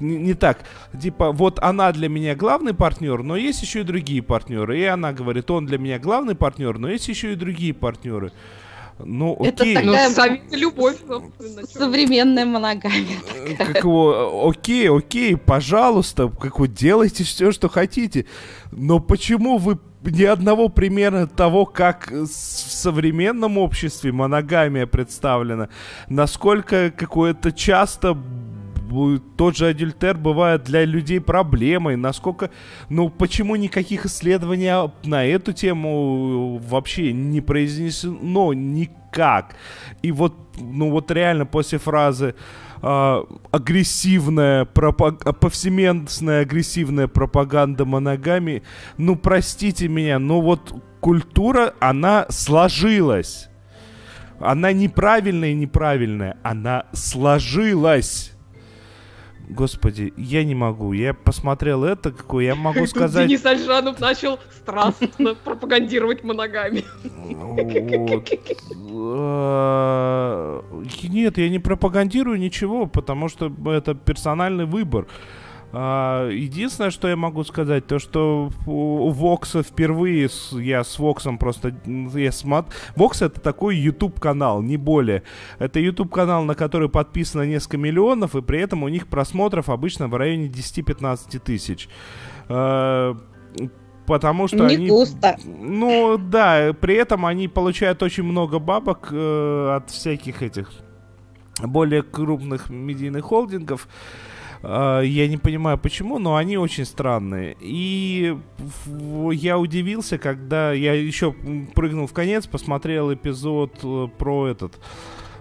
не, 0.00 0.16
не 0.16 0.34
так. 0.34 0.64
Типа, 1.00 1.32
вот 1.32 1.58
она 1.60 1.92
для 1.92 2.08
меня 2.08 2.34
главный 2.34 2.74
партнер, 2.74 3.22
но 3.22 3.36
есть 3.36 3.62
еще 3.62 3.80
и 3.80 3.84
другие 3.84 4.22
партнеры. 4.22 4.78
И 4.78 4.84
она 4.84 5.12
говорит, 5.12 5.50
он 5.50 5.66
для 5.66 5.78
меня 5.78 5.98
главный 5.98 6.34
партнер, 6.34 6.78
но 6.78 6.88
есть 6.88 7.08
еще 7.08 7.32
и 7.32 7.36
другие 7.36 7.74
партнеры. 7.74 8.32
Ну, 9.04 9.34
окей. 9.40 9.74
Это 9.74 10.14
такая 10.14 10.40
ну, 10.50 10.56
любовь. 10.56 10.96
Современная 11.72 12.44
моногамия. 12.44 13.18
Э, 13.34 13.54
как 13.56 13.78
его, 13.78 14.48
окей, 14.48 14.90
окей, 14.90 15.36
пожалуйста, 15.36 16.28
как 16.28 16.58
вы 16.58 16.68
делайте 16.68 17.24
все, 17.24 17.52
что 17.52 17.68
хотите. 17.68 18.26
Но 18.70 19.00
почему 19.00 19.58
вы 19.58 19.78
ни 20.02 20.24
одного 20.24 20.68
примера 20.68 21.26
того, 21.26 21.66
как 21.66 22.10
в 22.10 22.26
современном 22.26 23.58
обществе 23.58 24.12
моногамия 24.12 24.86
представлена, 24.86 25.68
насколько 26.08 26.90
какое-то 26.90 27.52
часто 27.52 28.16
тот 29.36 29.56
же 29.56 29.68
адюльтер 29.68 30.16
бывает 30.16 30.64
для 30.64 30.84
людей 30.84 31.20
проблемой, 31.20 31.96
насколько, 31.96 32.50
ну, 32.88 33.08
почему 33.08 33.56
никаких 33.56 34.06
исследований 34.06 34.70
на 35.04 35.24
эту 35.24 35.52
тему 35.52 36.58
вообще 36.58 37.12
не 37.12 37.40
произнесено 37.40 38.52
никак. 38.52 39.56
И 40.02 40.12
вот, 40.12 40.34
ну, 40.58 40.90
вот 40.90 41.10
реально 41.10 41.46
после 41.46 41.78
фразы 41.78 42.34
э, 42.82 43.24
агрессивная, 43.50 44.64
пропаг... 44.64 45.38
повсеместная 45.40 46.42
агрессивная 46.42 47.08
пропаганда 47.08 47.84
моногами, 47.84 48.62
ну, 48.98 49.16
простите 49.16 49.88
меня, 49.88 50.18
но 50.18 50.40
вот 50.40 50.74
культура, 51.00 51.74
она 51.80 52.26
сложилась. 52.28 53.48
Она 54.40 54.72
неправильная 54.72 55.50
и 55.50 55.54
неправильная, 55.54 56.38
она 56.42 56.86
сложилась. 56.92 58.32
Господи, 59.50 60.12
я 60.16 60.44
не 60.44 60.54
могу. 60.54 60.92
Я 60.92 61.12
посмотрел 61.12 61.84
это, 61.84 62.12
какой 62.12 62.44
я 62.44 62.54
могу 62.54 62.86
сказать... 62.86 63.26
Денис 63.26 63.44
Альжанов 63.44 64.00
начал 64.00 64.38
страстно 64.52 65.34
пропагандировать 65.44 66.22
моногами. 66.22 66.84
А, 69.02 70.62
нет, 71.02 71.38
я 71.38 71.48
не 71.48 71.58
пропагандирую 71.58 72.38
ничего, 72.38 72.86
потому 72.86 73.28
что 73.28 73.52
это 73.66 73.94
персональный 73.94 74.66
выбор. 74.66 75.06
А, 75.72 76.28
единственное, 76.28 76.90
что 76.90 77.08
я 77.08 77.16
могу 77.16 77.44
сказать, 77.44 77.86
то 77.86 77.98
что 77.98 78.50
у 78.66 79.10
Вокса 79.10 79.62
впервые 79.62 80.28
с, 80.28 80.52
я 80.52 80.82
с 80.82 80.98
Воксом 80.98 81.38
просто 81.38 81.74
я 81.86 82.32
смотр... 82.32 82.72
Вокс 82.96 83.22
это 83.22 83.40
такой 83.40 83.76
YouTube 83.76 84.18
канал, 84.18 84.62
не 84.62 84.76
более. 84.76 85.22
Это 85.58 85.78
YouTube 85.78 86.12
канал, 86.12 86.44
на 86.44 86.54
который 86.54 86.88
подписано 86.88 87.42
несколько 87.42 87.78
миллионов, 87.78 88.34
и 88.34 88.42
при 88.42 88.60
этом 88.60 88.82
у 88.82 88.88
них 88.88 89.06
просмотров 89.06 89.68
обычно 89.68 90.08
в 90.08 90.16
районе 90.16 90.48
10-15 90.48 91.38
тысяч. 91.38 91.88
А, 92.48 93.16
потому 94.06 94.48
что 94.48 94.66
не 94.66 94.74
они... 94.74 94.88
густо. 94.88 95.38
Ну 95.44 96.18
да, 96.18 96.74
при 96.80 96.96
этом 96.96 97.26
они 97.26 97.46
получают 97.46 98.02
очень 98.02 98.24
много 98.24 98.58
бабок 98.58 99.08
э, 99.12 99.76
от 99.76 99.90
всяких 99.90 100.42
этих 100.42 100.72
более 101.62 102.02
крупных 102.02 102.70
медийных 102.70 103.24
холдингов. 103.24 103.86
Я 104.62 105.28
не 105.28 105.38
понимаю 105.38 105.78
почему, 105.78 106.18
но 106.18 106.36
они 106.36 106.58
очень 106.58 106.84
странные. 106.84 107.56
И 107.60 108.36
я 109.32 109.58
удивился, 109.58 110.18
когда 110.18 110.72
я 110.72 110.94
еще 110.94 111.34
прыгнул 111.74 112.06
в 112.06 112.12
конец, 112.12 112.46
посмотрел 112.46 113.12
эпизод 113.12 113.78
э, 113.82 114.08
про 114.18 114.48
этот 114.48 114.78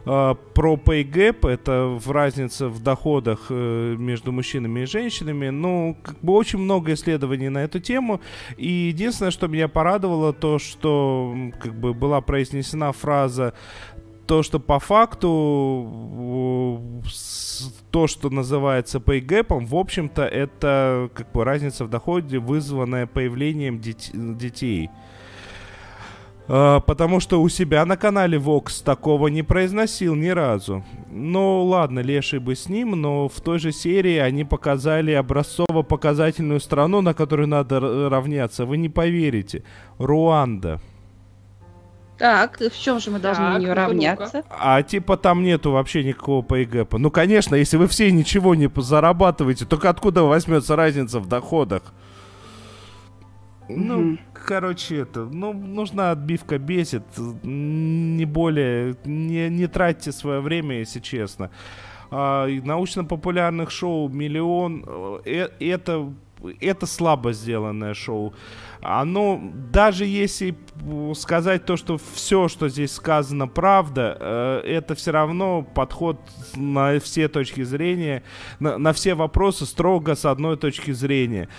а, 0.05 0.33
про 0.33 0.75
pay 0.75 1.03
gap, 1.03 1.47
это 1.47 1.97
в 1.99 2.09
разница 2.11 2.67
в 2.67 2.81
доходах 2.81 3.47
э, 3.49 3.95
между 3.97 4.31
мужчинами 4.31 4.81
и 4.81 4.85
женщинами. 4.85 5.49
Ну, 5.49 5.97
как 6.01 6.19
бы 6.21 6.33
очень 6.33 6.59
много 6.59 6.93
исследований 6.93 7.49
на 7.49 7.59
эту 7.59 7.79
тему. 7.79 8.21
И 8.57 8.67
единственное, 8.67 9.31
что 9.31 9.47
меня 9.47 9.67
порадовало, 9.67 10.33
то, 10.33 10.59
что 10.59 11.35
как 11.59 11.75
бы 11.75 11.93
была 11.93 12.21
произнесена 12.21 12.91
фраза 12.91 13.53
то, 14.29 14.43
что 14.43 14.59
по 14.59 14.79
факту 14.79 17.01
то, 17.89 18.05
что 18.05 18.29
называется 18.29 18.99
pay 18.99 19.25
gap, 19.25 19.65
в 19.65 19.75
общем-то, 19.75 20.23
это 20.23 21.09
как 21.15 21.31
бы 21.31 21.43
разница 21.43 21.83
в 21.83 21.89
доходе, 21.89 22.37
вызванная 22.37 23.07
появлением 23.07 23.79
дет- 23.79 24.37
детей. 24.37 24.91
А, 26.47 26.79
потому 26.79 27.19
что 27.19 27.41
у 27.41 27.49
себя 27.49 27.83
на 27.85 27.97
канале 27.97 28.37
Vox 28.37 28.83
такого 28.83 29.29
не 29.29 29.41
произносил 29.41 30.13
ни 30.13 30.29
разу. 30.29 30.83
Ну 31.09 31.63
ладно, 31.63 31.99
леший 31.99 32.37
бы 32.37 32.55
с 32.55 32.69
ним, 32.69 33.01
но 33.01 33.29
в 33.29 33.41
той 33.41 33.57
же 33.57 33.71
серии 33.71 34.17
они 34.17 34.45
показали 34.45 35.11
образцово-показательную 35.11 36.59
страну, 36.59 37.01
на 37.01 37.15
которую 37.15 37.47
надо 37.47 38.09
равняться. 38.09 38.67
Вы 38.67 38.77
не 38.77 38.89
поверите. 38.89 39.63
Руанда. 39.97 40.79
Так, 42.19 42.59
в 42.59 42.77
чем 42.77 42.99
же 42.99 43.11
мы 43.11 43.19
должны 43.19 43.45
так, 43.45 43.53
на 43.53 43.59
нее 43.59 43.73
равняться? 43.73 44.43
А 44.49 44.83
типа 44.83 45.15
там 45.15 45.41
нету 45.41 45.71
вообще 45.71 46.03
никакого 46.03 46.43
пейгэпа. 46.43 46.97
Ну, 46.97 47.09
конечно, 47.09 47.55
если 47.55 47.77
вы 47.77 47.87
все 47.87 48.11
ничего 48.11 48.55
не 48.55 48.69
зарабатываете, 48.75 49.65
только 49.65 49.89
откуда 49.89 50.23
возьмется 50.23 50.75
разница 50.75 51.21
в 51.21 51.27
доходах? 51.27 51.81
Ну, 53.69 54.17
короче, 54.33 54.97
это, 54.97 55.25
ну, 55.25 55.53
нужна 55.53 56.11
отбивка 56.11 56.57
бесит, 56.57 57.03
не 57.43 58.25
более, 58.25 58.95
не, 59.05 59.47
не 59.49 59.67
тратьте 59.67 60.11
свое 60.11 60.41
время, 60.41 60.79
если 60.79 60.99
честно. 60.99 61.51
А, 62.11 62.47
научно-популярных 62.47 63.69
шоу 63.69 64.09
миллион, 64.09 65.21
э, 65.23 65.49
это, 65.59 66.11
это 66.59 66.85
слабо 66.85 67.33
сделанное 67.33 67.93
шоу 67.93 68.33
оно, 68.81 69.41
даже 69.71 70.05
если 70.05 70.55
сказать 71.15 71.65
то, 71.65 71.75
что 71.75 71.99
все, 72.13 72.47
что 72.47 72.69
здесь 72.69 72.93
сказано, 72.93 73.47
правда, 73.47 74.17
э, 74.19 74.61
это 74.65 74.95
все 74.95 75.11
равно 75.11 75.63
подход 75.63 76.17
на 76.55 76.99
все 76.99 77.27
точки 77.27 77.63
зрения, 77.63 78.23
на, 78.59 78.77
на 78.77 78.93
все 78.93 79.15
вопросы 79.15 79.65
строго 79.65 80.15
с 80.15 80.25
одной 80.25 80.57
точки 80.57 80.91
зрения. 80.91 81.49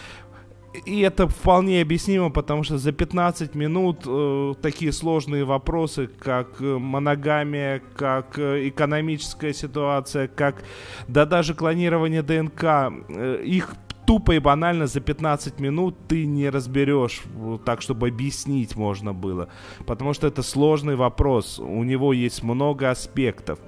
И 0.87 1.01
это 1.01 1.27
вполне 1.27 1.83
объяснимо, 1.83 2.31
потому 2.31 2.63
что 2.63 2.79
за 2.79 2.93
15 2.93 3.57
минут 3.57 4.05
э, 4.07 4.55
такие 4.63 4.93
сложные 4.93 5.45
вопросы, 5.45 6.07
как 6.07 6.61
э, 6.61 6.79
моногамия, 6.79 7.83
как 7.97 8.39
э, 8.39 8.69
экономическая 8.69 9.53
ситуация, 9.53 10.29
как 10.29 10.63
да 11.09 11.27
даже 11.27 11.55
клонирование 11.55 12.23
ДНК, 12.23 12.63
э, 12.63 13.43
их 13.45 13.75
тупо 14.11 14.33
и 14.33 14.41
банально 14.41 14.89
за 14.89 14.99
15 14.99 15.61
минут 15.61 15.95
ты 16.09 16.27
не 16.27 16.51
разберешь 16.51 17.23
так, 17.65 17.81
чтобы 17.81 18.09
объяснить 18.09 18.75
можно 18.75 19.15
было. 19.15 19.49
Потому 19.87 20.15
что 20.15 20.27
это 20.27 20.43
сложный 20.43 20.97
вопрос. 20.97 21.61
У 21.61 21.85
него 21.85 22.13
есть 22.13 22.43
много 22.43 22.91
аспектов. 22.91 23.61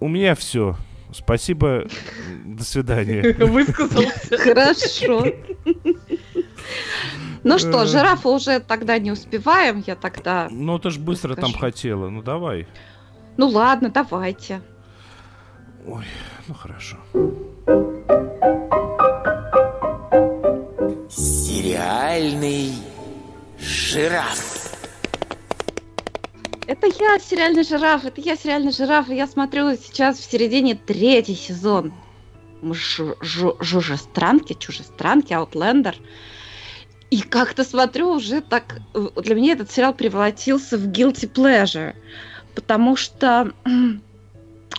У 0.00 0.08
меня 0.08 0.34
все. 0.34 0.74
Спасибо. 1.12 1.84
До 2.44 2.64
свидания. 2.64 3.34
Высказался. 3.46 4.36
Хорошо. 4.36 5.24
Ну 7.44 7.58
что, 7.60 7.86
жирафа 7.86 8.30
уже 8.30 8.58
тогда 8.58 8.98
не 8.98 9.12
успеваем, 9.12 9.84
я 9.86 9.94
тогда... 9.94 10.48
Ну 10.50 10.76
ты 10.80 10.90
ж 10.90 10.98
быстро 10.98 11.36
там 11.36 11.52
хотела, 11.52 12.08
ну 12.08 12.20
давай. 12.20 12.66
Ну 13.36 13.46
ладно, 13.46 13.90
давайте. 13.90 14.60
Ой, 15.86 16.04
ну 16.48 16.54
хорошо. 16.54 16.96
Сериальный 21.08 22.72
жираф. 23.58 24.74
Это 26.66 26.86
я, 26.86 27.18
сериальный 27.18 27.64
жираф, 27.64 28.04
это 28.04 28.20
я, 28.20 28.36
сериальный 28.36 28.72
жираф, 28.72 29.08
и 29.10 29.14
я 29.14 29.26
смотрю 29.26 29.76
сейчас 29.76 30.18
в 30.18 30.30
середине 30.30 30.74
третий 30.74 31.34
сезон 31.34 31.92
Жужестранки, 32.62 34.54
Чужестранки, 34.54 35.32
Outlander. 35.32 35.94
И 37.10 37.20
как-то 37.20 37.64
смотрю, 37.64 38.10
уже 38.10 38.40
так... 38.40 38.80
Для 39.16 39.34
меня 39.34 39.52
этот 39.52 39.70
сериал 39.70 39.94
превратился 39.94 40.78
в 40.78 40.88
guilty 40.88 41.30
pleasure. 41.30 41.94
Потому 42.54 42.96
что 42.96 43.52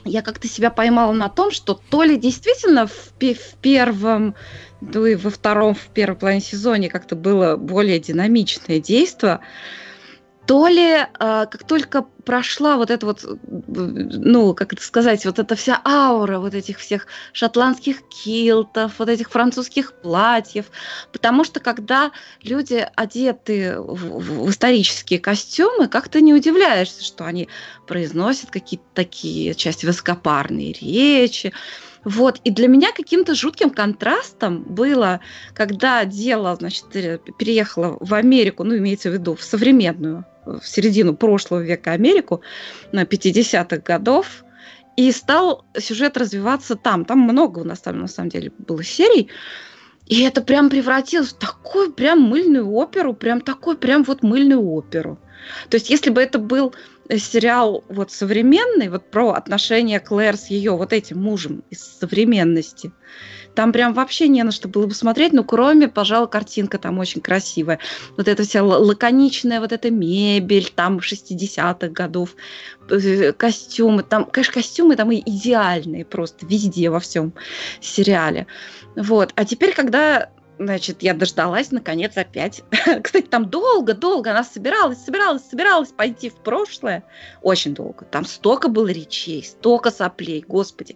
я 0.06 0.22
как-то 0.22 0.48
себя 0.48 0.70
поймала 0.70 1.12
на 1.14 1.30
том, 1.30 1.52
что 1.52 1.80
то 1.90 2.04
ли 2.04 2.18
действительно 2.18 2.88
в, 2.88 3.14
в 3.20 3.56
первом, 3.62 4.36
ну 4.82 5.06
и 5.06 5.16
во 5.16 5.30
втором, 5.30 5.74
в 5.74 5.88
первом 5.88 6.18
плане 6.18 6.42
сезоне 6.42 6.90
как-то 6.90 7.16
было 7.16 7.56
более 7.56 8.00
динамичное 8.00 8.80
действие, 8.80 9.40
то 10.46 10.68
ли 10.68 10.92
э, 10.92 11.08
как 11.20 11.64
только 11.66 12.06
прошла 12.26 12.78
вот 12.78 12.90
эта 12.90 13.06
вот, 13.06 13.26
ну, 13.48 14.54
как 14.54 14.74
это 14.74 14.84
сказать, 14.84 15.26
вот 15.26 15.40
эта 15.40 15.56
вся 15.56 15.82
аура 15.86 16.40
вот 16.40 16.54
этих 16.54 16.80
всех 16.80 17.08
шотландских 17.34 18.08
килтов, 18.08 18.94
вот 18.98 19.10
этих 19.10 19.30
французских 19.30 19.94
платьев, 19.94 20.66
потому 21.12 21.44
что 21.44 21.60
когда 21.60 22.12
люди 22.42 22.88
одеты 22.96 23.76
в, 23.80 24.46
в 24.46 24.50
исторические 24.50 25.20
костюмы, 25.20 25.88
как 25.88 26.10
то 26.10 26.22
не 26.22 26.34
удивляешься, 26.34 27.04
что 27.04 27.26
они 27.26 27.50
произносят 27.88 28.50
какие-то 28.50 28.86
такие 28.94 29.54
части 29.56 29.86
высокопарные 29.86 30.74
речи, 30.74 31.54
вот, 32.04 32.40
и 32.44 32.52
для 32.52 32.68
меня 32.68 32.92
каким-то 32.92 33.34
жутким 33.34 33.70
контрастом 33.70 34.64
было, 34.64 35.22
когда 35.54 36.04
дело, 36.04 36.56
значит, 36.56 36.90
переехало 36.90 37.98
в 38.00 38.14
Америку, 38.14 38.64
ну, 38.64 38.78
имеется 38.78 39.10
в 39.10 39.14
виду 39.14 39.36
в 39.36 39.44
современную 39.44 40.26
в 40.46 40.62
середину 40.64 41.16
прошлого 41.16 41.62
века 41.62 41.92
Америку, 41.92 42.42
на 42.92 43.04
50-х 43.04 43.78
годов, 43.78 44.44
и 44.96 45.12
стал 45.12 45.66
сюжет 45.78 46.18
развиваться 46.18 46.76
там. 46.76 47.06
Там 47.06 47.20
много 47.20 47.60
у 47.60 47.64
нас 47.64 47.80
там, 47.80 48.00
на 48.00 48.08
самом 48.08 48.30
деле, 48.30 48.52
было 48.58 48.84
серий. 48.84 49.30
И 50.06 50.22
это 50.24 50.42
прям 50.42 50.70
превратилось 50.70 51.30
в 51.30 51.40
такую 51.40 51.94
прям 51.94 52.22
мыльную 52.22 52.70
оперу, 52.70 53.14
прям 53.14 53.42
такой 53.42 53.78
прям 53.78 54.04
вот 54.04 54.22
мыльную 54.22 54.62
оперу. 54.62 55.18
То 55.70 55.76
есть, 55.76 55.90
если 55.90 56.10
бы 56.10 56.22
это 56.22 56.40
был 56.40 56.74
сериал 57.10 57.84
вот 57.90 58.12
современный, 58.12 58.90
вот 58.90 59.10
про 59.12 59.32
отношения 59.32 60.00
Клэр 60.00 60.38
с 60.38 60.48
ее 60.48 60.72
вот 60.72 60.94
этим 60.94 61.22
мужем 61.22 61.64
из 61.70 61.82
современности, 61.82 62.92
там 63.56 63.72
прям 63.72 63.94
вообще 63.94 64.28
не 64.28 64.44
на 64.44 64.52
что 64.52 64.68
было 64.68 64.88
бы 64.88 64.94
смотреть, 64.94 65.34
ну, 65.34 65.44
кроме, 65.44 65.88
пожалуй, 65.88 66.28
картинка 66.28 66.78
там 66.78 67.00
очень 67.00 67.22
красивая. 67.22 67.80
Вот 68.18 68.28
эта 68.28 68.44
вся 68.44 68.64
лаконичная 68.64 69.60
вот 69.60 69.72
эта 69.72 69.92
мебель 69.92 70.72
там 70.76 70.98
60-х 70.98 71.88
годов, 71.90 72.36
э, 72.90 73.32
костюмы. 73.34 74.04
Там, 74.04 74.26
конечно, 74.26 74.54
костюмы 74.54 74.96
там 74.96 75.12
и 75.12 75.20
идеальные 75.20 76.06
просто 76.06 76.46
везде, 76.46 76.90
во 76.90 77.00
всем 77.00 77.34
сериале. 77.80 78.48
Вот. 78.96 79.32
А 79.36 79.46
теперь, 79.46 79.74
когда 79.74 80.30
Значит, 80.60 81.02
я 81.02 81.16
дождалась, 81.16 81.72
наконец, 81.72 82.16
опять. 82.16 82.64
Кстати, 83.04 83.26
там 83.26 83.50
долго-долго 83.50 84.32
она 84.32 84.44
собиралась, 84.44 85.04
собиралась, 85.04 85.44
собиралась 85.50 85.90
пойти 85.90 86.30
в 86.30 86.36
прошлое. 86.36 87.04
Очень 87.42 87.74
долго. 87.74 88.06
Там 88.06 88.24
столько 88.24 88.68
было 88.68 88.88
речей, 88.88 89.44
столько 89.44 89.90
соплей, 89.90 90.46
господи. 90.48 90.96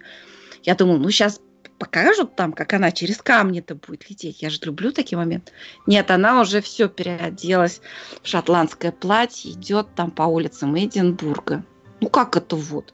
Я 0.63 0.75
думала, 0.75 0.97
ну, 0.97 1.09
сейчас 1.09 1.41
покажут 1.77 2.35
там, 2.35 2.53
как 2.53 2.73
она 2.73 2.91
через 2.91 3.17
камни-то 3.17 3.75
будет 3.75 4.09
лететь. 4.09 4.41
Я 4.41 4.49
же 4.49 4.59
люблю 4.63 4.91
такие 4.91 5.17
моменты. 5.17 5.51
Нет, 5.85 6.11
она 6.11 6.41
уже 6.41 6.61
все 6.61 6.87
переоделась 6.89 7.81
в 8.21 8.27
шотландское 8.27 8.91
платье, 8.91 9.51
идет 9.51 9.87
там 9.95 10.11
по 10.11 10.23
улицам 10.23 10.77
Эдинбурга. 10.77 11.63
Ну 12.01 12.09
как 12.09 12.35
это 12.35 12.55
вот? 12.55 12.93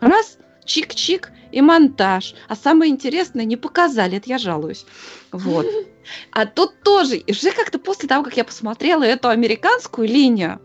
Раз, 0.00 0.38
чик-чик 0.64 1.28
и 1.52 1.60
монтаж. 1.60 2.34
А 2.48 2.56
самое 2.56 2.90
интересное 2.90 3.44
не 3.44 3.56
показали, 3.56 4.18
это 4.18 4.28
я 4.28 4.38
жалуюсь. 4.38 4.86
Вот. 5.32 5.66
А 6.30 6.46
тут 6.46 6.82
тоже, 6.82 7.22
уже 7.28 7.52
как-то 7.52 7.78
после 7.78 8.08
того, 8.08 8.24
как 8.24 8.36
я 8.36 8.44
посмотрела 8.44 9.04
эту 9.04 9.28
американскую 9.28 10.08
линию, 10.08 10.60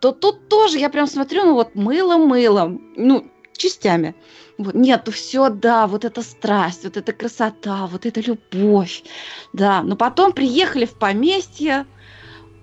то 0.00 0.12
тут 0.12 0.48
тоже 0.48 0.78
я 0.78 0.90
прям 0.90 1.06
смотрю, 1.06 1.44
ну 1.44 1.54
вот 1.54 1.74
мыло-мылом, 1.74 2.92
ну, 2.96 3.30
частями. 3.56 4.14
Вот, 4.56 4.74
нет, 4.74 5.08
все, 5.12 5.48
да, 5.48 5.86
вот 5.86 6.04
эта 6.04 6.22
страсть, 6.22 6.84
вот 6.84 6.96
эта 6.96 7.12
красота, 7.12 7.86
вот 7.86 8.06
эта 8.06 8.20
любовь, 8.20 9.02
да. 9.52 9.82
Но 9.82 9.96
потом 9.96 10.32
приехали 10.32 10.84
в 10.84 10.94
поместье, 10.94 11.86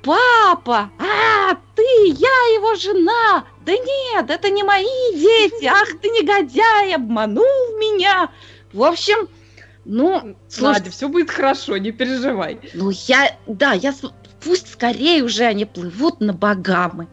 папа, 0.01 0.89
а, 0.97 1.55
ты, 1.75 1.83
я 2.07 2.55
его 2.55 2.75
жена, 2.75 3.45
да 3.65 3.73
нет, 3.73 4.29
это 4.29 4.49
не 4.49 4.63
мои 4.63 4.85
дети, 5.13 5.65
ах 5.65 5.99
ты 6.01 6.09
негодяй, 6.09 6.95
обманул 6.95 7.77
меня. 7.77 8.31
В 8.71 8.83
общем, 8.83 9.27
ну, 9.83 10.37
Надя, 10.59 10.91
все 10.91 11.09
будет 11.09 11.29
хорошо, 11.29 11.77
не 11.77 11.91
переживай. 11.91 12.59
Ну, 12.73 12.91
я, 13.07 13.37
да, 13.47 13.73
я, 13.73 13.93
пусть 14.43 14.71
скорее 14.73 15.23
уже 15.23 15.43
они 15.45 15.65
плывут 15.65 16.19
на 16.19 16.33
Багамы. 16.33 17.07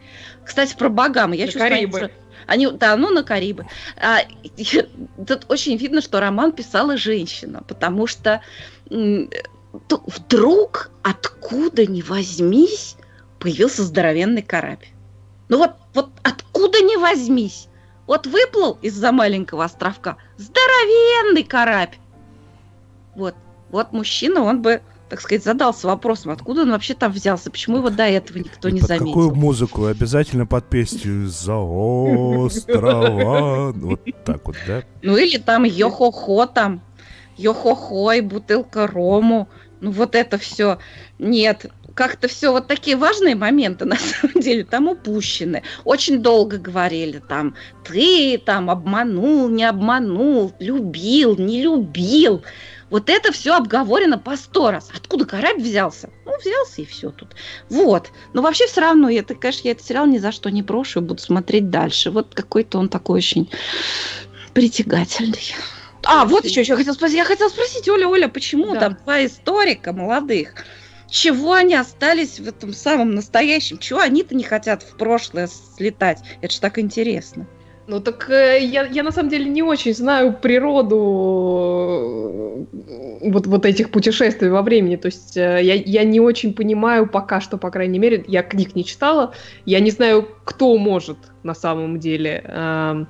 Кстати, 0.44 0.74
про 0.76 0.88
Багамы, 0.88 1.36
я 1.36 1.46
на 1.46 1.52
чувствую, 1.52 1.70
Карибы. 1.70 2.10
Они, 2.46 2.66
да, 2.70 2.96
ну 2.96 3.10
на 3.10 3.22
Карибы. 3.22 3.66
А, 3.96 4.20
тут 5.26 5.46
очень 5.48 5.76
видно, 5.76 6.00
что 6.00 6.20
роман 6.20 6.52
писала 6.52 6.96
женщина, 6.96 7.62
потому 7.66 8.06
что 8.06 8.42
вдруг, 9.80 10.90
откуда 11.02 11.86
ни 11.86 12.02
возьмись, 12.02 12.96
появился 13.38 13.82
здоровенный 13.82 14.42
корабль. 14.42 14.86
Ну 15.48 15.58
вот, 15.58 15.72
вот 15.94 16.10
откуда 16.22 16.80
ни 16.80 16.96
возьмись. 16.96 17.68
Вот 18.06 18.26
выплыл 18.26 18.78
из-за 18.80 19.12
маленького 19.12 19.64
островка 19.64 20.16
здоровенный 20.38 21.44
корабль. 21.44 21.96
Вот, 23.14 23.34
вот 23.70 23.92
мужчина, 23.92 24.42
он 24.42 24.62
бы 24.62 24.80
так 25.08 25.20
сказать, 25.20 25.44
задался 25.44 25.86
вопросом, 25.86 26.32
откуда 26.32 26.62
он 26.62 26.70
вообще 26.70 26.94
там 26.94 27.12
взялся, 27.12 27.50
почему 27.50 27.78
его 27.78 27.90
до 27.90 28.04
этого 28.04 28.38
никто 28.38 28.68
не 28.68 28.80
заметил. 28.80 29.06
Какую 29.06 29.34
музыку? 29.34 29.86
Обязательно 29.86 30.46
под 30.46 30.68
песню 30.68 31.26
«За 31.28 31.56
острова». 31.56 32.58
Вот 33.72 34.00
так 34.24 34.46
вот, 34.46 34.56
да? 34.66 34.82
Ну 35.02 35.16
или 35.16 35.38
там 35.38 35.64
«Йо-хо-хо» 35.64 36.46
там, 36.46 36.82
«Йо-хо-хо» 37.36 38.12
и 38.12 38.20
бутылка 38.20 38.86
рому. 38.86 39.48
Ну 39.80 39.92
вот 39.92 40.14
это 40.14 40.38
все. 40.38 40.78
Нет, 41.18 41.66
как-то 41.98 42.28
все 42.28 42.52
вот 42.52 42.68
такие 42.68 42.96
важные 42.96 43.34
моменты 43.34 43.84
на 43.86 43.96
самом 43.96 44.40
деле 44.40 44.64
там 44.64 44.88
упущены. 44.88 45.64
Очень 45.84 46.22
долго 46.22 46.56
говорили 46.58 47.20
там, 47.28 47.56
ты 47.84 48.38
там 48.38 48.70
обманул, 48.70 49.48
не 49.48 49.64
обманул, 49.64 50.52
любил, 50.60 51.36
не 51.36 51.62
любил. 51.62 52.44
Вот 52.90 53.10
это 53.10 53.32
все 53.32 53.54
обговорено 53.56 54.18
по 54.18 54.36
сто 54.36 54.70
раз. 54.70 54.90
Откуда 54.94 55.26
корабль 55.26 55.62
взялся? 55.62 56.10
Ну, 56.24 56.38
взялся 56.38 56.82
и 56.82 56.84
все 56.84 57.10
тут. 57.10 57.36
Вот. 57.68 58.10
Но 58.32 58.42
вообще 58.42 58.66
все 58.66 58.80
равно, 58.80 59.10
это, 59.10 59.34
конечно, 59.34 59.68
я 59.68 59.72
этот 59.72 59.84
сериал 59.84 60.06
ни 60.06 60.18
за 60.18 60.32
что 60.32 60.50
не 60.50 60.62
брошу 60.62 61.00
буду 61.00 61.20
смотреть 61.20 61.70
дальше. 61.70 62.10
Вот 62.10 62.34
какой-то 62.34 62.78
он 62.78 62.88
такой 62.88 63.18
очень 63.18 63.50
притягательный. 64.54 65.54
А, 66.04 66.24
вот 66.24 66.44
еще, 66.44 66.60
еще 66.60 66.76
хотел 66.76 66.94
спросить. 66.94 67.16
Я 67.16 67.24
хотела 67.24 67.48
спросить, 67.48 67.88
Оля, 67.88 68.08
Оля, 68.08 68.28
почему 68.28 68.72
да. 68.74 68.80
там 68.80 68.98
два 69.04 69.24
историка 69.24 69.92
молодых, 69.92 70.54
чего 71.10 71.54
они 71.54 71.74
остались 71.74 72.38
в 72.38 72.48
этом 72.48 72.72
самом 72.72 73.14
настоящем? 73.14 73.78
Чего 73.78 74.00
они-то 74.00 74.34
не 74.34 74.44
хотят 74.44 74.82
в 74.82 74.96
прошлое 74.96 75.48
слетать? 75.76 76.20
Это 76.40 76.52
же 76.52 76.60
так 76.60 76.78
интересно. 76.78 77.46
Ну 77.88 78.00
так 78.00 78.28
э, 78.28 78.62
я, 78.62 78.84
я 78.84 79.02
на 79.02 79.10
самом 79.10 79.30
деле 79.30 79.46
не 79.46 79.62
очень 79.62 79.94
знаю 79.94 80.34
природу 80.34 80.96
э, 83.22 83.30
вот, 83.30 83.46
вот 83.46 83.64
этих 83.64 83.90
путешествий 83.90 84.50
во 84.50 84.60
времени. 84.60 84.96
То 84.96 85.06
есть 85.06 85.38
э, 85.38 85.60
я, 85.62 85.72
я 85.74 86.04
не 86.04 86.20
очень 86.20 86.52
понимаю 86.52 87.08
пока 87.08 87.40
что, 87.40 87.56
по 87.56 87.70
крайней 87.70 87.98
мере, 87.98 88.22
я 88.28 88.42
книг 88.42 88.74
не 88.74 88.84
читала. 88.84 89.32
Я 89.64 89.80
не 89.80 89.90
знаю, 89.90 90.28
кто 90.44 90.76
может 90.76 91.16
на 91.44 91.54
самом 91.54 91.98
деле 91.98 92.44
э, 92.44 93.06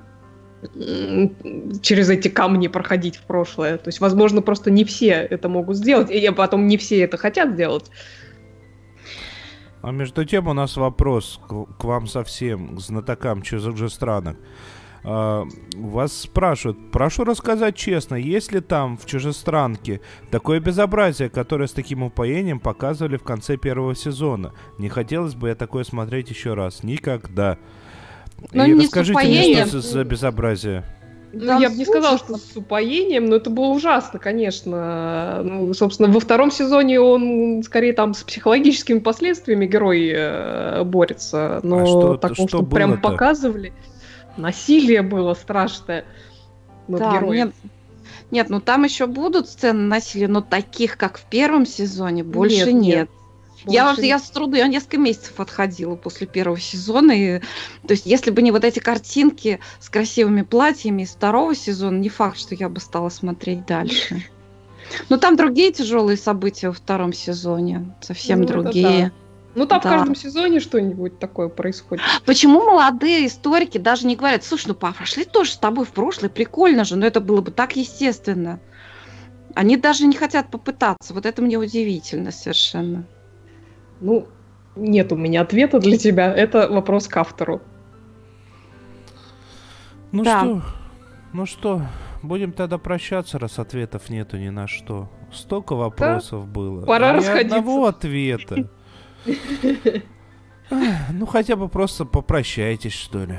через 1.82 2.08
эти 2.08 2.28
камни 2.28 2.68
проходить 2.68 3.16
в 3.16 3.22
прошлое. 3.22 3.78
То 3.78 3.88
есть, 3.88 3.98
возможно, 3.98 4.42
просто 4.42 4.70
не 4.70 4.84
все 4.84 5.26
это 5.28 5.48
могут 5.48 5.76
сделать, 5.76 6.08
и 6.08 6.30
потом 6.30 6.68
не 6.68 6.76
все 6.76 7.00
это 7.00 7.16
хотят 7.16 7.54
сделать. 7.54 7.90
А 9.82 9.92
между 9.92 10.24
тем 10.24 10.48
у 10.48 10.52
нас 10.52 10.76
вопрос 10.76 11.40
к, 11.48 11.64
к 11.78 11.84
вам 11.84 12.06
совсем, 12.06 12.76
к 12.76 12.80
знатокам 12.80 13.42
чужестранок. 13.42 14.36
Uh, 15.04 15.48
вас 15.76 16.12
спрашивают, 16.12 16.90
прошу 16.90 17.22
рассказать 17.22 17.76
честно, 17.76 18.16
есть 18.16 18.50
ли 18.50 18.60
там 18.60 18.98
в 18.98 19.06
чужестранке 19.06 20.00
такое 20.30 20.58
безобразие, 20.58 21.30
которое 21.30 21.68
с 21.68 21.72
таким 21.72 22.02
упоением 22.02 22.58
показывали 22.58 23.16
в 23.16 23.22
конце 23.22 23.56
первого 23.56 23.94
сезона? 23.94 24.52
Не 24.76 24.88
хотелось 24.88 25.36
бы 25.36 25.48
я 25.48 25.54
такое 25.54 25.84
смотреть 25.84 26.30
еще 26.30 26.54
раз. 26.54 26.82
Никогда. 26.82 27.58
Но 28.52 28.66
И 28.66 28.74
расскажите 28.74 29.20
мне, 29.20 29.66
что 29.66 29.80
за 29.80 30.04
безобразие. 30.04 30.84
Ну, 31.32 31.60
я 31.60 31.68
бы 31.68 31.76
не 31.76 31.84
сказала, 31.84 32.16
что 32.16 32.36
с 32.36 32.56
упоением, 32.56 33.26
но 33.26 33.36
это 33.36 33.50
было 33.50 33.66
ужасно, 33.66 34.18
конечно. 34.18 35.42
Ну, 35.44 35.74
собственно, 35.74 36.10
во 36.10 36.20
втором 36.20 36.50
сезоне 36.50 37.00
он 37.00 37.62
скорее 37.62 37.92
там 37.92 38.14
с 38.14 38.22
психологическими 38.22 38.98
последствиями 38.98 39.66
герой 39.66 40.10
э, 40.14 40.84
борется. 40.84 41.60
Но 41.62 41.82
а 41.82 41.86
что, 41.86 42.16
такого, 42.16 42.48
что, 42.48 42.58
что 42.58 42.62
прям 42.62 43.00
показывали. 43.00 43.72
Насилие 44.36 45.02
было 45.02 45.34
страшное 45.34 46.04
над 46.86 47.00
да, 47.00 47.12
героем. 47.12 47.46
Нет, 47.46 47.54
нет, 48.30 48.50
ну 48.50 48.60
там 48.60 48.84
еще 48.84 49.06
будут 49.06 49.48
сцены 49.48 49.80
насилия, 49.80 50.28
но 50.28 50.40
таких, 50.40 50.96
как 50.96 51.18
в 51.18 51.24
первом 51.24 51.66
сезоне, 51.66 52.24
больше 52.24 52.72
нет. 52.72 52.74
нет. 52.74 52.82
нет. 52.82 53.10
Я, 53.66 53.94
я 53.98 54.18
с 54.18 54.30
трудом, 54.30 54.54
я 54.54 54.68
несколько 54.68 54.98
месяцев 54.98 55.40
отходила 55.40 55.96
после 55.96 56.26
первого 56.26 56.60
сезона. 56.60 57.12
И, 57.12 57.40
то 57.86 57.92
есть, 57.92 58.06
если 58.06 58.30
бы 58.30 58.42
не 58.42 58.52
вот 58.52 58.64
эти 58.64 58.78
картинки 58.78 59.60
с 59.80 59.88
красивыми 59.88 60.42
платьями 60.42 61.02
из 61.02 61.10
второго 61.10 61.54
сезона, 61.54 61.98
не 61.98 62.08
факт, 62.08 62.38
что 62.38 62.54
я 62.54 62.68
бы 62.68 62.80
стала 62.80 63.08
смотреть 63.08 63.66
дальше. 63.66 64.24
Но 65.08 65.18
там 65.18 65.36
другие 65.36 65.72
тяжелые 65.72 66.16
события 66.16 66.68
во 66.68 66.74
втором 66.74 67.12
сезоне, 67.12 67.94
совсем 68.00 68.40
ну, 68.40 68.46
другие. 68.46 69.12
Ну, 69.54 69.66
там 69.66 69.80
да. 69.80 69.88
в 69.88 69.92
каждом 69.92 70.14
сезоне 70.14 70.60
что-нибудь 70.60 71.18
такое 71.18 71.48
происходит. 71.48 72.04
Почему 72.24 72.64
молодые 72.64 73.26
историки 73.26 73.78
даже 73.78 74.06
не 74.06 74.16
говорят, 74.16 74.44
слушай, 74.44 74.68
ну 74.68 74.74
пошли 74.74 75.24
тоже 75.24 75.52
с 75.52 75.56
тобой 75.56 75.84
в 75.84 75.90
прошлое, 75.90 76.30
прикольно 76.30 76.84
же, 76.84 76.96
но 76.96 77.06
это 77.06 77.20
было 77.20 77.40
бы 77.40 77.50
так 77.50 77.76
естественно. 77.76 78.60
Они 79.54 79.76
даже 79.76 80.06
не 80.06 80.14
хотят 80.14 80.50
попытаться. 80.50 81.12
Вот 81.12 81.26
это 81.26 81.42
мне 81.42 81.56
удивительно 81.56 82.30
совершенно. 82.30 83.04
Ну, 84.00 84.28
нет 84.76 85.12
у 85.12 85.16
меня 85.16 85.42
ответа 85.42 85.78
для 85.80 85.98
тебя. 85.98 86.32
Это 86.32 86.68
вопрос 86.68 87.08
к 87.08 87.16
автору. 87.16 87.60
Ну 90.12 90.24
да. 90.24 90.40
что, 90.40 90.62
ну 91.32 91.46
что, 91.46 91.82
будем 92.22 92.52
тогда 92.52 92.78
прощаться, 92.78 93.38
раз 93.38 93.58
ответов 93.58 94.08
нету 94.08 94.38
ни 94.38 94.48
на 94.48 94.66
что. 94.66 95.10
Столько 95.32 95.74
вопросов 95.74 96.46
да? 96.46 96.50
было. 96.50 96.86
Пора 96.86 97.10
а 97.10 97.12
расходиться. 97.14 97.56
одного 97.56 97.86
ответа. 97.86 98.68
Ну, 101.10 101.24
хотя 101.24 101.56
бы 101.56 101.70
просто 101.70 102.04
попрощайтесь, 102.04 102.92
что 102.92 103.24
ли. 103.24 103.38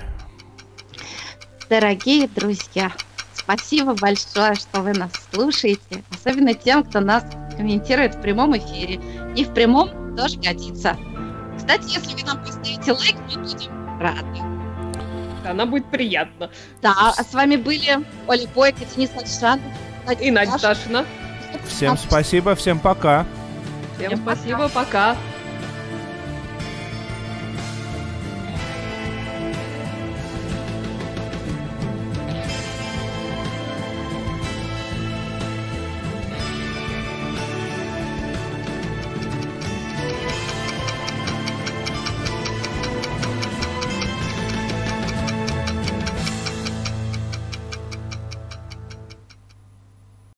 Дорогие 1.70 2.28
друзья, 2.28 2.92
спасибо 3.34 3.94
большое, 3.94 4.56
что 4.56 4.82
вы 4.82 4.94
нас 4.94 5.12
слушаете. 5.32 6.04
Особенно 6.12 6.56
тем, 6.56 6.84
кто 6.84 7.00
нас 7.02 7.24
комментирует 7.56 8.16
в 8.16 8.22
прямом 8.22 8.58
эфире. 8.58 9.00
И 9.36 9.46
в 9.46 9.54
прямом 9.54 9.99
тоже 10.20 10.38
годится. 10.38 10.98
Кстати, 11.58 11.94
если 11.94 12.14
вы 12.14 12.28
нам 12.28 12.44
поставите 12.44 12.92
лайк, 12.92 13.16
мы 13.28 13.42
будем 13.42 14.00
рады. 14.00 14.40
Да, 15.44 15.54
нам 15.54 15.70
будет 15.70 15.90
приятно. 15.90 16.50
Да, 16.82 17.14
а 17.18 17.24
с 17.24 17.34
вами 17.34 17.56
были 17.56 18.06
Оля 18.28 18.48
Бойко, 18.54 18.84
Денис 18.86 19.10
Альшанов, 19.16 19.64
и 20.20 20.32
Надя 20.32 20.58
Ташина. 20.58 21.06
Всем 21.68 21.98
спасибо, 21.98 22.56
всем 22.56 22.80
пока. 22.80 23.26
Всем 23.98 24.18
спасибо, 24.18 24.70
пока. 24.70 25.16